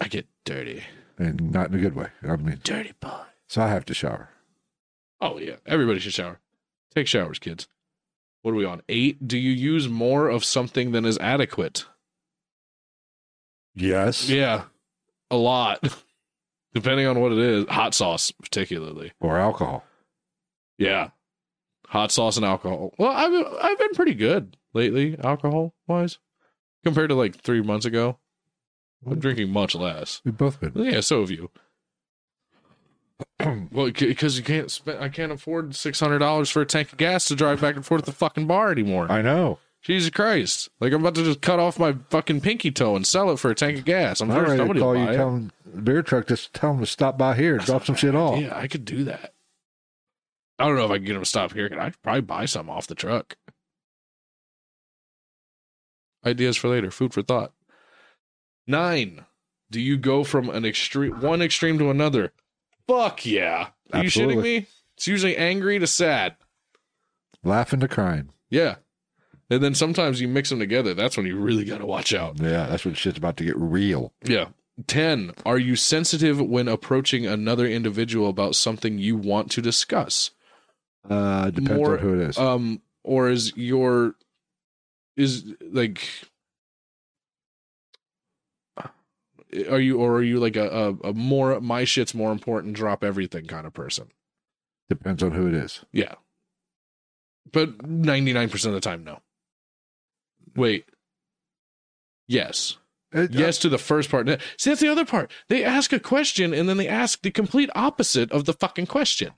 [0.00, 0.82] I get dirty.
[1.18, 2.08] and not in a good way.
[2.22, 3.20] I mean, Dirty boy.
[3.48, 4.28] so I have to shower.
[5.20, 6.38] Oh yeah, everybody should shower.
[6.94, 7.68] Take showers, kids.
[8.42, 8.82] What are we on?
[8.88, 9.26] Eight.
[9.28, 11.84] Do you use more of something than is adequate?
[13.74, 14.28] Yes.
[14.28, 14.64] Yeah,
[15.30, 15.80] a lot.
[16.74, 19.12] Depending on what it is, hot sauce particularly.
[19.20, 19.84] Or alcohol.
[20.78, 21.10] Yeah,
[21.92, 22.94] hot sauce and alcohol.
[22.98, 23.32] Well, I've
[23.62, 26.18] I've been pretty good lately, alcohol wise,
[26.84, 28.18] compared to like three months ago.
[29.06, 30.20] I'm drinking much less.
[30.24, 30.72] We've both been.
[30.74, 31.50] Yeah, so have you.
[33.72, 35.02] well, because you can't spend.
[35.02, 37.84] I can't afford six hundred dollars for a tank of gas to drive back and
[37.84, 39.10] forth to the fucking bar anymore.
[39.10, 39.58] I know.
[39.82, 40.70] Jesus Christ!
[40.80, 43.50] Like I'm about to just cut off my fucking pinky toe and sell it for
[43.50, 44.20] a tank of gas.
[44.20, 45.10] I'm sure ready to somebody call will you.
[45.10, 45.16] it.
[45.16, 45.52] Tell them
[45.82, 46.28] beer truck.
[46.28, 47.58] Just tell them to stop by here.
[47.58, 48.40] Drop some shit off.
[48.40, 49.31] Yeah, I could do that.
[50.62, 51.68] I don't know if I can get them to stop here.
[51.76, 53.36] I'd probably buy some off the truck.
[56.24, 56.92] Ideas for later.
[56.92, 57.52] Food for thought.
[58.64, 59.24] Nine.
[59.72, 62.32] Do you go from an extreme one extreme to another?
[62.86, 63.70] Fuck yeah.
[63.92, 64.66] Are you shitting me?
[64.96, 66.36] It's usually angry to sad.
[67.42, 68.28] Laughing to crying.
[68.48, 68.76] Yeah.
[69.50, 70.94] And then sometimes you mix them together.
[70.94, 72.38] That's when you really got to watch out.
[72.40, 74.12] Yeah, that's when shit's about to get real.
[74.22, 74.50] Yeah.
[74.86, 75.32] 10.
[75.44, 80.30] Are you sensitive when approaching another individual about something you want to discuss?
[81.08, 82.38] Uh, depends More, on who it is.
[82.38, 84.14] Um, or is your
[85.16, 86.08] is like
[89.68, 93.04] are you or are you like a, a, a more my shit's more important drop
[93.04, 94.08] everything kind of person?
[94.88, 95.84] depends on who it is.
[95.90, 96.14] Yeah.
[97.50, 99.20] But 99% of the time no.
[100.54, 100.84] Wait.
[102.28, 102.76] Yes.
[103.12, 104.26] It- Yes to the first part.
[104.58, 105.30] See, that's the other part.
[105.48, 109.32] They ask a question and then they ask the complete opposite of the fucking question.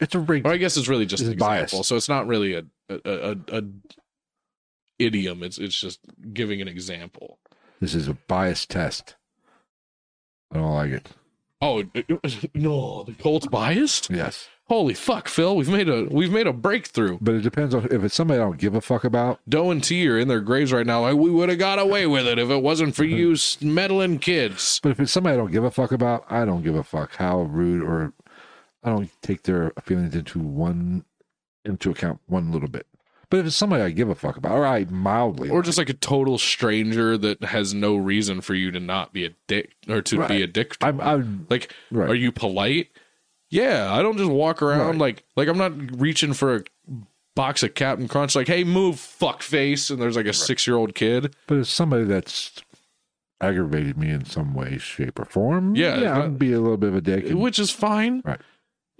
[0.00, 0.46] It's a ring.
[0.46, 1.56] Or I guess it's really just It's an example.
[1.78, 1.84] biased.
[1.84, 3.62] So it's not really a a, a a
[4.98, 5.42] idiom.
[5.42, 6.00] It's it's just
[6.32, 7.38] giving an example.
[7.80, 9.16] This is a bias test.
[10.52, 11.08] I don't like it.
[11.62, 11.82] Oh
[12.54, 14.10] no, the Colts biased.
[14.10, 15.56] Yes, Holy fuck, Phil!
[15.56, 17.18] We've made a we've made a breakthrough.
[17.20, 19.40] but it depends on if it's somebody I don't give a fuck about.
[19.48, 21.02] Do and Ti are in their graves right now.
[21.02, 24.18] Like we would have got away with it if it wasn't for you s- meddling
[24.20, 24.80] kids.
[24.82, 27.16] But if it's somebody I don't give a fuck about, I don't give a fuck
[27.16, 28.12] how rude or
[28.82, 31.04] I don't take their feelings into one
[31.64, 32.86] into account one little bit.
[33.28, 35.88] But if it's somebody I give a fuck about, or I mildly, Or just like
[35.88, 40.02] a total stranger that has no reason for you to not be a dick or
[40.02, 40.76] to be a dick.
[40.80, 41.00] I'm.
[41.00, 42.08] I'm Like, Right.
[42.10, 42.88] are you polite?
[43.50, 44.98] Yeah, I don't just walk around Right.
[44.98, 46.62] like like I'm not reaching for a
[47.36, 48.34] box of Captain Crunch.
[48.34, 51.34] Like, hey, move, fuck face, and there's like a six year old kid.
[51.46, 52.60] but it's somebody that's
[53.40, 55.74] aggravated me in some way, shape, or form.
[55.74, 57.26] Yeah, yeah, I'd be a little bit of a dick.
[57.30, 58.22] and- which is fine.
[58.24, 58.40] Right.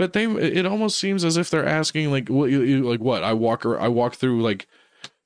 [0.00, 3.22] But they, it almost seems as if they're asking like, what, you, you, like what?
[3.22, 4.66] I walk, I walk through like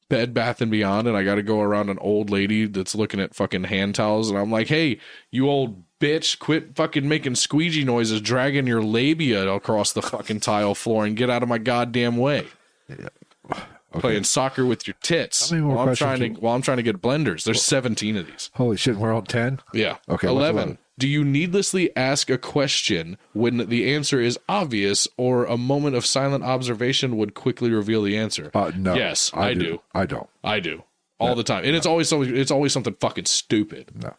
[0.08, 3.20] Bed Bath and Beyond, and I got to go around an old lady that's looking
[3.20, 4.98] at fucking hand towels, and I'm like, hey,
[5.30, 10.74] you old bitch, quit fucking making squeegee noises, dragging your labia across the fucking tile
[10.74, 12.48] floor, and get out of my goddamn way.
[13.92, 16.78] Playing soccer with your tits How many more while I'm trying to while I'm trying
[16.78, 17.44] to get blenders.
[17.44, 18.50] There's 17 of these.
[18.54, 19.60] Holy shit, we're on ten.
[19.72, 19.98] Yeah.
[20.08, 20.78] Okay, what's 11.
[20.96, 21.00] 11?
[21.00, 26.06] Do you needlessly ask a question when the answer is obvious or a moment of
[26.06, 28.50] silent observation would quickly reveal the answer?
[28.54, 28.94] Uh, no.
[28.94, 29.80] Yes, I do.
[29.92, 30.28] I don't.
[30.42, 30.84] I do.
[31.18, 31.64] All the time.
[31.64, 33.90] And it's always something it's always something fucking stupid.
[34.02, 34.14] No.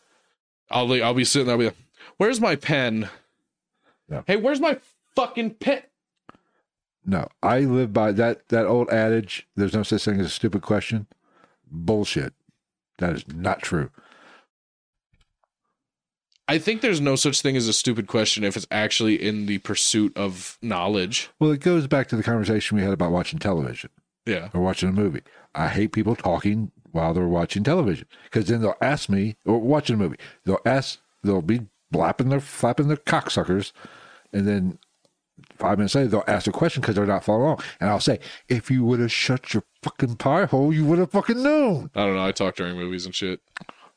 [0.72, 1.78] I'll be, I'll be sitting there I'll be like,
[2.18, 3.10] "Where's my pen?"
[4.10, 4.24] No.
[4.26, 4.80] Hey, where's my
[5.16, 5.84] fucking pen?
[7.06, 9.48] No, I live by that that old adage.
[9.56, 11.06] There's no such thing as a stupid question.
[11.70, 12.34] Bullshit.
[12.98, 13.92] That is not true.
[16.48, 19.58] I think there's no such thing as a stupid question if it's actually in the
[19.60, 21.30] pursuit of knowledge.
[21.40, 23.90] Well, it goes back to the conversation we had about watching television
[24.26, 24.50] Yeah.
[24.54, 25.22] or watching a movie.
[25.56, 29.96] I hate people talking while they're watching television because then they'll ask me or watching
[29.96, 30.18] a movie.
[30.46, 31.00] They'll ask.
[31.24, 33.72] They'll be blapping their flapping their cocksuckers,
[34.32, 34.78] and then
[35.58, 37.64] five minutes later they'll ask a question because they're not following along.
[37.80, 41.10] And I'll say, if you would have shut your fucking pie hole, you would have
[41.12, 41.90] fucking known.
[41.96, 42.26] I don't know.
[42.28, 43.42] I talk during movies and shit.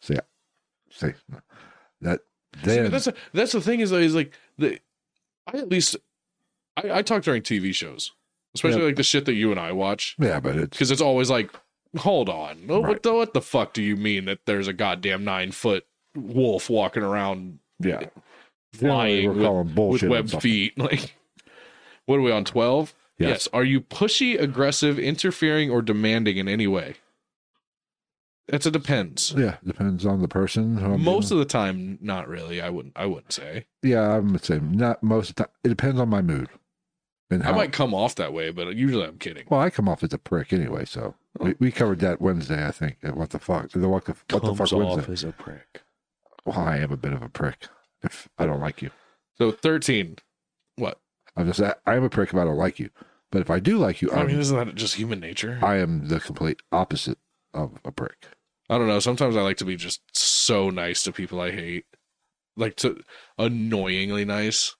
[0.01, 0.21] So yeah,
[0.91, 1.13] see
[2.01, 2.21] that.
[2.65, 4.79] See, that's a, that's the thing is is like the
[5.47, 5.97] I at least
[6.77, 8.13] I, I talk during TV shows,
[8.55, 8.87] especially Yeah.
[8.87, 11.51] like the shit that you and I watch, yeah, but it's because it's always like,
[11.97, 15.53] hold on, what the what the fuck do you mean that there's a goddamn nine
[15.53, 18.05] foot wolf walking around yeah.
[18.73, 20.75] flying we're with, with webbed feet?
[20.79, 21.15] Like,
[22.07, 22.95] what are we on twelve?
[23.19, 23.49] Yes.
[23.53, 26.95] Are you pushy, aggressive, interfering, or demanding in any way?
[28.49, 29.35] It's a depends.
[29.37, 30.79] Yeah, depends on the person.
[30.79, 32.63] who I'm Most of the time, not really.
[32.63, 32.95] I wouldn't.
[32.97, 33.67] I wouldn't say.
[33.83, 34.73] yeah, I'm the same.
[34.73, 35.53] Not most of the time.
[35.65, 36.49] It depends on my mood.
[37.31, 39.45] And how, I might come off that way, but usually I'm kidding.
[39.51, 40.87] well, I come off as a prick anyway.
[40.87, 41.45] So oh.
[41.45, 42.97] we, we covered that Wednesday, I think.
[43.03, 43.71] at What the fuck?
[43.71, 45.13] The what the, what the fuck Wednesday?
[45.13, 45.83] as a prick.
[46.47, 47.69] Well, I am a bit of a prick
[48.03, 48.91] if I don't like you.
[49.37, 50.17] So thirteen.
[50.77, 50.99] What?
[51.37, 52.89] I'm just I am a prick if I don't like you.
[53.31, 55.59] But if I do like you, I I'm, mean, isn't that just human nature?
[55.63, 57.19] I am the complete opposite
[57.53, 58.27] of a prick.
[58.69, 59.01] I don't know.
[59.01, 61.85] Sometimes I like to be just so nice to people I hate,
[62.57, 63.01] like to
[63.39, 64.75] annoyingly nice.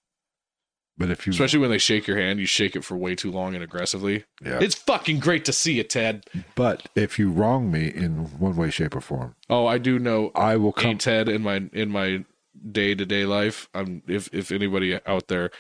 [0.97, 3.31] But if you, Especially when they shake your hand, you shake it for way too
[3.31, 4.25] long and aggressively.
[4.45, 4.59] yeah.
[4.61, 6.25] It's fucking great to see you, Ted.
[6.57, 10.33] but if you wrong me in one way, shape, or form, Oh, I do know
[10.35, 10.99] I will come.
[10.99, 12.25] Ted in my in my
[12.73, 13.69] day to day life.
[13.75, 15.51] I'm if if anybody out there,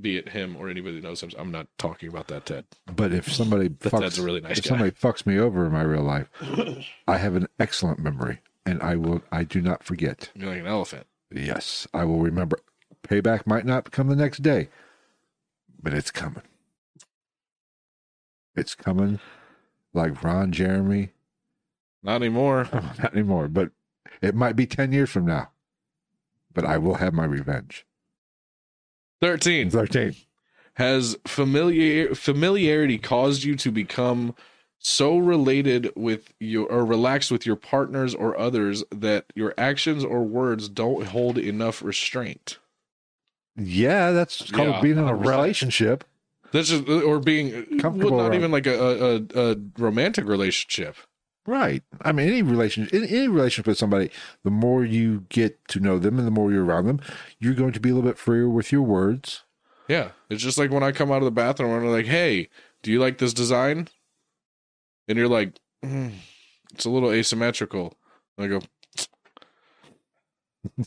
[0.00, 2.64] be it him or anybody that knows him, I'm not talking about that Ted.
[2.94, 4.68] But if somebody That- fucks, that's a really nice if guy.
[4.70, 6.28] somebody fucks me over in my real life,
[7.08, 9.22] I have an excellent memory, and I will.
[9.32, 10.30] I do not forget.
[10.34, 11.06] You're like an elephant.
[11.30, 12.58] Yes, I will remember.
[13.02, 14.68] Payback might not come the next day,
[15.82, 16.42] but it's coming.
[18.56, 19.18] It's coming,
[19.92, 21.10] like Ron Jeremy.
[22.02, 22.68] Not anymore.
[22.72, 23.70] Oh, not anymore, but
[24.22, 25.50] it might be ten years from now.
[26.52, 27.84] But I will have my revenge.
[29.24, 29.70] Thirteen.
[29.70, 30.14] Thirteen.
[30.74, 34.34] Has familiar familiarity caused you to become
[34.78, 40.24] so related with your or relaxed with your partners or others that your actions or
[40.24, 42.58] words don't hold enough restraint?
[43.56, 45.20] Yeah, that's called Yeah, being in a 100%.
[45.30, 46.04] relationship.
[46.52, 50.96] That's just or being Comfortable well, not around- even like a, a, a romantic relationship.
[51.46, 51.82] Right.
[52.00, 54.10] I mean, any relationship, in any relationship with somebody,
[54.44, 57.00] the more you get to know them and the more you're around them,
[57.38, 59.44] you're going to be a little bit freer with your words.
[59.86, 62.48] Yeah, it's just like when I come out of the bathroom and I'm like, "Hey,
[62.82, 63.88] do you like this design?"
[65.06, 66.12] And you're like, "Mm,
[66.72, 67.92] "It's a little asymmetrical."
[68.38, 68.60] And I go,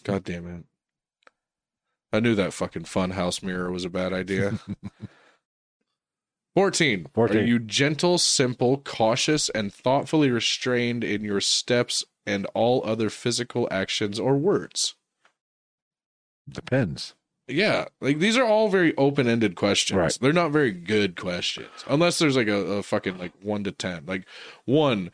[0.03, 0.65] "God damn it!"
[2.11, 4.57] I knew that fucking fun house mirror was a bad idea.
[6.57, 7.05] 14.
[7.13, 7.37] 14.
[7.37, 13.67] Are you gentle, simple, cautious, and thoughtfully restrained in your steps and all other physical
[13.69, 14.95] actions or words?
[16.49, 17.13] Depends.
[17.47, 19.99] Yeah, like these are all very open-ended questions.
[19.99, 20.17] Right.
[20.19, 24.07] They're not very good questions, unless there's like a, a fucking like one to ten.
[24.07, 24.25] Like
[24.65, 25.11] one,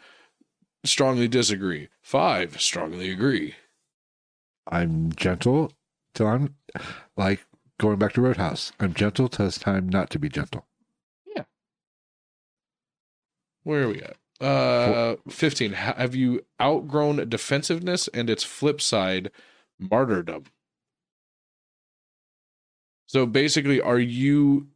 [0.86, 1.90] strongly disagree.
[2.02, 3.56] Five, strongly agree.
[4.66, 5.74] I'm gentle
[6.16, 6.56] till I'm
[7.18, 7.46] like
[7.82, 8.72] going back to Roadhouse.
[8.80, 10.68] I'm gentle till it's time not to be gentle.
[13.64, 14.18] Where are we at?
[14.46, 15.74] Uh, fifteen.
[15.74, 19.32] Have you outgrown defensiveness and its flip side,
[19.80, 20.46] martyrdom?
[23.08, 24.68] So basically, are you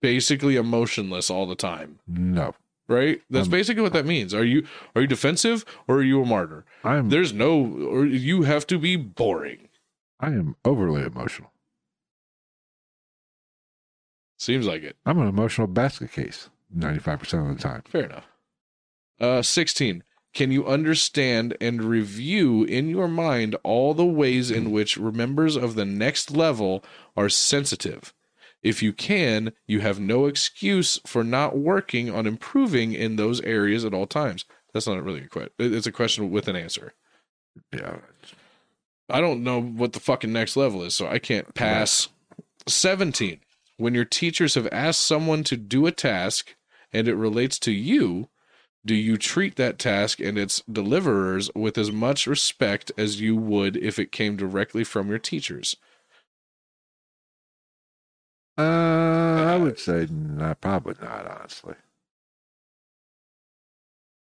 [0.00, 1.98] basically emotionless all the time?
[2.06, 2.54] No.
[2.88, 3.20] Right.
[3.30, 4.32] That's Um, basically what that means.
[4.32, 6.64] Are you are you defensive or are you a martyr?
[6.84, 9.68] I'm There's no, or you have to be boring.
[10.20, 11.52] I am overly emotional.
[14.38, 14.96] Seems like it.
[15.04, 17.82] I'm an emotional basket case 95% of the time.
[17.86, 18.26] Fair enough.
[19.20, 20.02] Uh, 16.
[20.34, 25.74] Can you understand and review in your mind all the ways in which members of
[25.74, 26.84] the next level
[27.16, 28.12] are sensitive?
[28.62, 33.84] If you can, you have no excuse for not working on improving in those areas
[33.84, 34.44] at all times.
[34.74, 35.52] That's not a really a question.
[35.58, 36.92] It's a question with an answer.
[37.72, 37.98] Yeah.
[39.08, 42.08] I don't know what the fucking next level is, so I can't pass.
[42.66, 43.40] 17.
[43.76, 46.56] When your teachers have asked someone to do a task
[46.92, 48.28] and it relates to you,
[48.84, 53.76] do you treat that task and its deliverers with as much respect as you would
[53.76, 55.76] if it came directly from your teachers?
[58.56, 61.74] Uh, I would say not, probably not, honestly.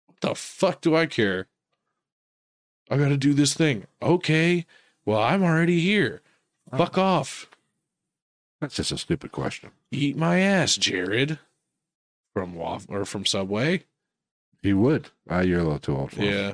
[0.06, 1.48] What the fuck do I care?
[2.90, 3.86] I got to do this thing.
[4.00, 4.64] Okay.
[5.04, 6.22] Well, I'm already here.
[6.70, 7.50] Fuck off.
[8.62, 9.72] That's just a stupid question.
[9.90, 11.40] Eat my ass, Jared.
[12.32, 13.82] From Waff or from Subway.
[14.62, 15.10] He would.
[15.28, 16.22] Ah, you're a little too old for.
[16.22, 16.52] Yeah.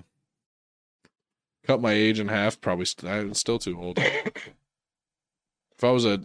[1.66, 2.62] Cut my age in half.
[2.62, 3.98] Probably st- I'm still too old.
[3.98, 4.54] if
[5.82, 6.22] I was a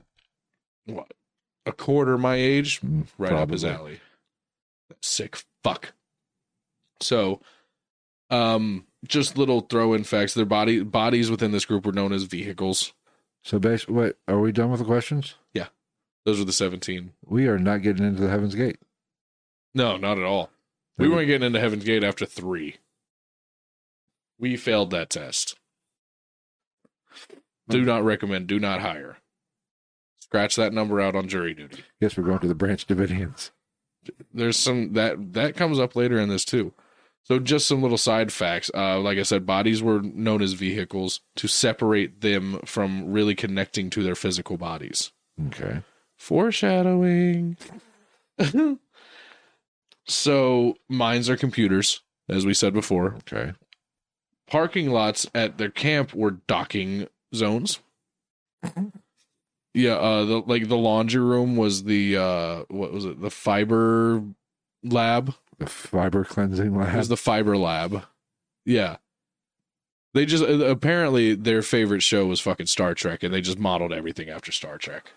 [0.86, 1.12] what
[1.66, 4.00] a quarter my age, Mm, right up his alley.
[5.02, 5.92] Sick fuck.
[7.02, 7.42] So,
[8.30, 10.34] um, just little throw-in facts.
[10.34, 12.94] Their body bodies within this group were known as vehicles.
[13.44, 15.36] So, basically, wait, are we done with the questions?
[15.54, 15.68] Yeah,
[16.26, 17.12] those are the seventeen.
[17.26, 18.78] We are not getting into the Heaven's Gate.
[19.76, 20.50] No, not at all.
[20.98, 22.78] We weren't getting into Heaven's Gate after three.
[24.40, 25.56] We failed that test.
[27.70, 28.48] Do not recommend.
[28.48, 29.18] Do not hire.
[30.20, 31.84] Scratch that number out on jury duty.
[32.02, 33.52] Guess we're going to the Branch Davidians.
[34.34, 36.74] There's some that that comes up later in this too.
[37.26, 38.70] So just some little side facts.
[38.74, 43.90] Uh, like I said, bodies were known as vehicles to separate them from really connecting
[43.92, 45.12] to their physical bodies.
[45.48, 45.82] Okay.
[46.18, 47.58] Foreshadowing.
[50.06, 53.16] so minds are computers, as we said before.
[53.20, 53.54] Okay.
[54.48, 57.80] parking lots at their camp were docking zones.
[59.74, 63.20] Yeah, uh the like the laundry room was the uh what was it?
[63.22, 64.22] The fiber
[64.84, 65.34] lab.
[65.60, 66.96] The fiber cleansing It lab.
[66.96, 68.04] was the fiber lab.
[68.66, 68.98] Yeah.
[70.14, 73.94] They just uh, apparently their favorite show was fucking Star Trek and they just modeled
[73.94, 75.12] everything after Star Trek.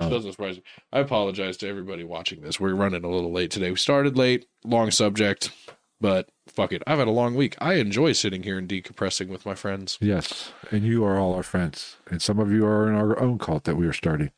[0.00, 0.10] Oh.
[0.10, 0.62] Doesn't surprise me.
[0.92, 2.58] I apologize to everybody watching this.
[2.58, 3.70] We're running a little late today.
[3.70, 5.52] We started late, long subject,
[6.00, 6.82] but fuck it.
[6.88, 7.54] I've had a long week.
[7.60, 9.96] I enjoy sitting here and decompressing with my friends.
[10.00, 13.38] Yes, and you are all our friends, and some of you are in our own
[13.38, 14.32] cult that we are starting.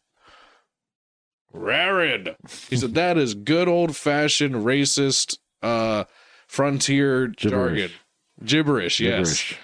[1.52, 2.36] Rarid.
[2.68, 6.04] He said that is good old fashioned racist uh
[6.46, 7.90] frontier jargon.
[8.44, 9.18] Gibberish, yes.
[9.18, 9.58] Gibberish.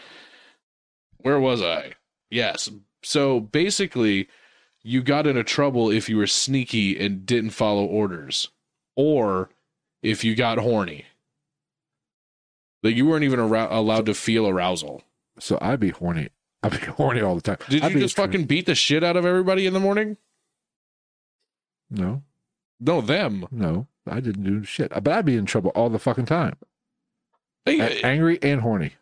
[1.18, 1.92] Where was I?
[2.30, 2.68] Yes.
[3.02, 4.28] So basically,
[4.82, 8.50] you got into trouble if you were sneaky and didn't follow orders,
[8.96, 9.50] or
[10.02, 11.04] if you got horny.
[12.82, 15.02] Like you weren't even arou- allowed to feel arousal.
[15.38, 16.28] So I'd be horny.
[16.62, 17.56] I'd be horny all the time.
[17.68, 20.16] Did I'd you just fucking beat the shit out of everybody in the morning?
[21.98, 22.22] No,
[22.80, 23.46] No, them.
[23.50, 24.90] no, I didn't do shit.
[24.90, 26.56] But I'd be in trouble all the fucking time.
[27.64, 28.92] They- A- angry and horny.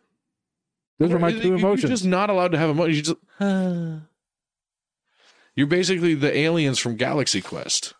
[0.99, 1.83] Those are my two you- emotions.
[1.83, 2.95] You're just not allowed to have emotions.
[2.97, 3.17] You just.
[5.55, 7.93] You're basically the aliens from Galaxy Quest.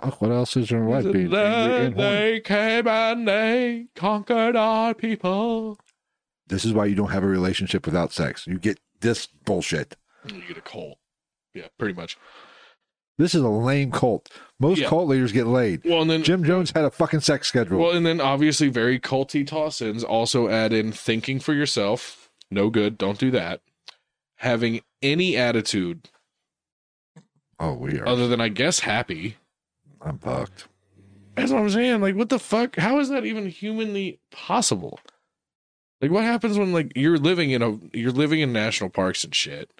[0.00, 2.08] Fuck, what else is there in life being angry and horny?
[2.10, 5.78] They came and they conquered our people.
[6.46, 8.46] This is why you don't have a relationship without sex.
[8.46, 9.96] You get this bullshit.
[10.32, 10.98] You get a cult.
[11.54, 12.16] Yeah, pretty much.
[13.18, 14.30] This is a lame cult.
[14.58, 14.88] Most Yeah.
[14.88, 15.82] cult leaders get laid.
[15.84, 17.78] Well, and then Jim Jones had a fucking sex schedule.
[17.78, 22.30] well, and then obviously very culty toss-ins also add in thinking for yourself.
[22.50, 22.96] No good.
[22.98, 23.60] Don't do that.
[24.36, 26.08] Having any attitude
[27.60, 28.06] oh, we are.
[28.06, 29.36] other than I guess happy.
[30.00, 30.68] I'm fucked.
[31.36, 32.00] That's what I'm saying.
[32.00, 32.76] Like, what the fuck?
[32.76, 34.98] How is that even humanly possible?
[36.00, 39.34] Like, what happens when like you're living in a you're living in national parks and
[39.34, 39.70] shit?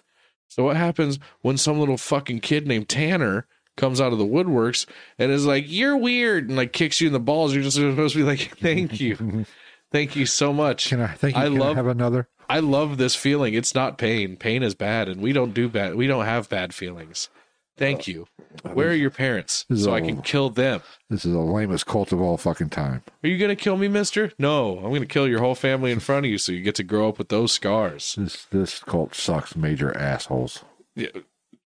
[0.53, 4.85] So what happens when some little fucking kid named Tanner comes out of the woodworks
[5.17, 7.55] and is like, "You're weird," and like kicks you in the balls?
[7.55, 9.45] You're just supposed to be like, "Thank you,
[9.91, 11.41] thank you so much." Can I thank you?
[11.41, 12.27] I love- I have another?
[12.47, 13.55] I love this feeling.
[13.55, 14.35] It's not pain.
[14.37, 15.95] Pain is bad, and we don't do bad.
[15.95, 17.29] We don't have bad feelings.
[17.77, 18.27] Thank you.
[18.73, 20.81] Where are your parents so I can kill them?
[21.09, 23.01] This is the lamest cult of all fucking time.
[23.23, 24.31] Are you gonna kill me, Mister?
[24.37, 26.83] No, I'm gonna kill your whole family in front of you, so you get to
[26.83, 28.15] grow up with those scars.
[28.17, 30.63] This this cult sucks major assholes.
[30.95, 31.07] Yeah.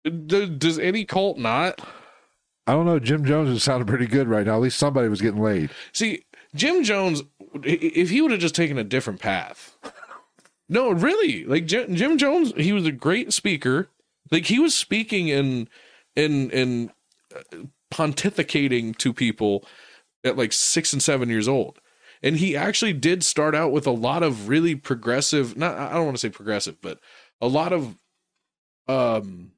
[0.04, 1.82] D- Does any cult not?
[2.66, 3.00] I don't know.
[3.00, 4.56] Jim Jones is sounding pretty good right now.
[4.56, 5.72] At least somebody was getting laid.
[5.92, 6.24] See,
[6.56, 7.24] Jim Jones,
[7.64, 9.76] if he would have just taken a different path.
[10.70, 11.46] No, really.
[11.46, 13.90] Like Jim, Jim Jones, he was a great speaker.
[14.32, 15.70] Like he was speaking and
[16.18, 16.90] and and
[17.36, 17.58] uh,
[17.94, 19.66] pontificating to people
[20.24, 21.80] at like six and seven years old.
[22.24, 25.56] And he actually did start out with a lot of really progressive.
[25.56, 27.00] Not I don't want to say progressive, but
[27.40, 27.96] a lot of
[28.88, 29.52] um,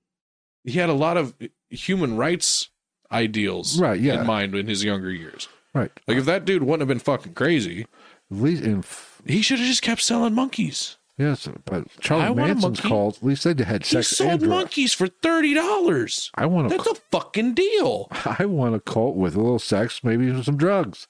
[0.63, 1.33] he had a lot of
[1.69, 2.69] human rights
[3.11, 4.21] ideals Right, yeah.
[4.21, 5.47] in mind in his younger years.
[5.73, 5.91] Right.
[6.07, 7.87] Like if that dude wouldn't have been fucking crazy,
[8.31, 10.97] At least in f- he should have just kept selling monkeys.
[11.19, 13.17] Yes, but Charlie Manson's called.
[13.17, 14.09] At least they had sex.
[14.09, 16.31] He sold monkeys for thirty dollars.
[16.33, 18.07] I want a, That's a fucking deal.
[18.39, 21.07] I want a cult with a little sex, maybe some drugs.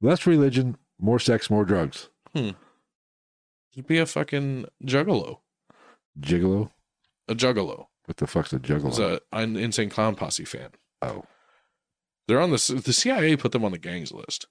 [0.00, 2.08] Less religion, more sex, more drugs.
[2.34, 2.50] Hmm.
[3.74, 5.38] Just be a fucking juggalo.
[6.20, 6.70] Gigolo.
[7.28, 7.86] A juggalo.
[8.06, 9.20] What the fuck's a It's juggalo?
[9.32, 10.70] a an insane clown posse fan.
[11.02, 11.24] oh,
[12.26, 14.46] They're on the the CIA put them on the gangs list.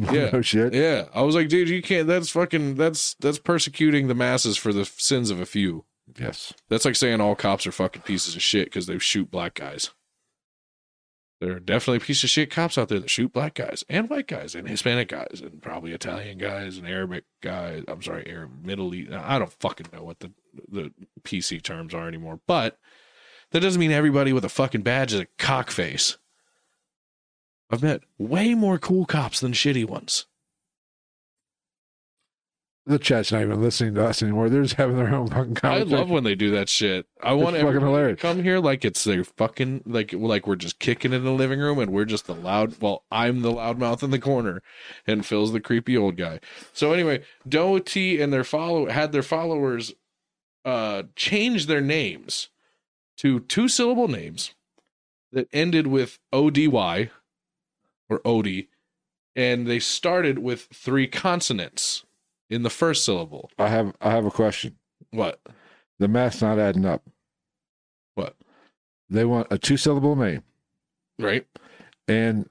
[0.12, 0.30] Yeah.
[0.32, 0.72] no shit.
[0.74, 2.06] Yeah, I was like, dude, you can't.
[2.06, 2.76] That's fucking.
[2.76, 5.84] That's that's persecuting the masses for the sins of a few.
[6.18, 6.52] Yes.
[6.68, 9.90] That's like saying all cops are fucking pieces of shit because they shoot black guys.
[11.40, 14.26] There are definitely piece of shit cops out there that shoot black guys and white
[14.26, 17.82] guys and Hispanic guys and probably Italian guys and Arabic guys.
[17.88, 19.12] I'm sorry, Arab, Middle East.
[19.12, 20.32] I don't fucking know what the
[20.68, 22.40] the PC terms are anymore.
[22.46, 22.78] But
[23.52, 26.16] that doesn't mean everybody with a fucking badge is a cockface.
[27.70, 30.26] I've met way more cool cops than shitty ones.
[32.86, 34.48] The chat's not even listening to us anymore.
[34.48, 37.06] They're just having their own fucking I love when they do that shit.
[37.22, 38.20] I want fucking to hilarious.
[38.20, 41.78] come here like it's their fucking like like we're just kicking in the living room
[41.78, 42.80] and we're just the loud.
[42.80, 44.62] Well, I'm the loudmouth in the corner,
[45.06, 46.40] and Phil's the creepy old guy.
[46.72, 49.92] So anyway, Doty and their follow had their followers
[50.64, 52.48] uh change their names
[53.18, 54.54] to two syllable names
[55.30, 57.10] that ended with ODY
[58.10, 58.66] or OD,
[59.36, 62.04] and they started with three consonants
[62.50, 63.50] in the first syllable.
[63.58, 64.76] I have I have a question.
[65.12, 65.40] What?
[65.98, 67.02] The math's not adding up.
[68.16, 68.36] What?
[69.08, 70.42] They want a two syllable name,
[71.18, 71.46] Right?
[72.08, 72.48] and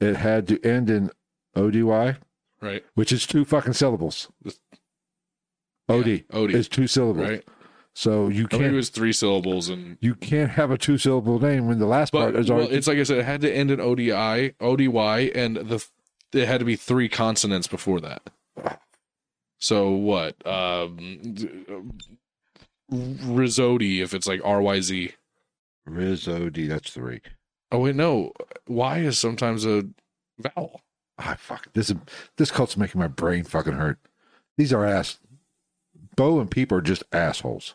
[0.00, 1.10] it had to end in
[1.54, 2.16] ODY,
[2.60, 2.84] Right.
[2.94, 4.28] which is two fucking syllables.
[5.88, 6.54] OD Yeah, OD.
[6.54, 7.28] is two syllables.
[7.28, 7.44] right?
[7.94, 10.96] So you I mean, it can't was three syllables, and you can't have a two
[10.96, 12.74] syllable name when the last but part is well, already.
[12.74, 15.84] it's like I said, it had to end in ODI, ODY, and the
[16.32, 18.30] it had to be three consonants before that.
[19.58, 20.44] So what?
[20.46, 20.96] Um,
[21.34, 21.50] d-
[24.00, 25.12] if it's like R Y Z.
[25.84, 26.66] Rizzo D.
[26.66, 27.20] That's three.
[27.70, 28.32] Oh wait, no.
[28.66, 29.84] Y is sometimes a
[30.38, 30.80] vowel.
[31.18, 31.72] Ah, fuck.
[31.74, 31.96] This is
[32.36, 33.98] this cult's making my brain fucking hurt.
[34.56, 35.18] These are ass.
[36.16, 37.74] Bo and Peep are just assholes.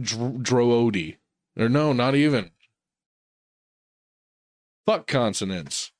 [0.00, 1.16] Dr- Droodi.
[1.58, 2.50] Or no, not even.
[4.86, 5.92] Fuck consonants.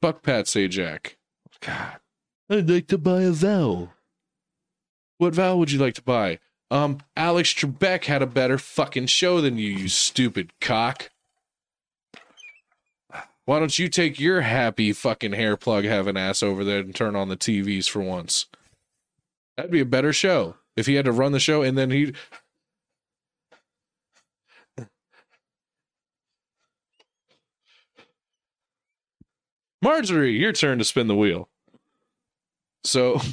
[0.00, 1.14] Fuck Pat Sajak.
[1.60, 1.98] God.
[2.50, 3.92] I'd like to buy a vowel.
[5.18, 6.40] What vowel would you like to buy?
[6.70, 11.10] Um, Alex Trebek had a better fucking show than you, you stupid cock.
[13.44, 17.14] Why don't you take your happy fucking hair plug having ass over there and turn
[17.14, 18.46] on the TVs for once?
[19.56, 22.16] That'd be a better show if he had to run the show and then he'd.
[29.82, 31.48] Marjorie, your turn to spin the wheel.
[32.84, 33.14] So,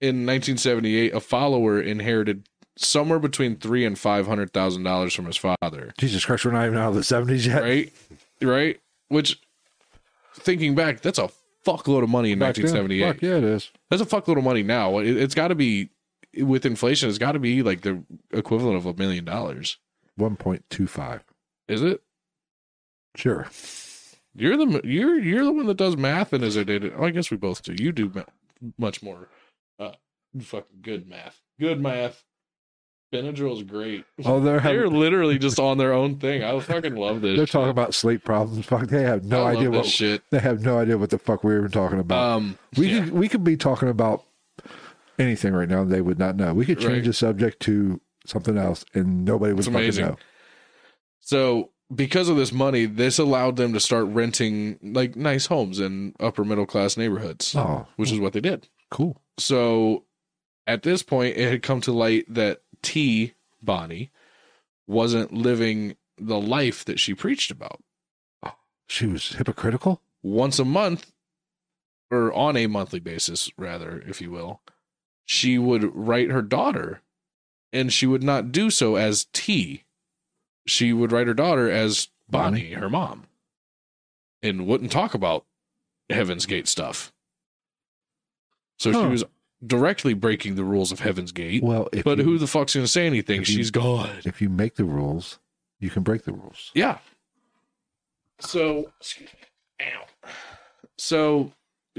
[0.00, 5.36] in 1978, a follower inherited somewhere between three and five hundred thousand dollars from his
[5.36, 5.92] father.
[5.98, 7.62] Jesus Christ, we're not even out of the 70s yet.
[7.62, 7.92] Right,
[8.40, 8.80] right.
[9.08, 9.38] Which,
[10.34, 11.30] thinking back, that's a
[11.66, 13.06] fuckload of money in Back then, 1978.
[13.06, 13.70] Fuck yeah, it is.
[13.90, 14.98] That's a fuckload of money now.
[14.98, 15.90] It, it's got to be
[16.36, 17.08] with inflation.
[17.08, 18.02] It's got to be like the
[18.32, 19.78] equivalent of a million dollars.
[20.18, 21.20] 1.25.
[21.68, 22.02] Is it?
[23.16, 23.48] Sure.
[24.34, 26.92] You're the you're you're the one that does math and is our data.
[26.96, 27.74] Oh, I guess we both do.
[27.76, 28.22] You do ma-
[28.78, 29.28] much more
[29.80, 29.90] uh
[30.40, 31.40] fucking good math.
[31.58, 32.22] Good math.
[33.12, 34.04] Benadryl's great.
[34.24, 36.44] Oh, they're They're having, literally just on their own thing.
[36.44, 37.36] I fucking love this.
[37.36, 37.52] they're shit.
[37.52, 38.64] talking about sleep problems.
[38.66, 40.22] Fuck, they have no I idea what shit.
[40.30, 42.22] they have no idea what the fuck we were even talking about.
[42.36, 43.04] Um, we yeah.
[43.04, 44.22] could we could be talking about
[45.20, 45.84] anything right now.
[45.84, 46.52] They would not know.
[46.54, 47.04] We could change Right.
[47.04, 50.16] the subject to something else, and nobody would fucking know.
[51.20, 56.14] So because of this money, this allowed them to start renting like nice homes in
[56.20, 58.68] upper middle class neighborhoods, Oh, which is what they did.
[58.90, 59.20] cool.
[59.38, 60.04] So
[60.66, 64.10] at this point, it had come to light that Ti Bonnie
[64.86, 67.82] wasn't living the life that she preached about.
[68.86, 70.02] She was hypocritical.
[70.22, 71.12] Once a month,
[72.10, 74.60] or on a monthly basis, rather, if you will,
[75.30, 77.02] she would write her daughter,
[77.72, 79.84] and she would not do so as Ti.
[80.66, 83.28] She would write her daughter as Bonnie, her mom,
[84.42, 85.44] and wouldn't talk about
[86.10, 87.12] Heaven's Gate stuff.
[88.80, 89.22] So she was
[89.64, 91.62] directly breaking the rules of Heaven's Gate.
[91.62, 93.42] Well, if but you, who the fuck's gonna say anything?
[93.42, 94.22] if you- She's God.
[94.24, 95.38] if you make the rules,
[95.78, 96.72] you can break the rules.
[96.74, 96.98] Yeah.
[98.40, 99.86] So, excuse me.
[99.86, 100.30] Ow.
[100.98, 101.52] So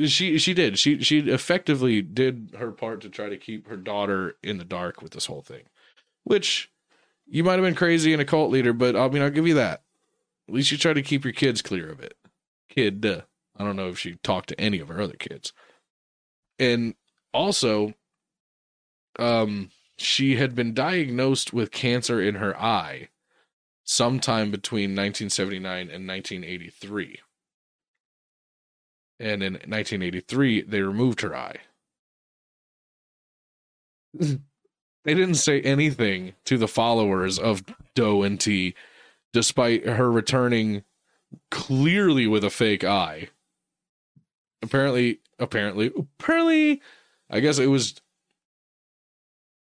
[0.07, 0.79] she she did.
[0.79, 5.01] She she effectively did her part to try to keep her daughter in the dark
[5.01, 5.63] with this whole thing.
[6.23, 6.71] Which
[7.27, 9.55] you might have been crazy and a cult leader, but I mean I'll give you
[9.55, 9.83] that.
[10.47, 12.15] At least you try to keep your kids clear of it.
[12.69, 13.21] Kid, uh,
[13.57, 15.53] I don't know if she talked to any of her other kids.
[16.59, 16.95] And
[17.33, 17.93] also
[19.19, 23.09] um she had been diagnosed with cancer in her eye
[23.83, 27.19] sometime between 1979 and 1983.
[29.22, 31.57] And in 1983, they removed her eye.
[34.19, 34.39] they
[35.06, 38.73] didn't say anything to the followers of Do and Ti,
[39.31, 40.84] despite her returning
[41.52, 43.30] clearly with a fake eye.
[44.64, 46.81] Apparently, apparently, apparently,
[47.30, 48.02] I guess it was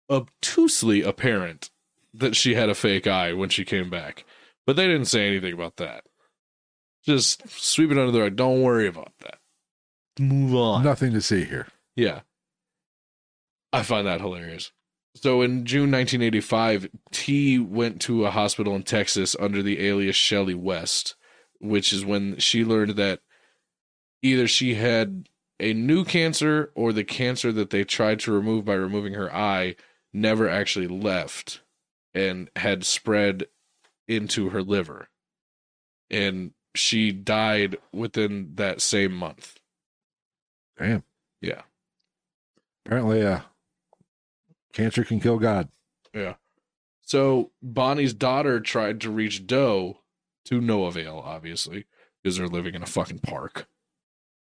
[0.08, 1.70] obtusely apparent
[2.14, 4.24] that she had a fake eye when she came back.
[4.66, 6.04] But they didn't say anything about that.
[7.04, 8.36] Just sweep it under the rug.
[8.36, 9.38] Don't worry about that.
[10.18, 10.84] Move on.
[10.84, 11.66] Nothing to see here.
[11.96, 12.20] Yeah.
[13.72, 14.70] I find that hilarious.
[15.14, 20.54] So in June 1985, Ti went to a hospital in Texas under the alias Shelly
[20.54, 21.16] West,
[21.60, 23.20] which is when she learned that
[24.22, 25.28] either she had
[25.60, 29.76] a new cancer or the cancer that they tried to remove by removing her eye
[30.12, 31.60] never actually left
[32.14, 33.46] and had spread
[34.08, 35.08] into her liver.
[36.10, 39.58] And she died within that same month.
[40.78, 41.04] Damn.
[41.40, 41.62] Yeah.
[42.84, 43.40] Apparently, uh,
[44.72, 45.68] cancer can kill God.
[46.14, 46.34] Yeah.
[47.02, 49.98] So Bonnie's daughter tried to reach Do
[50.46, 51.86] to no avail, obviously,
[52.22, 53.66] because they're living in a fucking park.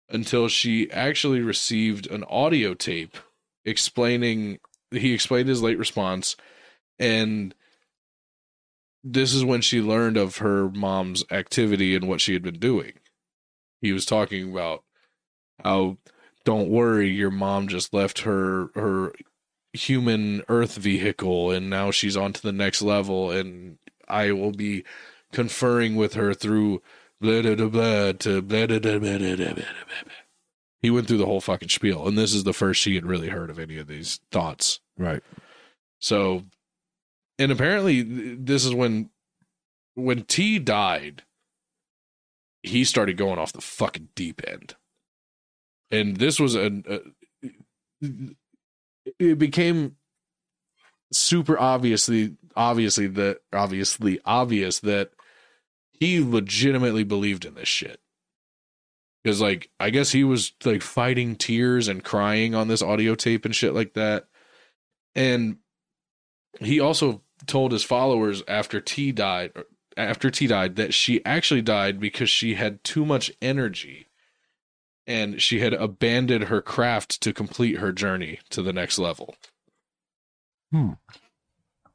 [0.10, 3.18] Until she actually received an audio tape
[3.64, 4.60] explaining
[4.91, 6.35] he explained his late response
[6.99, 7.53] and
[9.07, 12.94] this is when she learned of her mom's activity and what she had been doing.
[13.82, 14.84] He was talking about
[15.64, 15.98] how
[16.44, 19.14] don't worry, your mom just left her her
[19.73, 23.77] human earth vehicle and now she's on to the next level and
[24.07, 24.86] I will be
[25.32, 26.82] conferring with her through
[27.22, 29.64] blah blah blah, blah to blah blah blah blah blah blah blah.
[30.82, 33.30] he went through the whole fucking spiel, and this is the first she had really
[33.30, 34.80] heard of any of these thoughts.
[34.98, 35.22] Right.
[35.99, 36.44] So,
[37.38, 38.02] and apparently,
[38.36, 39.10] this is when
[39.95, 41.24] when Ti died,
[42.64, 44.76] he started going off the fucking deep end,
[45.91, 46.84] and this was an.
[46.88, 46.99] A,
[49.20, 49.95] it became
[51.12, 55.12] super obviously obviously that obviously obvious that
[55.91, 57.99] he legitimately believed in this shit
[59.24, 63.45] because like i guess he was like fighting tears and crying on this audio tape
[63.45, 64.26] and shit like that
[65.14, 65.57] and
[66.60, 69.52] he also told his followers after Ti died
[69.98, 74.08] after Ti died that she actually died because she had too much energy
[75.08, 79.36] and she had abandoned her craft to complete her journey to the next level.
[80.72, 80.94] Hmm.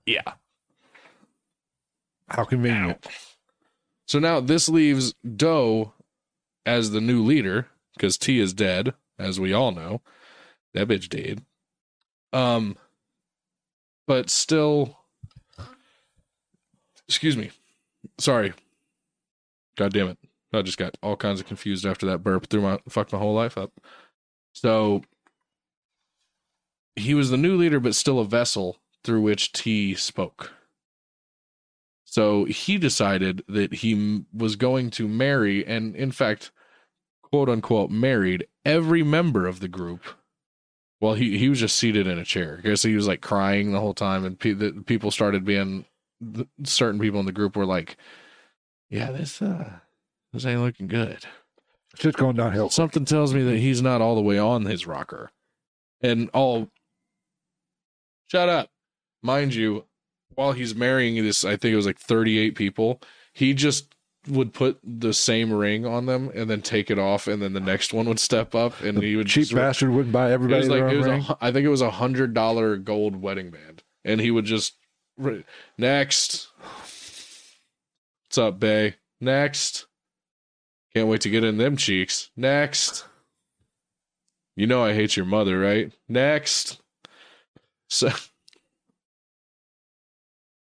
[0.06, 0.32] Yeah.
[2.28, 3.06] How convenient.
[4.06, 5.92] So now this leaves Do
[6.64, 10.00] as the new leader because Ti is dead, as we all know.
[10.72, 11.44] That bitch dead.
[12.32, 12.76] Um,
[14.06, 14.99] but still,
[17.10, 17.50] excuse me.
[18.18, 18.52] Sorry.
[19.76, 20.18] God damn it.
[20.52, 22.46] I just got all kinds of confused after that burp.
[22.46, 23.72] Threw my fucked my whole life up.
[24.52, 25.02] So
[26.94, 30.52] he was the new leader, but still a vessel through which Ti spoke.
[32.04, 36.52] So he decided that he was going to marry, and in fact,
[37.22, 40.04] quote unquote, married every member of the group.
[41.00, 42.60] Well, he, he was just seated in a chair.
[42.62, 45.86] I guess he was like crying the whole time, and pe- the, people started being
[46.20, 47.96] the, certain people in the group were like,
[48.88, 49.70] "Yeah, this uh,
[50.32, 51.24] this ain't looking good."
[51.96, 52.70] Shit's going downhill.
[52.70, 55.30] Something tells me that he's not all the way on his rocker.
[56.00, 56.68] And all
[58.28, 58.70] shut up.
[59.22, 59.84] Mind you,
[60.34, 63.00] while he's marrying this, I think it was like 38 people,
[63.34, 63.94] he just
[64.28, 67.60] would put the same ring on them and then take it off, and then the
[67.60, 70.60] next one would step up and he would Cheap just, bastard wouldn't buy It everybody
[70.60, 73.50] was their like it was a I think it was a hundred dollar gold wedding
[73.50, 74.76] band, and he would just
[75.20, 75.44] re-
[75.78, 76.48] next.
[78.26, 78.96] What's up, Bay?
[79.20, 79.86] Next.
[80.94, 82.30] Can't wait to get in them cheeks.
[82.36, 83.04] Next.
[84.56, 85.92] You know I hate your mother, right?
[86.08, 86.80] Next.
[87.88, 88.10] So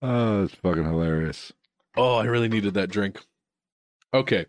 [0.01, 1.51] Oh, it's fucking hilarious.
[1.95, 3.19] Oh, I really needed that drink.
[4.13, 4.45] Okay.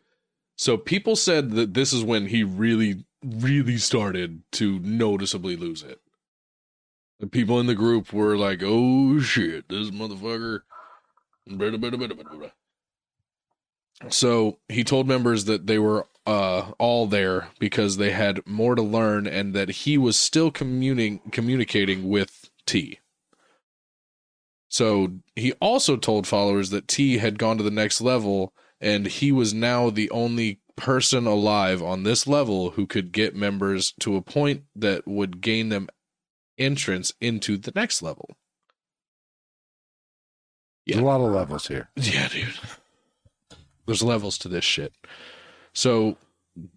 [0.56, 6.00] So people said that this is when he really, really started to noticeably lose it.
[7.20, 10.60] The people in the group were like, oh shit, this motherfucker.
[14.10, 18.82] So he told members that they were uh, all there because they had more to
[18.82, 23.00] learn and that he was still communing, communicating with Ti.
[24.68, 29.32] So he also told followers that Ti had gone to the next level and he
[29.32, 34.22] was now the only person alive on this level who could get members to a
[34.22, 35.88] point that would gain them
[36.58, 38.30] entrance into the next level.
[40.86, 41.88] There's a lot of levels here.
[41.96, 42.58] Yeah, dude.
[43.86, 44.92] There's levels to this shit.
[45.74, 46.16] So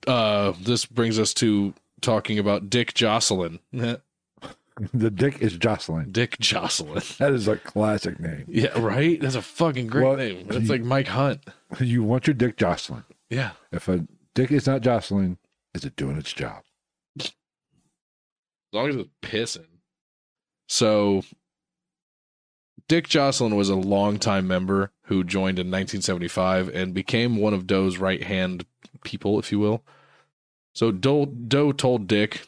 [0.08, 3.60] uh this brings us to talking about Dick Joslyn.
[4.94, 6.12] The dick is Joslyn.
[6.12, 7.02] Dick Joslyn.
[7.20, 8.46] That is a classic name.
[8.48, 9.20] Yeah, right?
[9.22, 10.48] That's a fucking great Well, name.
[10.48, 11.42] That's like Mike Hunt.
[11.80, 13.04] You want your dick Joslyn.
[13.30, 13.52] Yeah.
[13.72, 15.38] If a dick is not Joslyn,
[15.76, 16.64] is it doing its job?
[17.20, 17.32] As
[18.74, 19.68] long as it's pissing.
[20.72, 21.24] So
[22.88, 27.98] Dick Joslyn was a longtime member who joined in 1975 and became one of Do's
[27.98, 28.66] right hand
[29.04, 29.84] people, if you will.
[30.74, 32.48] So Do, Do told Dick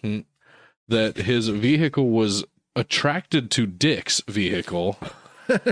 [0.88, 2.46] that his vehicle was
[2.78, 4.98] attracted to Dick's vehicle.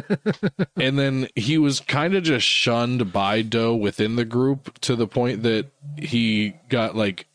[0.76, 5.08] and then he was kind of just shunned by Do within the group to the
[5.08, 7.28] point that he got like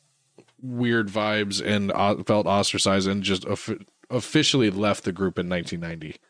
[0.60, 1.90] weird vibes and
[2.26, 3.46] felt ostracized and just
[4.10, 6.20] officially left the group in 1990.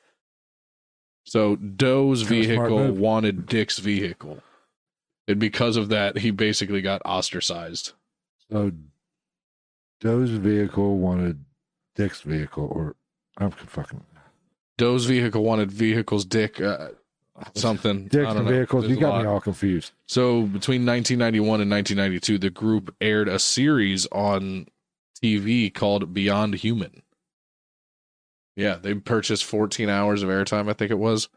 [1.25, 4.43] So Do's vehicle wanted Dick's vehicle.
[5.29, 7.93] And because of that, he basically got ostracized.
[8.51, 8.73] So
[10.01, 11.45] Do's vehicle wanted
[11.97, 12.95] Dick's vehicle, or
[13.39, 14.05] I'm fucking
[14.79, 16.89] Do's vehicle wanted vehicles Dick uh,
[17.55, 18.07] something.
[18.09, 18.51] Dick's and know.
[18.51, 18.85] vehicles.
[18.85, 19.93] There's You got me all confused.
[20.07, 24.67] So between 1991 and 1992, the group aired a series on
[25.23, 27.03] TV called Beyond Human.
[28.57, 31.29] Yeah, they purchased 14 hours of airtime, I think it was.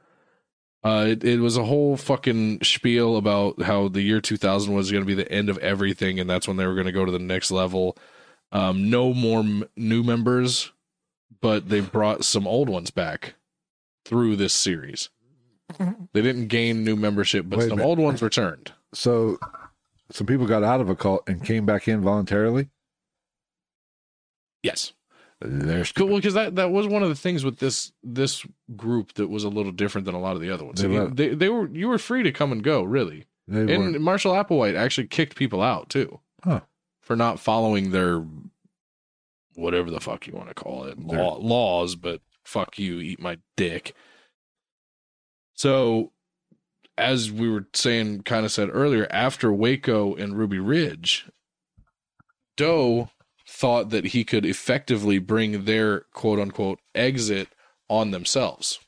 [0.82, 5.04] Uh, it, it was a whole fucking spiel about how the year 2000 was going
[5.04, 7.12] to be the end of everything, and that's when they were going to go to
[7.12, 7.98] the next level.
[8.54, 10.72] Um, no more m- new members,
[11.42, 13.34] but they brought some old ones back
[14.06, 15.10] through this series.
[16.14, 18.74] They didn't gain new membership, but Wait some old ones returned.
[18.92, 19.38] So
[20.12, 22.70] some people got out of a cult and came back in voluntarily.
[24.64, 24.94] Yes.
[25.42, 26.08] There's Cool.
[26.08, 28.46] Well, because that, that was one of the things with this this
[28.76, 30.82] group that was a little different than a lot of the other ones.
[30.82, 33.26] They They, let- they, they were you were free to come and go, really.
[33.48, 36.62] And weren't- Marshall Applewhite actually kicked people out too Huh.
[37.02, 38.24] for not following their
[39.56, 41.96] whatever the fuck you want to call it law, laws.
[41.96, 43.96] But fuck you, eat my dick.
[45.54, 46.12] So,
[46.98, 51.28] as we were saying, kind of said earlier, after Waco and Ruby Ridge,
[52.56, 53.10] Do
[53.50, 57.50] thought that he could effectively bring their quote unquote exit
[57.90, 58.80] on themselves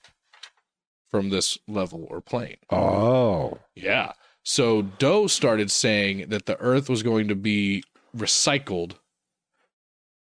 [1.10, 2.58] from this level or plane.
[2.70, 4.14] oh, Yeah.
[4.44, 7.84] So Do started saying that the earth was going to be
[8.16, 8.94] recycled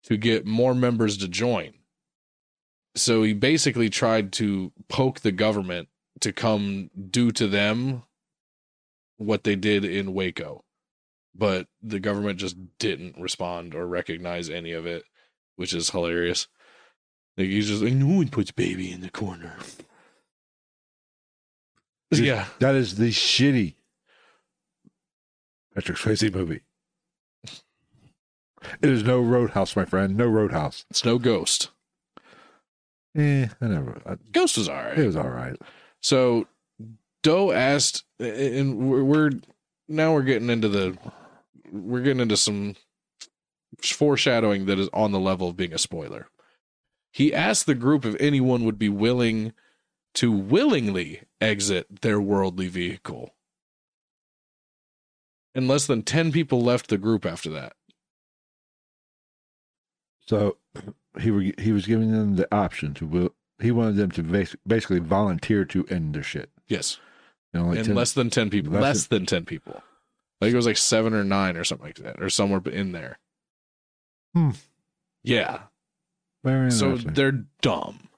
[0.04, 1.74] to get more members to join.
[2.96, 5.88] So he basically tried to poke the government
[6.20, 8.02] to come do to them
[9.16, 10.64] what they did in Waco.
[11.34, 15.04] But the government just didn't respond or recognize any of it,
[15.56, 16.48] which is hilarious.
[17.36, 19.56] Like he's just like, no one puts baby in the corner.
[22.12, 22.46] Yeah.
[22.58, 23.74] that is the shitty
[25.74, 26.62] Patrick Swayze movie.
[28.82, 30.16] It is no Roadhouse, my friend.
[30.16, 30.84] No Roadhouse.
[30.90, 31.70] It's no ghost.
[33.16, 34.00] Eh, I never.
[34.04, 34.98] I, Ghost was all right.
[34.98, 35.56] it was all right.
[36.02, 36.46] So
[37.22, 39.30] Do asked, and we're, we're
[39.88, 40.96] now we're getting into the
[41.70, 42.76] we're getting into some
[43.82, 46.28] foreshadowing that is on the level of being a spoiler.
[47.12, 49.52] He asked the group if anyone would be willing
[50.14, 53.34] to willingly exit their worldly vehicle.
[55.54, 57.72] And less than 10 people left the group after that.
[60.26, 60.58] So
[61.20, 63.34] he were, he was giving them the option to will.
[63.60, 66.50] He wanted them to bas- basically volunteer to end their shit.
[66.68, 66.98] Yes.
[67.52, 68.72] And only and 10 less than 10 people.
[68.72, 69.82] less Less, than 10 people.
[70.40, 72.92] I think it was like seven or nine or something like that, or somewhere in
[72.92, 73.18] there.
[74.34, 74.50] Hmm.
[75.22, 75.60] Yeah.
[76.44, 78.08] very So they're dumb.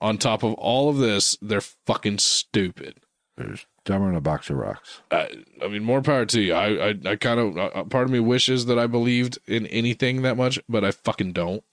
[0.00, 3.00] On top of all of this, they're fucking stupid.
[3.36, 5.00] There's dumber than a box of rocks.
[5.10, 5.30] I,
[5.62, 6.54] I mean, more power to you.
[6.54, 10.22] I, I, I kind of, uh, part of me wishes that I believed in anything
[10.22, 11.64] that much, but I fucking don't.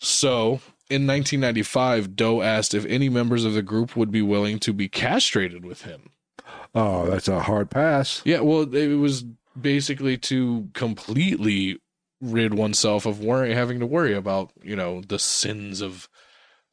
[0.00, 4.72] So, in 1995, Do asked if any members of the group would be willing to
[4.72, 6.10] be castrated with him.
[6.74, 8.22] Oh, that's a hard pass.
[8.24, 9.24] Yeah, well, it was
[9.60, 11.80] basically to completely
[12.20, 16.08] rid oneself of worry, having to worry about, you know, the sins of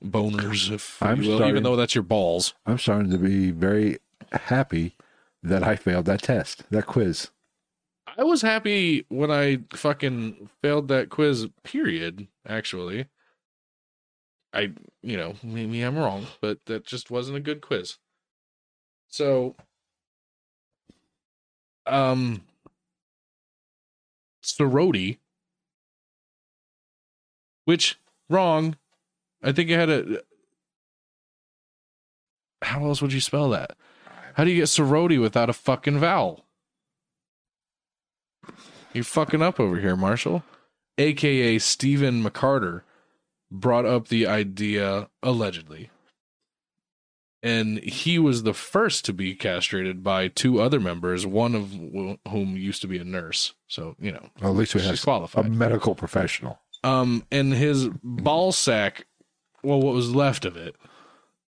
[0.03, 2.53] boners, if I'm will, starting- even though that's your balls.
[2.65, 3.97] I'm starting to be very
[4.31, 4.95] happy
[5.41, 7.31] that I failed that test, that quiz.
[8.17, 13.07] I was happy when I fucking failed that quiz, period, actually.
[14.53, 14.71] I,
[15.03, 17.97] you know, maybe I'm wrong, but that just wasn't a good quiz.
[19.07, 19.55] So,
[21.87, 22.43] um,
[24.41, 25.19] sorority,
[27.65, 27.99] which,
[28.29, 28.77] wrong.
[29.43, 30.21] I think it had a.
[32.63, 33.77] How else would you spell that?
[34.33, 36.45] How do you get sorority without a fucking vowel?
[38.93, 40.43] You're fucking up over here, Marshall.
[40.97, 42.81] AKA Stephen McCarter
[43.51, 45.89] brought up the idea allegedly.
[47.43, 52.31] And he was the first to be castrated by two other members, one of wh-
[52.31, 53.53] whom used to be a nurse.
[53.67, 56.59] So, you know, Well, at least we have a medical professional.
[56.83, 59.05] Um, and his ball sack,
[59.63, 60.75] well, what was left of it,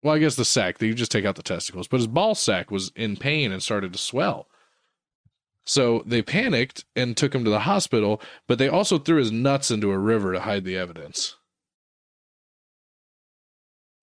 [0.03, 2.36] well, I guess the sack, that you just take out the testicles, but his ball
[2.36, 4.48] sack was in pain and started to swell.
[5.64, 9.70] So they panicked and took him to the hospital, but they also threw his nuts
[9.70, 11.38] into a river to hide the evidence.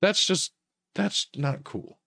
[0.01, 0.53] That's just,
[0.99, 1.99] that's not cool.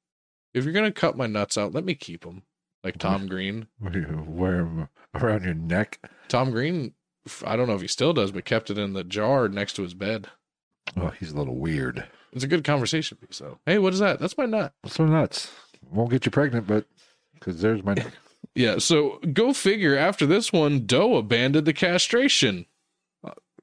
[0.53, 2.43] If you're going to cut my nuts out, let me keep them.
[2.83, 3.67] Like Tom Green.
[3.79, 5.99] What do you wear 'em around your neck?
[6.27, 6.93] Tom Green,
[7.45, 9.83] I don't know if he still does, but kept it in the jar next to
[9.83, 10.27] his bed.
[10.97, 12.05] Oh, he's a little weird.
[12.33, 13.59] It's a good conversation piece, though.
[13.65, 14.19] Hey, what is that?
[14.19, 14.73] That's my nut.
[14.87, 15.51] So nuts.
[15.91, 16.85] Won't get you pregnant, but
[17.35, 18.13] because there's my neck.
[18.55, 19.95] Yeah, so go figure.
[19.95, 22.65] After this one, Do abandoned the castration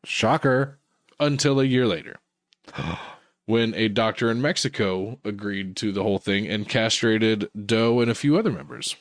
[0.05, 0.79] Shocker.
[1.21, 2.17] until a year later,
[3.49, 8.15] when a doctor in Mexico agreed to the whole thing and castrated Do and a
[8.15, 8.95] few other members.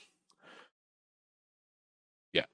[2.32, 2.46] Yeah.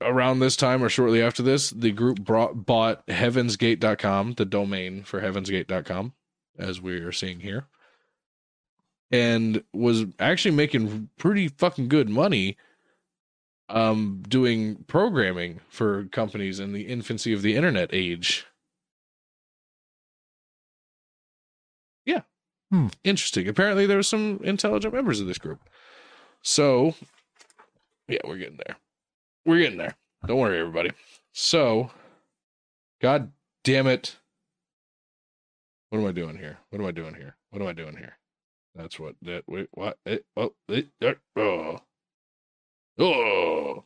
[0.00, 5.20] Around this time or shortly after this, the group brought, bought heavensgate.com, the domain for
[5.20, 6.12] heavensgate.com,
[6.56, 7.66] as we are seeing here,
[9.10, 12.56] and was actually making pretty fucking good money
[13.70, 18.46] um doing programming for companies in the infancy of the internet age.
[22.70, 22.88] Hmm.
[23.04, 23.48] Interesting.
[23.48, 25.60] Apparently there were some intelligent members of this group.
[26.42, 26.94] So
[28.08, 28.76] yeah, we're getting there.
[29.46, 29.94] We're getting there.
[30.26, 30.90] Don't worry, everybody.
[31.32, 31.90] So
[33.00, 33.32] God
[33.62, 34.16] damn it.
[35.90, 36.58] What am I doing here?
[36.70, 37.36] What am I doing here?
[37.50, 38.18] What am I doing here?
[38.74, 41.78] That's what that wait what it oh it, it, oh
[42.98, 43.84] oh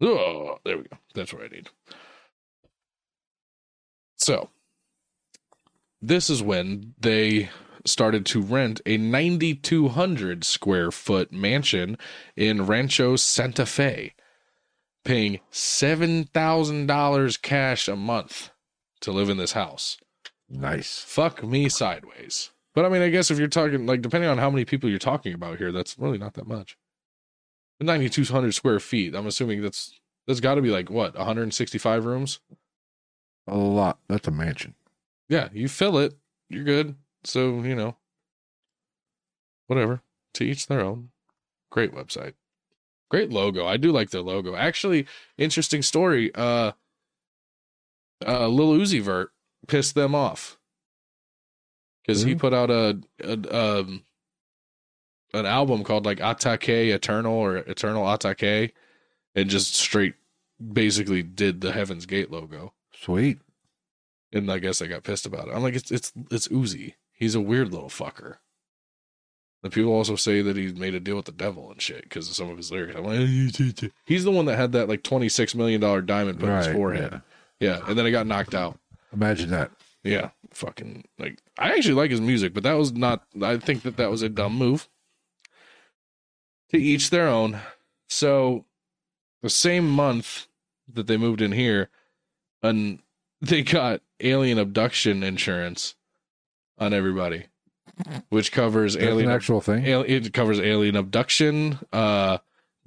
[0.00, 0.96] oh there we go.
[1.14, 1.68] That's what I need.
[4.16, 4.48] So
[6.00, 7.50] this is when they
[7.84, 11.96] started to rent a 9200 square foot mansion
[12.36, 14.14] in Rancho Santa Fe
[15.04, 18.50] paying $7,000 cash a month
[19.00, 19.98] to live in this house.
[20.48, 20.98] Nice.
[20.98, 22.50] Fuck me sideways.
[22.74, 24.98] But I mean, I guess if you're talking, like, depending on how many people you're
[24.98, 26.76] talking about here, that's really not that much.
[27.80, 29.14] 9,200 square feet.
[29.14, 32.40] I'm assuming that's, that's got to be like, what, 165 rooms?
[33.46, 33.98] A lot.
[34.08, 34.74] That's a mansion.
[35.28, 36.14] Yeah, you fill it,
[36.48, 36.94] you're good.
[37.24, 37.96] So, you know,
[39.66, 40.02] whatever.
[40.34, 41.10] To each their own.
[41.70, 42.34] Great website.
[43.10, 43.66] Great logo.
[43.66, 44.54] I do like their logo.
[44.54, 45.06] Actually,
[45.38, 46.34] interesting story.
[46.34, 46.72] Uh
[48.26, 49.32] uh Lil Uzi Vert
[49.66, 50.58] pissed them off.
[52.06, 54.04] Cuz he put out a, a um
[55.34, 58.72] an album called like Atake Eternal or Eternal Atake
[59.34, 60.14] and just straight
[60.72, 63.38] basically did the Heaven's Gate logo Sweet.
[64.32, 65.54] And I guess I got pissed about it.
[65.54, 66.94] I'm like, it's it's it's Uzi.
[67.12, 68.36] He's a weird little fucker.
[69.62, 72.28] And people also say that he made a deal with the devil and shit because
[72.28, 72.94] of some of his lyrics.
[72.96, 76.58] I'm like, he's the one that had that like 26 million dollar diamond put on
[76.58, 77.22] his Right, forehead.
[77.58, 77.80] Yeah.
[77.88, 78.78] and then it got knocked out.
[79.12, 79.70] Imagine that.
[80.04, 83.24] Yeah, fucking like I actually like his music, but that was not.
[83.42, 84.88] I think that that was a dumb move.
[86.70, 87.58] To each their own.
[88.08, 88.66] So,
[89.42, 90.46] the same month
[90.92, 91.90] that they moved in here,
[92.62, 93.00] and
[93.40, 95.94] they got alien abduction insurance
[96.78, 97.46] on everybody,
[98.28, 99.28] which covers That's alien.
[99.30, 99.86] an actual thing.
[99.88, 102.38] al- it covers alien abduction, uh,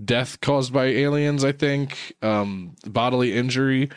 [0.03, 1.43] death caused by aliens.
[1.43, 3.89] I think um, bodily injury,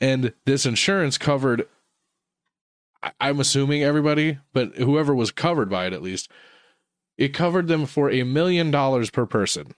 [0.00, 1.66] and this insurance covered
[3.02, 6.30] I- I'm assuming everybody, but whoever was covered by it at least,
[7.18, 9.74] it covered them for a million dollars per person.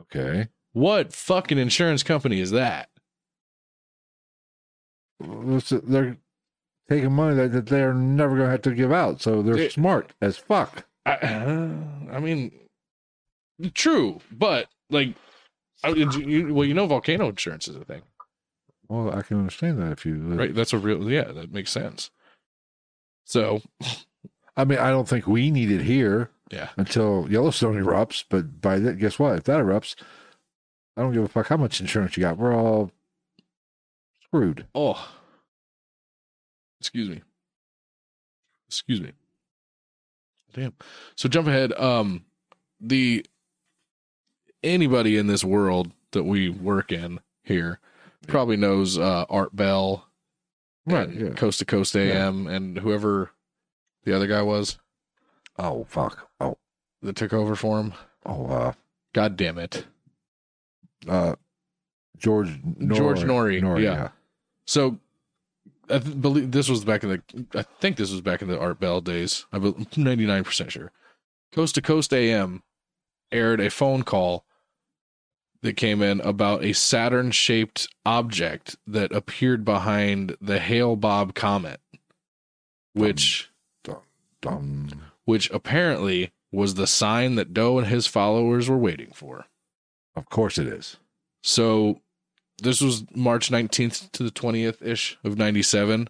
[0.00, 0.48] Okay.
[0.72, 2.88] What fucking insurance company is that?
[5.22, 6.16] They're
[6.88, 9.20] taking money that, that they're never going to have to give out.
[9.22, 10.84] So they're It- smart as fuck.
[11.06, 11.12] I,
[12.12, 12.52] I mean,
[13.74, 15.14] true, but like,
[15.84, 18.02] I, you, well, you know, volcano insurance is a thing,
[18.88, 20.14] Well, I can understand that if you.
[20.16, 20.54] right?
[20.54, 22.10] That's a real, yeah, that makes sense.
[23.24, 23.62] So,
[24.56, 28.24] I mean, I don't think we need it here yeah, until Yellowstone erupts.
[28.28, 29.38] But by that, guess what?
[29.38, 29.96] If that erupts,
[30.96, 32.36] I don't give a fuck how much insurance you got.
[32.36, 32.92] We're all
[34.32, 34.66] screwed.
[34.74, 35.10] Oh,
[36.80, 37.20] excuse me.
[38.68, 39.12] Excuse me.
[40.54, 40.72] Damn.
[41.16, 41.72] So jump ahead.
[41.74, 42.24] Um,
[42.80, 43.26] the
[44.62, 47.78] anybody in this world that we work in here
[48.26, 50.06] probably knows uh, Art Bell,
[50.86, 51.12] Right.
[51.12, 51.28] Yeah.
[51.30, 53.30] Coast to Coast AM, and whoever
[54.04, 54.78] the other guy was
[55.58, 56.28] Oh fuck.
[56.40, 56.56] Oh.
[57.02, 57.94] that took over for him.
[58.26, 58.46] Oh.
[58.46, 58.72] Uh.
[59.12, 59.84] God damn it.
[61.06, 61.36] Uh.
[62.16, 62.48] George.
[62.62, 64.08] Noory, George Noory, Noory, yeah.
[64.66, 64.98] So
[65.88, 67.58] I th- believe this was back in the.
[67.58, 69.46] I think this was back in the Art Bell days.
[69.52, 70.92] I'm ninety nine percent sure.
[71.52, 72.62] Coast to Coast AM
[73.30, 74.44] aired a phone call
[75.62, 81.80] that came in about a Saturn shaped object that appeared behind the Hale-Bopp comet,
[82.94, 83.50] which
[85.24, 89.46] which apparently was the sign that Do and his followers were waiting for.
[90.16, 90.96] Of course it is.
[91.42, 92.00] So
[92.60, 96.08] this was March 19th to the 20th ish of 97.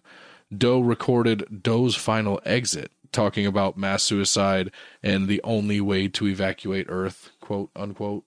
[0.55, 4.71] Do recorded Do's final exit, talking about mass suicide
[5.01, 8.25] and the only way to evacuate Earth, quote unquote.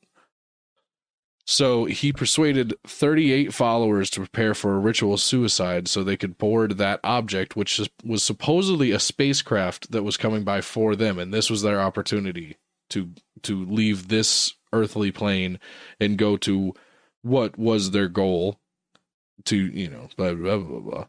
[1.49, 6.73] So he persuaded 38 followers to prepare for a ritual suicide so they could board
[6.79, 11.21] that object, which was supposedly a spacecraft that was coming by for them.
[11.21, 12.57] And this was their opportunity
[12.91, 13.11] to
[13.43, 15.61] to leave this earthly plane
[16.01, 16.75] and go to
[17.27, 18.59] what was their goal
[19.45, 21.07] to you know blah blah blah blah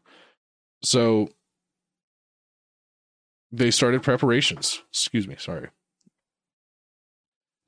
[0.84, 1.30] so
[3.52, 4.84] they started preparations.
[4.90, 5.70] Excuse me sorry.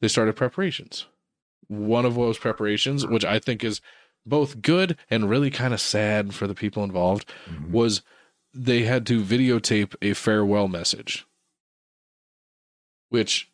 [0.02, 1.06] They started preparations.
[1.68, 3.80] One of those preparations which i think is
[4.26, 7.72] both good and really kind of sad for the people involved Mhm.
[7.72, 8.02] was
[8.54, 11.26] they had to videotape a farewell message.
[13.10, 13.50] Which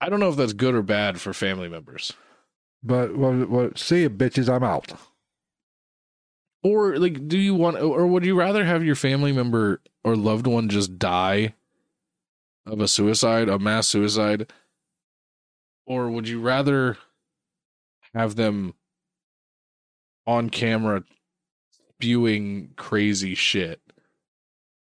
[0.00, 2.12] i don't know if that's good or bad for family members
[2.82, 3.48] But what?
[3.48, 3.78] What?
[3.78, 4.48] See you, bitches.
[4.48, 4.92] I'm out.
[6.62, 10.48] Or like, do you want, or would you rather have your family member or loved
[10.48, 11.54] one just die
[12.66, 14.52] of a suicide, a mass suicide,
[15.86, 16.98] or would you rather
[18.14, 18.74] have them
[20.26, 21.04] on camera
[21.96, 23.80] spewing crazy shit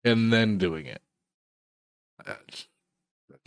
[0.03, 1.01] and then doing it.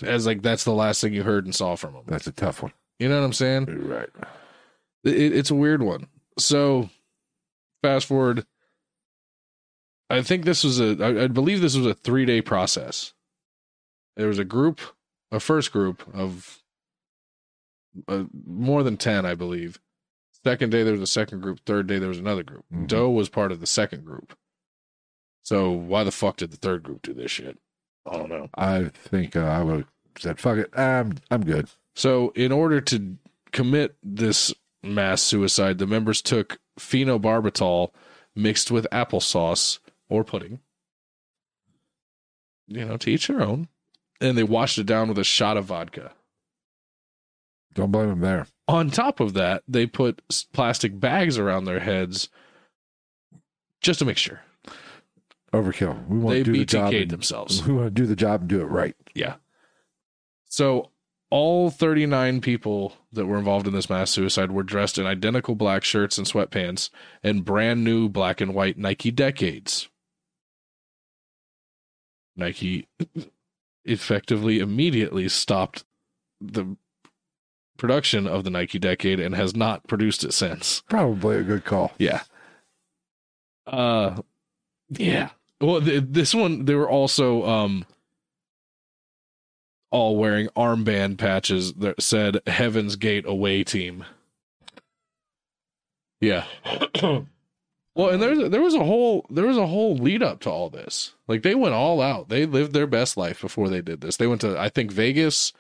[0.03, 2.05] As like that's the last thing you heard and saw from them.
[2.07, 2.73] That's a tough one.
[3.01, 3.89] You know what I'm saying?
[3.89, 4.09] Right.
[5.05, 6.07] It, it's a weird one.
[6.39, 6.91] So,
[7.83, 8.47] fast forward.
[10.11, 10.97] I think this was a.
[11.03, 13.15] I, I believe this was a three day process.
[14.17, 14.81] There was a group,
[15.33, 16.63] a first group of
[18.07, 19.81] uh, more than ten, I believe.
[20.45, 21.61] Second day there was a second group.
[21.65, 22.65] Third day there was another group.
[22.73, 22.87] Mhm.
[22.87, 24.37] Do was part of the second group.
[25.43, 27.59] So why the fuck did the third group do this shit?
[28.07, 28.49] I don't know.
[28.57, 29.87] I think uh, I would have
[30.19, 30.71] said, fuck it.
[30.79, 31.69] I'm, I'm good.
[31.95, 33.17] So, in order to
[33.53, 37.91] commit this mass suicide, the members took phenobarbital
[38.35, 40.61] mixed with applesauce or pudding.
[42.69, 43.69] You know, to each their own.
[44.21, 46.13] And they washed it down with a shot of vodka.
[47.75, 48.47] Don't blame them there.
[48.69, 50.23] On top of that, they put
[50.53, 52.29] plastic bags around their heads
[53.81, 54.41] just to make sure.
[55.53, 56.07] Overkill.
[56.07, 56.93] We want They to do the job.
[56.95, 57.67] And- themselves.
[57.67, 58.95] We want to do the job and do it right.
[59.15, 59.35] Yeah.
[60.49, 60.91] So
[61.31, 65.85] all 39 people that were involved in this mass suicide were dressed in identical black
[65.85, 66.91] shirts and sweatpants
[67.23, 69.89] and brand new black and white Nike Decades.
[72.37, 72.89] Nike
[73.85, 75.85] effectively immediately stopped
[76.41, 76.77] the
[77.77, 80.83] production of the Nike Decade and has not produced it since.
[80.89, 81.93] Probably a good call.
[81.99, 82.23] Yeah.
[83.67, 84.23] Uh
[84.91, 85.31] yeah.
[85.61, 87.87] Well, th- this one they were also um
[89.91, 94.05] all wearing armband patches that said Heaven's Gate away team.
[96.21, 96.45] Yeah.
[97.03, 100.71] well, and there's there was a whole there was a whole lead up to all
[100.71, 101.15] this.
[101.27, 102.29] Like they went all out.
[102.29, 104.17] They lived their best life before they did this.
[104.17, 105.53] They went to I think Vegas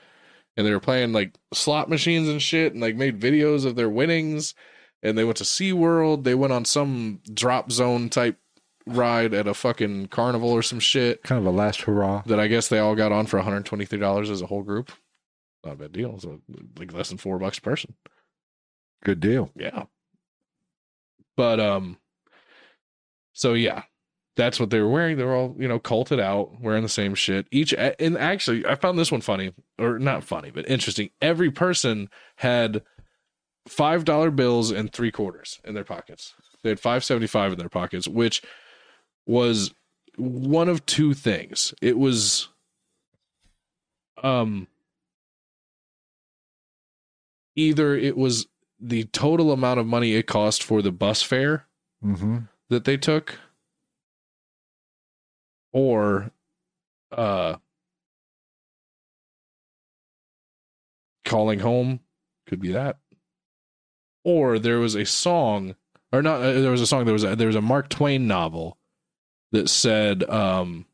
[0.57, 3.89] and they were playing like slot machines and shit and like made videos of their
[3.89, 4.55] winnings
[5.02, 6.24] and they went to SeaWorld.
[6.24, 8.39] They went on some drop zone type
[8.86, 12.23] ride at a fucking carnival or some shit Kind of a last hurrah.
[12.27, 14.90] that I guess they all got on for $123 as a whole group.
[15.65, 16.19] Not a bad deal.
[16.19, 16.40] So
[16.78, 17.94] like less than four bucks a person.
[19.05, 19.51] Good deal.
[19.55, 19.85] Yeah.
[21.36, 21.98] But um
[23.32, 23.82] so yeah.
[24.36, 25.19] That's what they were wearing.
[25.19, 27.47] They were all, you know, culted out, wearing the same shit.
[27.51, 31.11] Each and actually I found this one funny or not funny, but interesting.
[31.20, 32.82] Every person had
[33.69, 36.32] five dollar bills and three quarters in their pockets.
[36.62, 38.40] They had five seventy five in their pockets, which
[39.26, 39.72] was
[40.16, 41.72] one of two things.
[41.80, 42.48] It was
[44.22, 44.66] um
[47.56, 48.47] either it was
[48.78, 51.66] the total amount of money it cost for the bus fare
[52.05, 52.38] Mm-hmm.
[52.70, 53.38] that they took
[55.72, 56.30] or
[57.12, 57.56] uh
[61.26, 62.01] calling home
[62.47, 62.98] could be that
[64.24, 65.74] or there was a song
[66.12, 68.26] or not uh, there was a song there was a, there was a Mark Twain
[68.26, 68.78] novel
[69.52, 70.86] that said um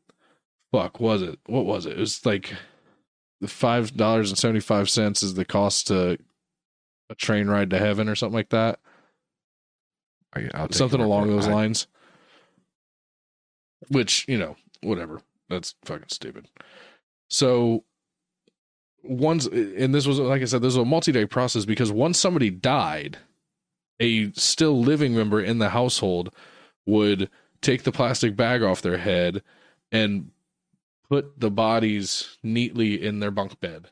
[0.71, 2.53] fuck was it what was it it was like
[3.45, 6.17] five dollars and seventy five cents is the cost to
[7.09, 8.79] a train ride to heaven or something like that
[10.71, 11.87] something along those I- lines.
[13.89, 15.21] Which you know, whatever.
[15.49, 16.47] That's fucking stupid.
[17.29, 17.83] So
[19.03, 22.49] once, and this was like I said, this was a multi-day process because once somebody
[22.49, 23.17] died,
[23.99, 26.33] a still living member in the household
[26.85, 27.29] would
[27.61, 29.41] take the plastic bag off their head
[29.91, 30.31] and
[31.09, 33.89] put the bodies neatly in their bunk bed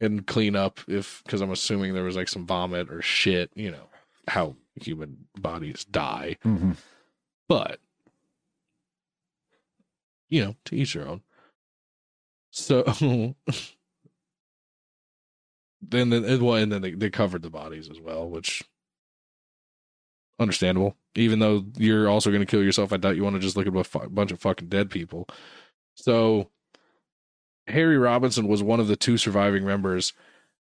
[0.00, 3.70] and clean up if because I'm assuming there was like some vomit or shit, you
[3.70, 3.88] know,
[4.28, 6.36] how human bodies die.
[6.44, 6.76] Mhm.
[7.48, 7.80] But
[10.28, 11.22] you know, to each their own.
[12.50, 12.82] So
[15.82, 18.62] then, then well, and then they, they covered the bodies as well, which
[20.38, 20.96] understandable.
[21.18, 23.66] Even though you're also going to kill yourself, I doubt you want to just look
[23.66, 25.28] at a fu- bunch of fucking dead people.
[25.94, 26.50] So
[27.66, 30.12] Harry Robinson was one of the two surviving members,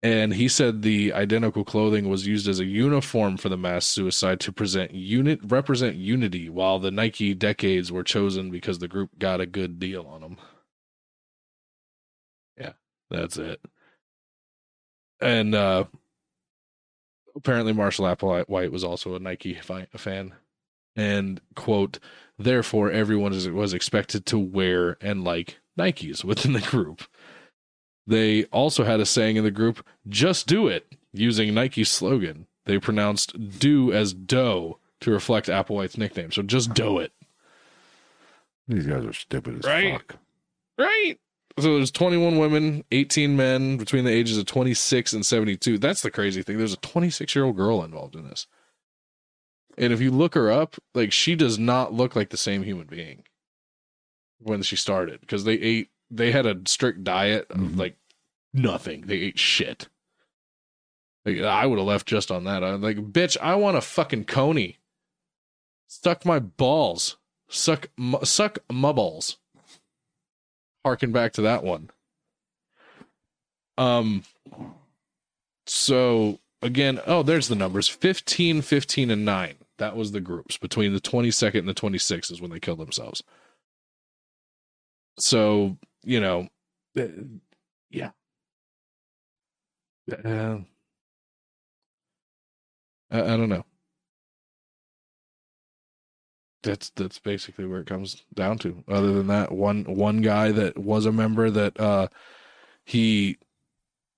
[0.02, 4.40] and he said the identical clothing was used as a uniform for the mass suicide
[4.40, 9.40] to present unit represent unity, while the Nike decades were chosen because the group got
[9.40, 10.38] a good deal on them.
[12.56, 12.72] Yeah,
[13.10, 13.60] that's it.
[15.20, 15.84] And uh
[17.38, 20.34] apparently Marshall Applewhite was also a Nike fi- fan.
[20.94, 21.98] And quote,
[22.38, 27.02] therefore everyone is, was expected to wear and like Nikes within the group.
[28.06, 32.46] They also had a saying in the group, just do it, using Nike's slogan.
[32.64, 36.32] They pronounced do as dough to reflect Applewhite's nickname.
[36.32, 37.12] So just do it.
[38.66, 39.92] These guys are stupid as Right.
[39.94, 40.16] fuck.
[40.78, 41.18] Right.
[41.60, 45.78] So there's 21 women, 18 men between the ages of 26 and 72.
[45.78, 46.58] That's the crazy thing.
[46.58, 48.46] There's a 26 year old girl involved in this.
[49.76, 52.86] And if you look her up, like she does not look like the same human
[52.86, 53.24] being
[54.40, 57.76] when she started because they ate they had a strict diet of Mhm.
[57.76, 57.96] like
[58.52, 59.02] nothing.
[59.02, 59.88] They ate shit.
[61.24, 62.64] Like, I would have left just on that.
[62.64, 64.78] I'm like, bitch, I want a fucking coney.
[65.86, 67.18] Suck my balls.
[67.50, 69.36] Suck mu- suck my balls.
[70.84, 71.90] Harken back to that one.
[73.76, 74.24] Um
[75.66, 79.54] so again, oh, there's the numbers 15, 15, and 9.
[79.78, 83.22] That was the groups between the 22nd and the 26th is when they killed themselves.
[85.18, 86.48] So, you know,
[86.98, 87.06] uh,
[87.90, 88.10] yeah.
[90.10, 90.58] Uh,
[93.10, 93.64] I, I don't know.
[96.62, 98.82] That's that's basically where it comes down to.
[98.88, 102.08] Other than that, one one guy that was a member that uh
[102.84, 103.38] he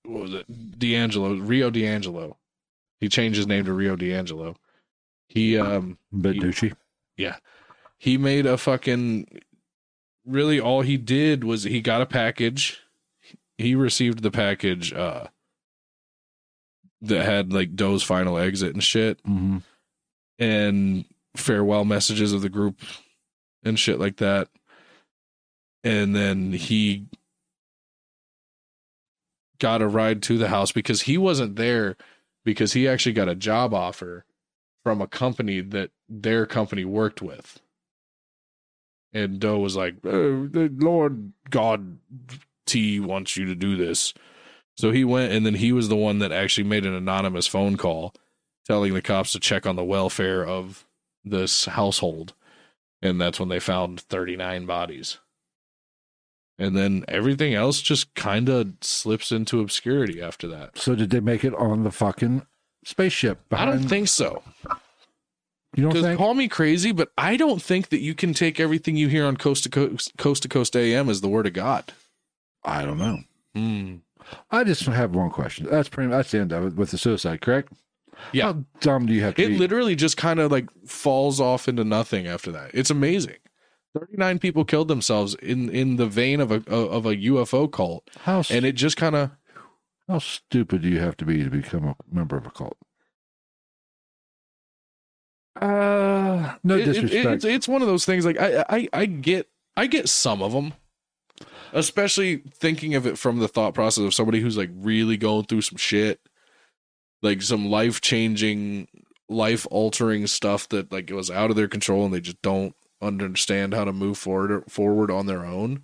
[0.04, 2.36] what was it DiAngelo Rio DiAngelo.
[2.98, 4.56] He changed his name to Rio DiAngelo.
[5.28, 6.74] He um You- douchey.
[7.98, 9.40] he made a fucking
[10.24, 12.80] really all he did was he got a package
[13.58, 15.26] he received the package uh
[17.02, 19.58] that had like Do's final exit and shit Mm-hmm.
[20.38, 21.04] and
[21.36, 22.81] farewell messages of the group
[23.65, 24.48] and shit like that
[25.85, 27.07] and then he
[29.59, 31.97] got a ride to the house because he wasn't there
[32.44, 34.24] because he actually got a job offer
[34.82, 37.61] from a company that their company worked with
[39.12, 41.98] and Do was like, "Uh, the Lord God
[42.66, 44.15] Ti wants you to do this.
[44.77, 47.77] So he went, and then he was the one that actually made an anonymous phone
[47.77, 48.15] call
[48.66, 50.86] telling the cops to check on the welfare of
[51.24, 52.34] this household.
[53.02, 55.18] And that's when they found 39 bodies.
[56.59, 60.76] And then everything else just kind of slips into obscurity after that.
[60.76, 62.47] So did they make it on the fucking
[62.84, 63.40] spaceship?
[63.51, 64.42] I don't think so.
[65.74, 66.18] you don't think.
[66.18, 69.38] call me crazy, but I don't think that you can take everything you hear on
[69.38, 71.94] Coast to Coast, Coast to Coast AM as the word of God.
[72.62, 73.20] I don't know.
[73.55, 73.94] Hmm.
[74.51, 75.66] I just have one question.
[75.70, 76.10] That's pretty.
[76.10, 77.72] That's the end of it with the suicide, correct?
[78.32, 78.44] Yeah.
[78.52, 79.59] How dumb do you have to It be?
[79.59, 82.70] literally just kind of like falls off into nothing after that.
[82.74, 83.36] It's amazing.
[83.98, 88.42] 39 people killed themselves in in the vein of a of a UFO cult how
[88.48, 89.30] and it just kind of
[90.09, 92.76] how stupid do you have to be to become a member of a cult?
[95.60, 97.26] uh No it- it- disrespect.
[97.34, 100.52] it's it's one of those things like I I I get I get some of
[100.52, 100.74] them.
[101.72, 105.62] Especially thinking of it from the thought process of somebody who's like really going through
[105.62, 106.20] some shit.
[107.22, 108.88] Like some life-changing,
[109.28, 113.74] life-altering stuff that like it was out of their control and they just don't understand
[113.74, 115.82] how to move forward forward on their own.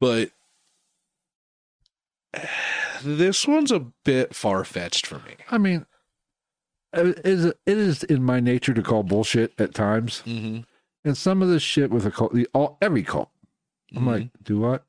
[0.00, 0.30] But
[3.02, 5.36] this one's a bit far-fetched for me.
[5.50, 5.86] I mean,
[6.92, 10.60] it is it is in my nature to call bullshit at times, Mm-hmm.
[11.04, 13.30] and some of this shit with a cult, the, all every cult.
[13.94, 14.08] I'm Mm-hmm.
[14.08, 14.84] like, do what?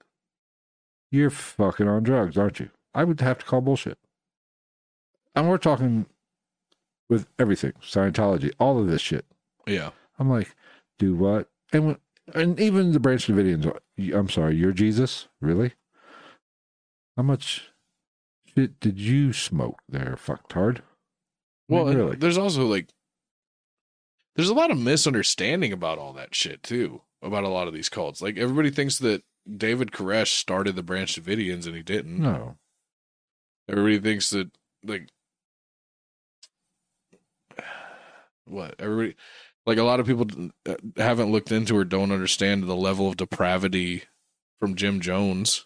[1.12, 2.70] You're fucking on drugs, aren't you?
[2.94, 3.98] I would have to call bullshit.
[5.38, 6.08] And we're talking
[7.10, 9.26] with everything, Scientology, all of this shit.
[9.68, 9.92] yeah.
[10.20, 10.56] I'm like,
[10.98, 11.48] do what?
[11.72, 11.98] And when,
[12.34, 13.72] and even the Branch Davidians,
[14.16, 15.74] I'm sorry, you're Jesus, really?
[17.16, 17.70] How much
[18.56, 20.78] shit did you smoke there, fucktard?
[20.80, 22.16] I mean, Well, really?
[22.16, 22.90] there's also like
[24.36, 27.02] there's a lot of misunderstanding about all that shit too.
[27.22, 28.22] About a lot of these cults.
[28.22, 29.24] Like everybody thinks that
[29.56, 32.20] David Koresh started the Branch Davidians and he didn't.
[32.20, 32.58] No,
[33.70, 34.50] Everybody thinks that
[34.84, 35.10] like
[38.48, 38.76] what?
[38.80, 39.16] Everybody
[39.68, 40.26] like a lot of people
[40.66, 44.04] uh, haven't looked into or don't understand the level of depravity
[44.60, 45.66] from Jim Jones.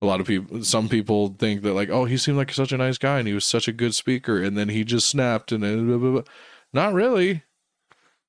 [0.00, 2.76] A lot of people, some people think that like, oh, he seemed like such a
[2.76, 5.62] nice guy and he was such a good speaker, and then he just snapped and
[5.62, 6.32] blah, blah, blah.
[6.72, 7.42] not really.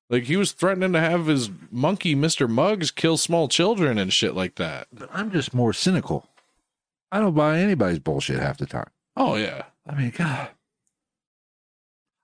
[0.08, 4.34] Like he was threatening to have his monkey, Mister Muggs, kill small children and shit
[4.34, 4.88] like that.
[4.92, 6.26] but I'm just more cynical.
[7.12, 8.90] I don't buy anybody's bullshit half the time.
[9.16, 10.48] Oh yeah, I mean, God,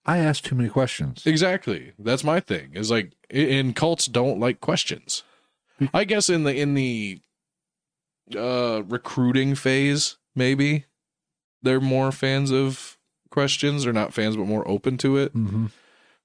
[0.06, 1.26] I ask too many questions.
[1.26, 1.92] Exactly.
[1.98, 2.70] That's my thing.
[2.74, 5.24] Is like i- in cults don't like questions.
[5.92, 7.20] I guess in the in the
[8.36, 10.84] uh recruiting phase maybe
[11.62, 12.96] they're more fans of
[13.30, 15.34] questions They're not fans but more open to it.
[15.34, 15.66] Mm-hmm.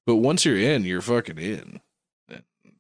[0.06, 1.82] But once you're in, you're fucking in.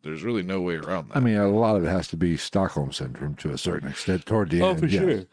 [0.03, 1.18] There's really no way around that.
[1.18, 4.26] I mean, a lot of it has to be Stockholm syndrome to a certain extent
[4.26, 4.80] toward the oh end.
[4.80, 5.02] for yes.
[5.02, 5.23] sure.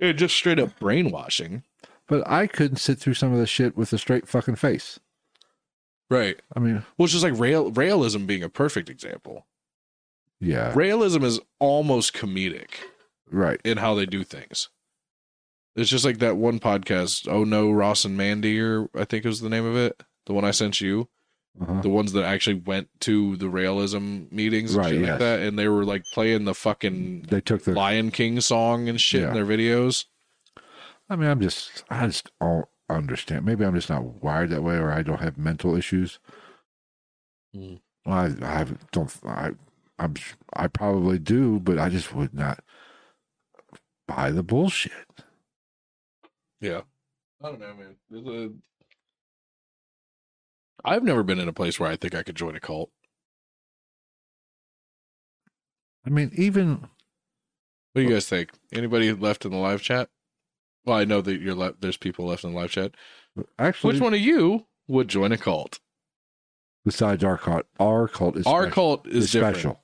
[0.00, 1.62] Yeah, just straight up brainwashing.
[2.08, 4.98] But I couldn't sit through some of this shit with a straight fucking face.
[6.10, 6.40] Right.
[6.56, 9.46] I mean, Well, it's just like rail Raelism being a perfect example.
[10.40, 12.70] yeah, Raelism is almost comedic.
[13.30, 13.60] right.
[13.64, 14.70] in how they do things.
[15.76, 19.28] It's just like that one podcast, Oh No, Ross and Mandy, or I think it
[19.28, 20.02] was the name of it.
[20.26, 21.08] the one I sent you,
[21.60, 21.80] Uh-huh.
[21.82, 25.10] the ones that actually went to the Raelism meetings and Right, shit yes.
[25.10, 27.72] like that, and they were like playing the fucking They took the.
[27.72, 29.28] Lion King song and shit Yeah.
[29.28, 30.06] in their videos.
[31.08, 31.84] I mean, I'm just.
[31.90, 33.44] I just don't understand.
[33.44, 36.18] Maybe I'm just not wired that way, or I don't have mental issues.
[37.54, 37.80] Mm.
[38.06, 39.14] I I don't.
[39.26, 39.52] I
[39.98, 40.14] I'm.
[40.54, 42.60] I probably do, but I just would not
[44.08, 44.92] buy the bullshit.
[46.60, 46.82] Yeah.
[47.42, 47.96] I don't know, man.
[48.10, 48.50] There's a...
[50.84, 52.90] I've never been in a place where I think I could join a cult.
[56.04, 56.88] I mean, even
[57.92, 58.50] What do you guys think?
[58.72, 60.08] Anybody left in the live chat?
[60.88, 61.82] Well, I know that you're left.
[61.82, 62.92] There's people left in the live chat.
[63.58, 65.80] actually, Which one of you would join a cult?
[66.84, 68.72] besides our cult, our cult is Our special.
[68.74, 69.80] cult is special.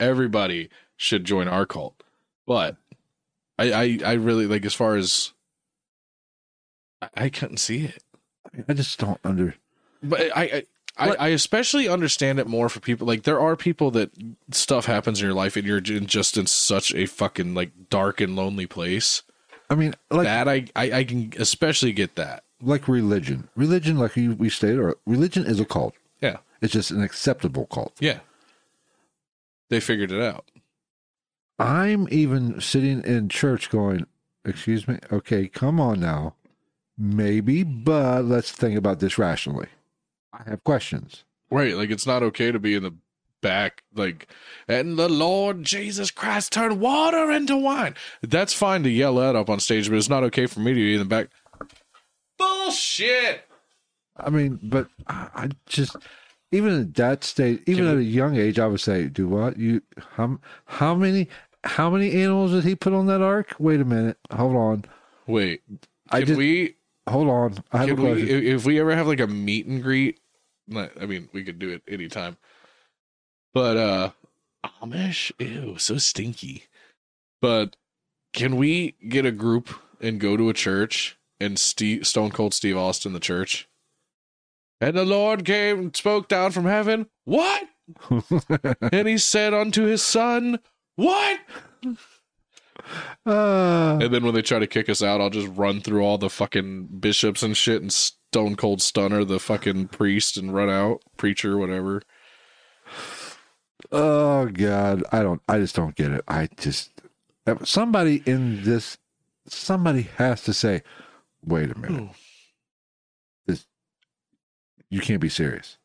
[0.00, 2.02] Everybody should join our cult,
[2.46, 2.76] but
[3.56, 5.32] I, I, I really like as far as
[7.00, 8.02] I, I couldn't see it.
[8.68, 9.54] I, just don't under.
[10.02, 10.62] But I, I,
[11.10, 14.10] I, I especially understand it more for people like there are people that
[14.50, 18.34] stuff happens in your life and you're just in such a fucking like dark and
[18.34, 19.22] lonely place.
[19.70, 22.44] I mean, like that I, I, I can especially get that.
[22.62, 23.48] like religion.
[23.56, 25.94] Religion, like you, we stated, or religion is a cult.
[26.20, 26.38] Yeah.
[26.60, 27.94] It's just an acceptable cult.
[28.00, 28.20] Yeah.
[29.70, 30.50] They figured it out.
[31.58, 34.06] I'm even sitting in church going,
[34.44, 34.98] Excuse me?
[35.10, 36.34] Okay, come on now.
[36.98, 39.68] Maybe, but let's think about this rationally.
[40.32, 41.24] I have questions.
[41.50, 41.74] Right.
[41.74, 42.94] Like it's not okay to be in the
[43.44, 44.26] back, like,
[44.66, 47.94] and the Lord Jesus Christ turned water into wine.
[48.22, 50.74] That's fine to yell that up on stage, but it's not okay for me to
[50.80, 51.28] be in the back.
[52.38, 53.44] Bullshit.
[54.16, 55.96] I mean, but I, I just,
[56.52, 59.28] even at that stage, even Can at we- a young age, I would say, do
[59.28, 59.58] what?
[59.58, 59.82] You,
[60.16, 61.28] how, how many,
[61.64, 63.54] how many animals did he put on that ark?
[63.58, 64.16] Wait a minute.
[64.32, 64.84] Hold on.
[65.26, 65.62] Wait.
[66.10, 66.76] I Can just- we
[67.06, 67.58] Hold on.
[67.70, 70.20] I have a Can we, if, if we ever have like a meet and greet,
[70.74, 72.38] I mean, we could do it anytime.
[73.54, 74.10] But uh
[74.82, 76.64] Amish, ew, so stinky.
[77.40, 77.76] But
[78.32, 79.70] can we get a group
[80.00, 83.68] and go to a church and Steve, Stone Cold Steve Austin the church?
[84.80, 87.06] And the Lord came and spoke down from heaven.
[87.24, 87.64] What?
[88.92, 90.58] and he said unto his son,
[90.96, 91.40] What?
[93.26, 96.18] uh, And then when they try to kick us out, I'll just run through all
[96.18, 101.02] the fucking bishops and shit and stone cold stunner the fucking priest and run out,
[101.16, 102.02] preacher, whatever.
[103.92, 105.42] Oh God, I don't.
[105.48, 106.24] I just don't get it.
[106.28, 106.90] I just
[107.64, 108.98] somebody in this,
[109.46, 110.82] somebody has to say,
[111.44, 112.10] "Wait a minute,
[113.46, 113.66] this
[114.90, 115.78] you can't be serious."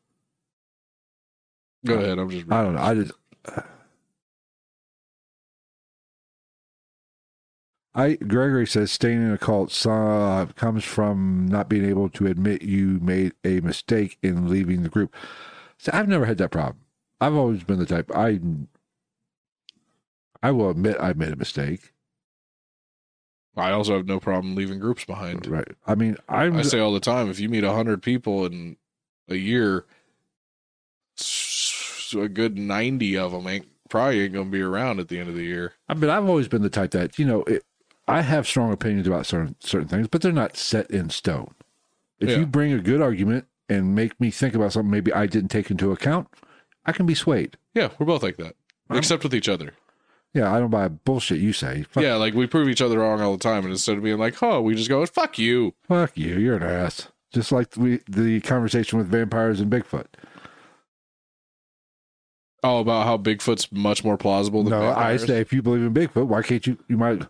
[1.84, 2.18] Go ahead.
[2.18, 2.46] I'm just.
[2.50, 2.82] I don't know.
[2.82, 3.12] I just.
[7.94, 12.62] I Gregory says staying in a cult uh, comes from not being able to admit
[12.62, 15.14] you made a mistake in leaving the group.
[15.78, 16.78] So I've never had that problem.
[17.20, 18.40] I've always been the type I
[20.42, 21.92] I will admit I made a mistake.
[23.56, 25.46] I also have no problem leaving groups behind.
[25.46, 25.68] Right.
[25.86, 28.76] I mean, I'm I say all the time, if you meet a hundred people in
[29.28, 29.84] a year,
[32.14, 35.34] a good ninety of them ain't probably ain't gonna be around at the end of
[35.34, 35.74] the year.
[35.88, 37.64] I mean, I've always been the type that you know, it,
[38.08, 41.54] I have strong opinions about certain certain things, but they're not set in stone.
[42.18, 42.38] If Yeah.
[42.38, 45.70] you bring a good argument and make me think about something maybe I didn't take
[45.70, 46.28] into account,
[46.86, 47.56] I can be swayed.
[47.74, 48.56] Yeah, we're both like that,
[48.88, 49.74] I'm- except with each other.
[50.32, 51.82] Yeah, I don't buy bullshit you say.
[51.90, 54.18] Fuck, Yeah, like we prove each other wrong all the time, and instead of being
[54.18, 57.08] like, "Oh," we just go, "Fuck you." fuck you, you're an ass.
[57.34, 60.06] Just like we the conversation with vampires and Bigfoot.
[62.62, 65.22] Oh, about how Bigfoot's much more plausible than No, vampires?
[65.24, 66.78] I say if you believe in Bigfoot, why can't you?
[66.88, 67.22] You might.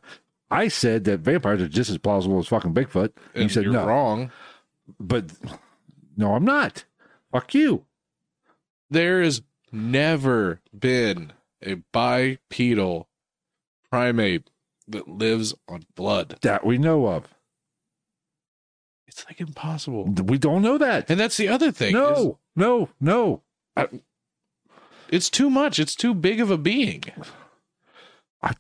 [0.51, 3.13] I said that vampires are just as plausible as fucking Bigfoot.
[3.35, 4.33] And you said you're no, wrong.
[4.99, 5.27] but
[6.17, 6.85] no, I'm not.
[7.31, 7.85] Fuck you.
[8.91, 13.09] There has never been a bipedal
[13.91, 14.51] primate
[14.89, 16.39] that lives on blood.
[16.43, 17.29] That we know of.
[19.07, 20.05] It's like impossible.
[20.07, 21.11] We don't know that.
[21.11, 21.89] And that's the other thing.
[21.89, 23.43] is No, no, no.
[25.09, 25.79] it's too much.
[25.79, 27.05] It's too big of a being.
[28.43, 28.55] I,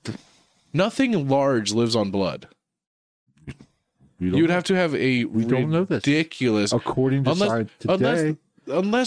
[0.73, 2.49] Nothing large lives on blood.
[4.19, 6.07] You would have to have a We don't know this.
[6.07, 7.95] ridiculous according to unless- science today.
[7.95, 8.37] unless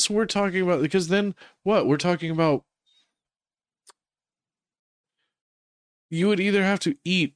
[0.10, 2.64] we're talking about because then what we're talking about
[6.10, 7.34] you would either have to eat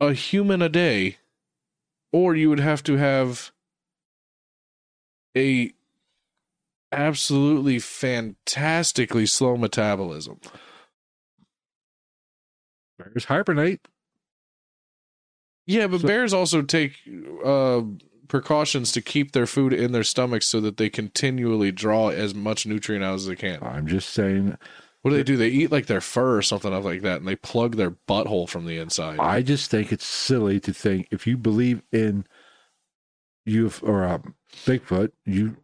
[0.00, 1.18] a human a day
[2.12, 3.52] or you would have to have
[5.36, 5.72] a
[6.90, 10.38] absolutely fantastically slow metabolism
[12.98, 13.80] bears hibernate.
[15.66, 16.92] yeah but So- bears also take
[17.44, 17.82] uh
[18.32, 22.64] precautions to keep their food in their stomachs so that they continually draw as much
[22.64, 23.62] nutrient out as they can.
[23.62, 24.56] I'm just saying.
[25.02, 25.36] What do they do?
[25.36, 28.64] They eat like their fur or something like that, and they plug their butthole from
[28.64, 29.18] the inside.
[29.18, 32.24] I just think it's silly to think if you believe in
[33.44, 34.18] you or uh,
[34.64, 35.58] Bigfoot, you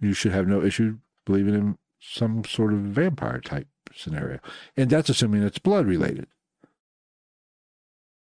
[0.00, 0.96] you should have no issue
[1.26, 4.38] believing in some sort of vampire type scenario,
[4.78, 6.26] and that's assuming it's blood related.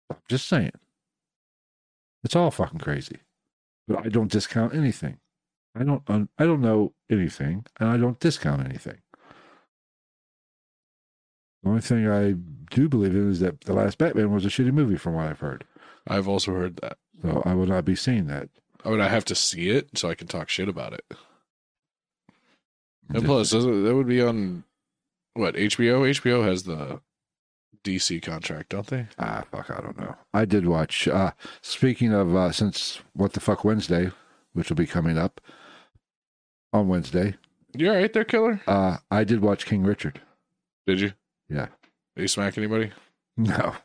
[0.09, 0.71] I'm just saying,
[2.23, 3.17] it's all fucking crazy,
[3.89, 5.17] but I don't discount anything.
[5.75, 8.99] I don't I don't know anything, and I don't discount anything.
[11.63, 12.35] The only thing I
[12.73, 15.39] do believe in is that the last Batman was a shitty movie, from what I've
[15.39, 15.65] heard.
[16.07, 16.97] I've also heard that.
[17.21, 18.49] So I will not be seeing that.
[18.85, 21.03] I would I have to see it so I can talk shit about it.
[23.09, 24.63] And plus, that would be on
[25.33, 26.07] what HBO.
[26.09, 27.01] HBO has the
[27.83, 29.07] DC contract, don't they?
[29.19, 30.15] ah, fuck, I don't know.
[30.33, 31.07] I did watch.
[31.07, 31.31] Uh,
[31.61, 34.11] speaking of, uh, since what the fuck Wednesday,
[34.53, 35.39] which will be coming up
[36.73, 37.35] on Wednesday,
[37.75, 38.61] You all right there, killer?
[38.67, 40.21] uh, I did watch King Richard.
[40.87, 41.13] Did you?
[41.49, 41.67] Yeah.
[42.15, 42.91] Did you smack anybody?
[43.37, 43.75] No,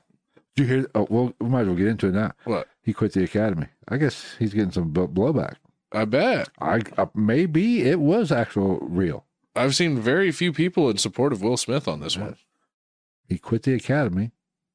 [0.56, 0.90] did you hear?
[0.96, 2.32] Oh, well, we might as well get into it now.
[2.44, 2.66] What?
[2.82, 3.68] He quit the academy.
[3.88, 5.54] I guess he's getting some blowback.
[5.92, 6.48] I bet.
[6.60, 9.24] I uh, maybe it was actual real.
[9.54, 12.36] I've seen very few people in support of Will Smith on this one.
[13.28, 14.32] He quit the academy.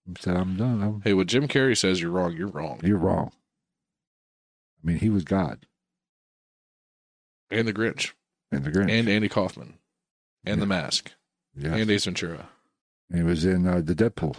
[0.07, 0.81] and Said, "I'm done.
[0.81, 2.79] I'm, Hey, what Jim Carrey says you're wrong, you're wrong.
[2.83, 3.31] you're wrong."
[4.83, 5.65] I mean, he was God
[7.51, 8.13] And the Grinch.
[8.51, 8.89] and the Grinch.
[8.91, 9.77] And Andy Kaufman.
[10.45, 10.59] And Yeah.
[10.61, 11.11] the Mask.
[11.55, 12.49] yeah, And Ace Ventura.
[13.13, 14.37] he was in uh, the Deadpool.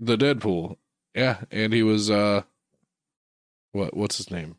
[0.00, 0.78] The Deadpool.
[1.14, 1.44] Yeah.
[1.50, 2.42] And he was uh
[3.72, 4.56] what what's his name?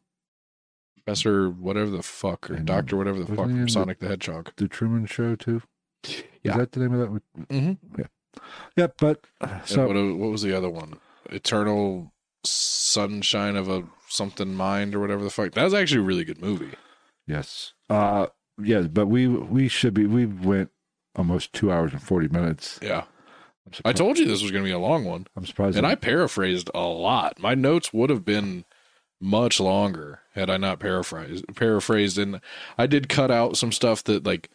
[0.96, 3.72] Professor whatever the fuck or And Doctor whatever the wasn't fuck he in from the-
[3.72, 4.52] Sonic the Hedgehog.
[4.58, 5.64] The Truman Show too.
[6.44, 6.52] Yeah.
[6.52, 7.10] Is that the name of that?
[7.12, 7.22] one?
[7.50, 8.00] Mm-hmm.
[8.00, 8.06] Yeah,
[8.76, 11.00] but uh, so what, what was the other one?
[11.30, 12.12] Eternal
[12.44, 15.54] Sunshine of a something mind or whatever the fuck.
[15.54, 16.74] That was actually a really good movie.
[17.28, 18.28] yes, uh,
[18.62, 20.06] yeah, but we we should be.
[20.06, 20.72] We went
[21.16, 22.80] almost two hours and forty minutes.
[22.82, 23.04] Yeah.
[23.66, 25.28] I'm I surprised, told you this was going to be a long one.
[25.36, 25.78] I'm surprised.
[25.78, 27.40] And I paraphrased a lot.
[27.40, 28.66] My notes would have been
[29.22, 31.46] much longer had I not paraphrased.
[31.56, 32.42] Paraphrased, and
[32.78, 34.50] I did cut out some stuff that like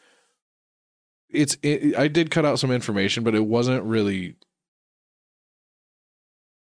[1.35, 1.57] it's.
[1.63, 4.37] It, I did cut out some information, but it wasn't really.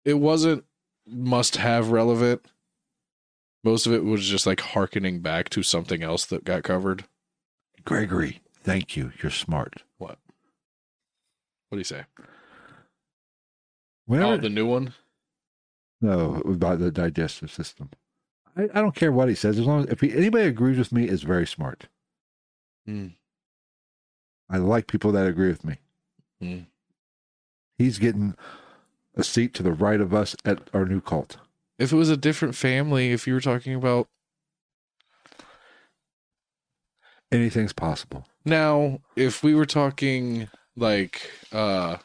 [0.05, 0.65] It wasn't
[1.07, 2.47] must have relevant.
[3.65, 7.05] Most of it was just like harkening back to something else that got covered.
[7.85, 9.13] Gregory, thank you.
[9.23, 9.83] You're smart.
[9.99, 10.19] What?
[11.69, 12.05] What do you say?
[14.07, 14.95] Whenever, Oh, the new one.
[16.01, 17.91] no, about the digestive system.
[18.57, 20.93] I, I don't care what he says as long as if he, anybody agrees with
[20.93, 21.89] me is very smart.
[22.87, 23.09] Hmm.
[24.51, 25.77] I like people that agree with me.
[26.41, 26.59] Hmm.
[27.77, 28.35] He's getting
[29.15, 31.37] a seat to the right of us at our new cult.
[31.79, 34.09] If it was a different family, if you were talking about
[37.31, 38.27] Anything's possible.
[38.47, 41.99] Now, if we were talking like uh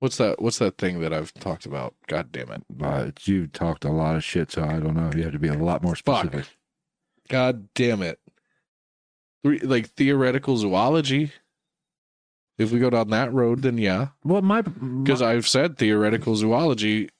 [0.00, 1.94] what's that what's that thing that I've talked about?
[2.06, 2.64] God damn it.
[2.68, 5.10] But you talked a lot of shit, so I don't know.
[5.16, 6.26] You have to be a lot more Fuck.
[6.26, 6.54] specific.
[7.28, 8.18] God damn it.
[9.44, 11.32] Like theoretical zoology.
[12.56, 14.08] If we go down that road, then yeah.
[14.24, 17.10] Well, my Because I've said theoretical zoology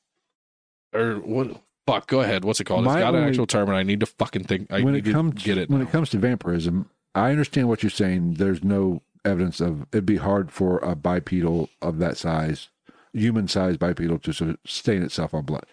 [0.94, 2.44] or what fuck, go ahead.
[2.44, 2.86] What's it called?
[2.86, 5.12] It's got an actual term and I need to fucking think I when need it
[5.12, 5.68] comes to get it.
[5.68, 5.86] when now.
[5.86, 8.34] it comes to vampirism, I understand what you're saying.
[8.34, 12.68] There's no evidence of it'd be hard for a bipedal of that size,
[13.12, 15.66] human sized bipedal, to sustain itself on blood.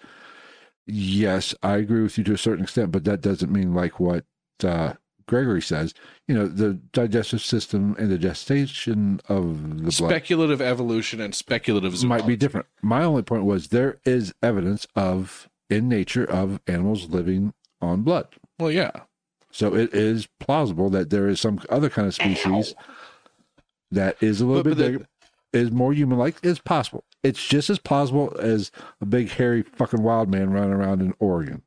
[0.88, 4.25] Yes, I agree with you to a certain extent, but that doesn't mean like what
[4.63, 4.93] uh,
[5.27, 5.93] Gregory says.
[6.27, 11.95] You know, the digestive system and the gestation of the blood speculative evolution and speculative
[11.98, 12.08] zoology.
[12.24, 12.67] might be different.
[12.82, 18.27] My only point was there is evidence of in nature of animals living on blood.
[18.59, 18.91] Well, yeah.
[19.51, 22.74] So it is plausible that there is some other kind of species
[23.91, 25.08] that is a little But- bit but the- bigger,
[25.53, 26.38] is more human like.
[26.43, 27.03] It's possible.
[27.24, 31.61] It's just as plausible as a big hairy fucking wild man running around in Oregon.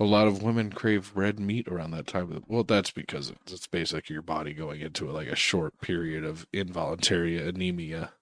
[0.00, 2.30] A lot of women crave red meat around that time.
[2.30, 6.24] The, well, that's because it's, it's basically your body going into like a short period
[6.24, 8.12] of involuntary anemia.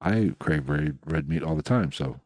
[0.00, 2.20] I crave red, red meat all the time, so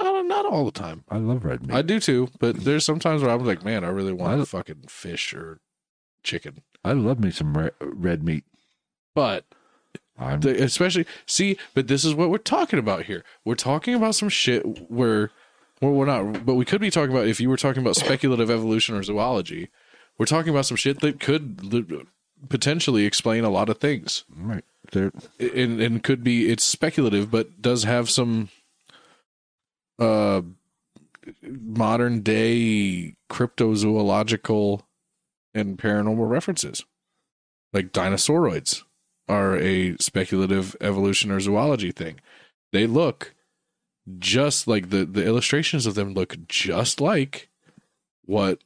[0.00, 1.04] Uh, not all the time.
[1.10, 1.74] I love red meat.
[1.76, 4.46] I do too, but there's sometimes where I'm like, man, I really want I- a
[4.46, 5.60] fucking fish or
[6.24, 6.62] chicken.
[6.84, 8.44] I love me some re- red meat.
[9.14, 9.44] But
[10.18, 13.22] I'm, the, especially see, but this is what we're talking about here.
[13.44, 15.30] We're talking about some shit where,
[15.82, 18.50] well, we're not, but we could be talking about if you were talking about speculative
[18.50, 19.68] evolution or zoology.
[20.16, 22.04] We're talking about some shit that could li-
[22.48, 24.24] potentially explain a lot of things.
[24.34, 25.10] right there.
[25.38, 28.48] and and could be it's speculative, but does have some
[29.98, 30.42] uh
[31.42, 34.82] modern day cryptozoological
[35.54, 36.84] and paranormal references.
[37.72, 38.82] Like dinosauroids
[39.28, 42.20] are a speculative evolution or zoology thing.
[42.72, 43.34] They look
[44.18, 47.48] just like the the illustrations of them look just like
[48.24, 48.58] what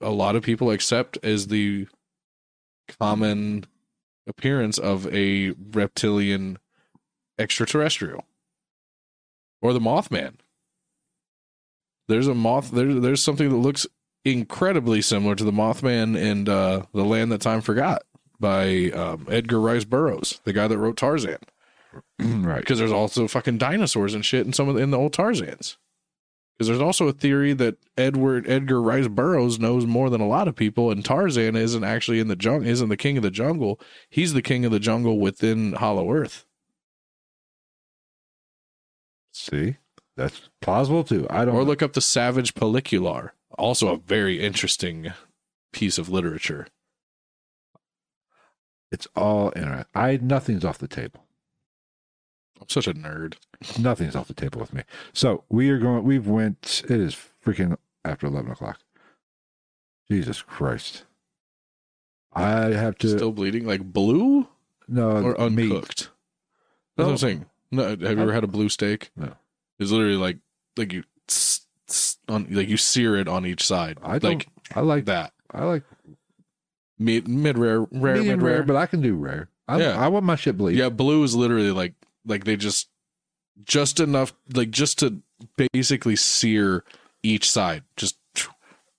[0.00, 1.86] a lot of people accept as the
[2.98, 3.64] common
[4.26, 6.58] appearance of a reptilian
[7.38, 8.24] extraterrestrial
[9.62, 10.34] or the mothman.
[12.08, 13.86] There's a moth there, there's something that looks
[14.24, 18.02] incredibly similar to the mothman in uh, the land that time forgot
[18.38, 21.38] by um, edgar rice burroughs the guy that wrote tarzan
[22.18, 22.60] right.
[22.60, 25.76] because there's also fucking dinosaurs and shit in some of the, in the old tarzans
[26.56, 30.48] because there's also a theory that edward edgar rice burroughs knows more than a lot
[30.48, 33.80] of people and tarzan isn't actually in the jungle isn't the king of the jungle
[34.08, 36.44] he's the king of the jungle within hollow earth
[39.32, 39.76] See,
[40.16, 41.26] that's plausible too.
[41.30, 41.54] I don't.
[41.54, 45.12] or look up the savage Pellucidar also a very interesting
[45.72, 46.66] piece of literature
[48.90, 49.86] It's all internet.
[49.94, 51.24] I nothing's off the table.
[52.60, 53.34] I'm such a nerd
[53.78, 54.82] Nothing's off the table with me.
[55.12, 56.02] So we are going.
[56.02, 56.82] We've went.
[56.88, 57.14] It is
[57.44, 58.80] freaking after eleven o'clock.
[60.10, 61.04] Jesus Christ!
[62.32, 64.48] I have to still bleeding like blue
[64.88, 65.70] no or meat.
[65.70, 66.10] uncooked
[66.96, 69.34] that's what i'm saying no have you ever had a blue steak No.
[69.78, 70.38] it's literally like
[70.76, 71.04] like you
[72.28, 75.84] on like you sear it on each side I like I like that I like
[76.98, 79.48] mid mid rare rare mid rare, rare but I can do rare.
[79.68, 79.96] I, Yeah.
[80.02, 80.76] I want my shit bleed.
[80.76, 81.94] yeah blue is literally like
[82.26, 82.88] like they just
[83.64, 85.20] just enough like just to
[85.72, 86.84] basically sear
[87.22, 88.16] each side just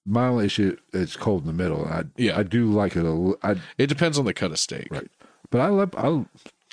[0.05, 1.85] My only issue is cold in the middle.
[1.85, 2.37] I Yeah.
[2.39, 5.07] I do like it a I it depends on the cut of steak Right.
[5.49, 6.25] but I love I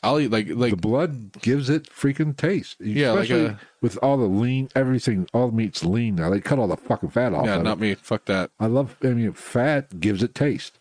[0.05, 2.77] i'll eat like like the blood gives it freaking taste.
[2.81, 6.31] Yeah, like a- uh, with all the lean, everything, all the meat's lean now.
[6.31, 7.47] They cut all the fucking fat off.
[7.47, 7.81] yeah not it.
[7.81, 8.97] me fuck that I love.
[9.03, 10.78] I mean, fat gives it taste.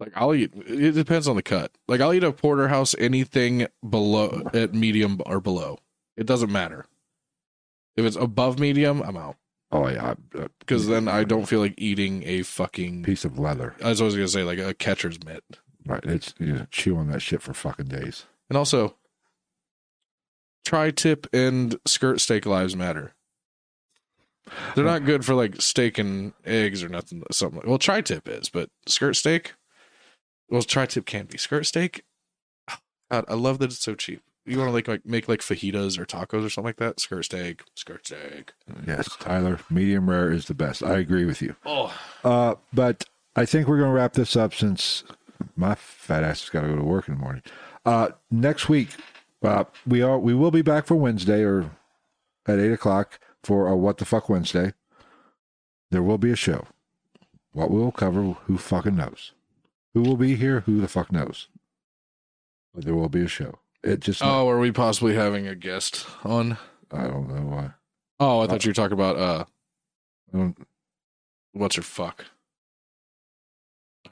[0.00, 4.42] Like i'll eat it depends on the cut like i'll eat a porterhouse anything below
[4.52, 5.78] at medium or below
[6.16, 6.86] it doesn't matter
[7.96, 9.36] if it's above medium i'm out
[9.72, 10.14] Oh yeah,
[10.58, 13.76] because uh, then i don't feel like eating a fucking piece of leather.
[13.84, 15.44] i was always gonna say like a catcher's mitt
[15.86, 16.04] Right.
[16.04, 18.26] It's you know, chew on that shit for fucking days.
[18.48, 18.96] And also,
[20.64, 23.14] tri tip and skirt steak lives matter.
[24.74, 27.22] They're not good for like steak and eggs or nothing.
[27.30, 27.62] Something.
[27.64, 29.54] Well, tri tip is, but skirt steak.
[30.50, 32.04] Well, tri tip can be skirt steak.
[33.10, 34.22] God, I love that it's so cheap.
[34.46, 36.98] You want to like like make like fajitas or tacos or something like that.
[36.98, 38.52] Skirt steak, skirt steak.
[38.86, 40.82] Yes, Tyler, medium rare is the best.
[40.82, 41.54] I agree with you.
[41.64, 43.04] Oh, Uh, but
[43.36, 45.04] I think we're going to wrap this up since
[45.56, 47.42] my fat ass has got to go to work in the morning.
[47.84, 48.90] Uh, next week,
[49.42, 51.70] uh, we are we will be back for Wednesday or
[52.46, 54.72] at eight o'clock for a What the Fuck Wednesday.
[55.90, 56.66] There will be a show.
[57.52, 59.32] What we'll cover, who fucking knows?
[59.94, 60.60] Who will be here?
[60.60, 61.48] Who the fuck knows?
[62.74, 63.58] But there will be a show.
[63.82, 66.58] It just oh, are we possibly having a guest on?
[66.92, 67.70] I don't know why.
[68.20, 69.46] Oh, I thought you were talking about
[70.32, 70.48] uh,
[71.52, 72.26] what's her fuck.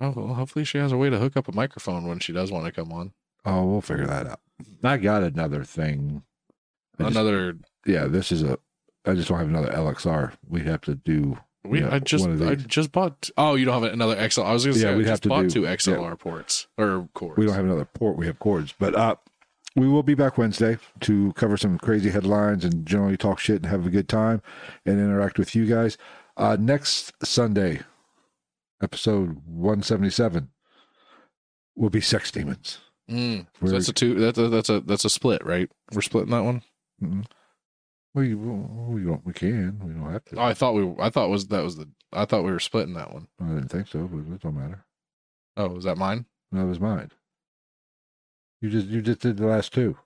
[0.01, 2.51] Oh, well, hopefully she has a way to hook up a microphone when she does
[2.53, 3.13] want to come on.
[3.45, 4.41] oh, we'll figure that out.
[4.83, 6.23] I got another thing.
[6.99, 8.59] I just- Another yeah, this is a.
[9.05, 10.33] I just don't have another LXR.
[10.47, 11.39] We have to do.
[11.69, 13.31] We Yeah, I just I just bought.
[13.37, 14.43] Oh, you don't have another XL.
[14.43, 15.75] I was gonna say Yeah, we'd have to bought do- two yeah.
[15.77, 17.37] XLR ports or cords.
[17.37, 18.17] We don't have another port.
[18.17, 19.17] We have cords, but uh,
[19.77, 23.67] we will be back Wednesday to cover some crazy headlines and generally talk shit and
[23.67, 24.43] have a good time
[24.85, 25.97] and interact with you guys.
[26.37, 27.81] Uh, next Sunday,
[28.83, 30.51] episode one seventy seven,
[31.77, 32.79] will be sex demons.
[33.11, 33.47] Mm.
[33.61, 34.15] So that's a two.
[34.15, 35.71] That's a, that's a that's a split, right?
[35.93, 36.63] We're splitting that one.
[37.03, 37.25] Mm-mm.
[38.19, 40.37] We we don't we can we don't have to.
[40.37, 40.93] Oh, I thought we.
[41.01, 41.89] I thought was that was the.
[42.13, 43.29] I thought we were splitting that one.
[43.41, 44.85] I didn't think so, but it don't matter.
[45.57, 46.27] Oh, was that mine?
[46.51, 47.13] No, it was mine.
[48.61, 49.97] You just you just did the last two.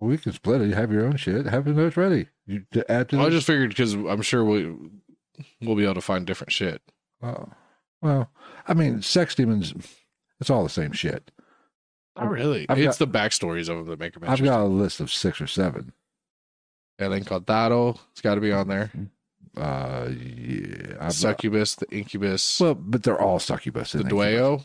[0.00, 0.68] Well, we can split it.
[0.68, 1.46] You have your own shit.
[1.46, 2.28] Have the notes ready.
[2.46, 3.18] You to add to.
[3.18, 4.74] Well, I just figured because I'm sure we
[5.60, 6.82] we'll be able to find different shit.
[7.22, 7.48] Oh,
[8.02, 8.30] well,
[8.66, 9.72] I mean, sex demons.
[10.40, 11.30] It's all the same shit.
[12.16, 12.66] Not really.
[12.68, 15.40] I've it's the backstories of them that make them I've got a list of six
[15.40, 15.92] or seven.
[16.98, 17.98] El Encantado.
[18.12, 18.90] It's got to be on there.
[19.56, 20.96] Uh, yeah.
[21.00, 23.92] I've, Succubus, the Incubus, well, but they're all succubus.
[23.92, 24.64] the Dueo.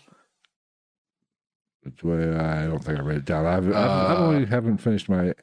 [1.86, 2.02] incubus.
[2.02, 3.46] Due- I don't think I read it down.
[3.46, 5.34] I've, I've, Uh, I've only haven't finished my.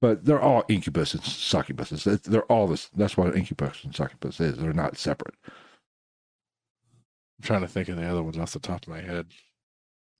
[0.00, 2.04] But they're all incubus and succubus.
[2.04, 2.88] They're all this.
[2.94, 4.56] That's what incubus and succubus is.
[4.58, 5.34] They're not separate.
[5.46, 9.26] I'm trying to think of the other ones off the top of my head.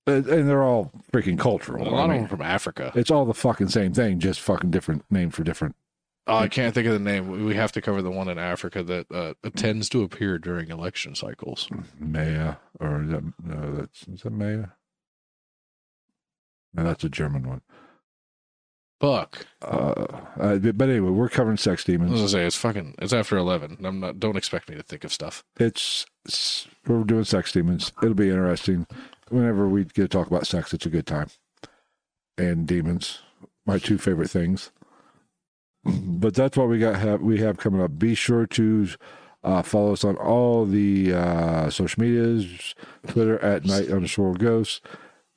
[0.09, 1.87] And they're all freaking cultural.
[1.87, 2.93] A lot of mean, them from Africa.
[2.95, 5.77] it's all the fucking same thing, just fucking different name for different.
[6.27, 7.47] Oh, I can't think of the name.
[7.47, 11.15] We- have to cover the one in Africa that uh, tends to appear during election
[11.15, 11.69] cycles.
[11.99, 14.67] Maya or is that, no, that's is that Maya?
[16.75, 17.63] No, that's a German one.
[19.01, 19.47] Fuck.
[19.63, 20.07] Uh,
[20.39, 22.11] uh, but but anyway, we're covering sex demons.
[22.11, 22.97] I was gonna say it's fucking.
[22.99, 23.79] It's after eleven.
[23.85, 24.19] I'm not.
[24.19, 25.45] Don't expect me to think of stuff.
[25.59, 27.93] It's, it's we're doing sex demons.
[28.03, 28.87] It'll be interesting.
[29.31, 31.29] Whenever we get to talk about sex, it's a good time.
[32.37, 33.21] And demons,
[33.67, 34.71] my two favorite things.
[35.85, 36.97] But that's what we got.
[36.97, 37.99] Have we have coming up?
[37.99, 38.89] Be sure to
[39.43, 42.75] uh, follow us on all the uh, social medias.
[43.07, 44.85] Twitter at night underscore ghost,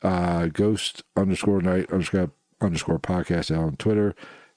[0.02, 4.16] uh, ghost underscore night underscore underscore podcast on Twitter,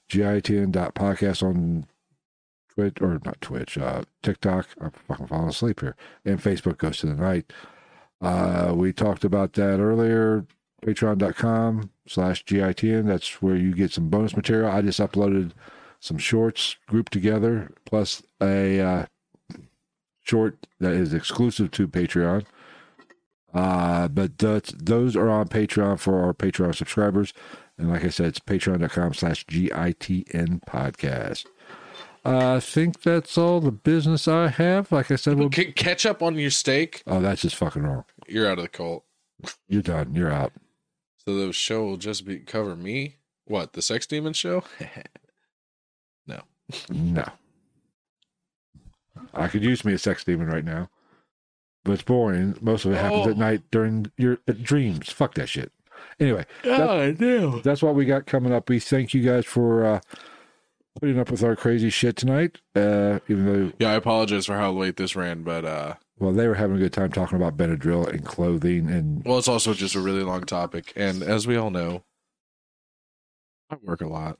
[0.09, 1.85] gitn dot podcast on
[2.73, 4.67] Twitch or not Twitch, uh, TikTok.
[4.81, 5.95] I'm fucking falling asleep here.
[6.25, 7.51] And Facebook Ghost in the Night.
[8.25, 10.45] Uh, we talked about that earlier.
[10.83, 13.05] Patreon.com slash GITN.
[13.05, 14.69] That's where you get some bonus material.
[14.69, 15.51] I just uploaded
[15.99, 19.05] some shorts grouped together, plus a uh,
[20.23, 22.45] short that is exclusive to Patreon.
[23.53, 27.33] Uh, but that's, those are on Patreon for our Patreon subscribers.
[27.77, 31.45] And like I said, it's patreon.com slash GITN podcast.
[32.25, 34.91] I think that's all the business I have.
[34.91, 37.03] Like I said, we'll, catch up on your steak.
[37.05, 38.03] oh, that's just fucking wrong.
[38.27, 39.03] You're out of the cult.
[39.67, 40.15] You're done.
[40.15, 40.53] You're out.
[41.25, 43.17] So the show will just be cover me.
[43.45, 44.63] What the sex demon show?
[46.27, 46.41] No.
[46.89, 47.25] No.
[49.33, 50.89] I could use me a sex demon right now,
[51.83, 52.57] but it's boring.
[52.61, 53.29] Most of it happens Oh.
[53.29, 55.11] at night during your uh, dreams.
[55.11, 55.71] Fuck that shit.
[56.19, 57.61] Anyway, God damn.
[57.61, 58.69] that's what we got coming up.
[58.69, 59.99] We thank you guys for uh,
[60.99, 62.59] putting up with our crazy shit tonight.
[62.75, 66.47] Uh, even though, Yeah, I apologize for how late this ran, but uh, well, they
[66.47, 69.95] were having a good time talking about Benadryl and clothing, and well, it's also just
[69.95, 72.03] a really long topic, and as we all know,
[73.69, 74.39] I work a lot.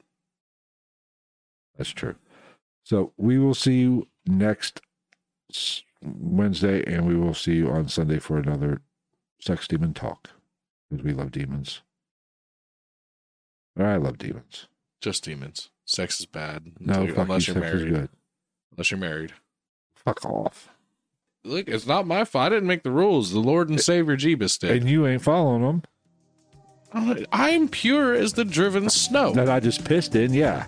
[1.77, 2.15] that's true.
[2.83, 4.81] So we will see you next
[6.03, 8.81] Wednesday, and we will see you on Sunday for another
[9.39, 10.29] sex demon talk
[10.89, 11.81] because we love demons.
[13.77, 14.67] Or I love demons.
[15.01, 15.69] Just demons.
[15.85, 16.73] Sex is bad.
[16.79, 17.89] No, unless you, you're married.
[17.93, 18.09] good.
[18.71, 19.33] Unless you're married.
[19.95, 20.69] Fuck off.
[21.43, 22.47] Look, it's not my fault.
[22.47, 23.31] I didn't make the rules.
[23.31, 24.71] The Lord and Savior Jeebus did.
[24.81, 25.83] And you ain't following them.
[27.31, 29.33] I'm pure as the driven snow.
[29.33, 30.65] That I just pissed in, yeah.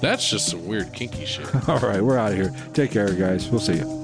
[0.00, 1.46] That's just some weird kinky shit.
[1.68, 2.54] All right, we're out of here.
[2.72, 3.48] Take care, guys.
[3.48, 4.01] We'll see you.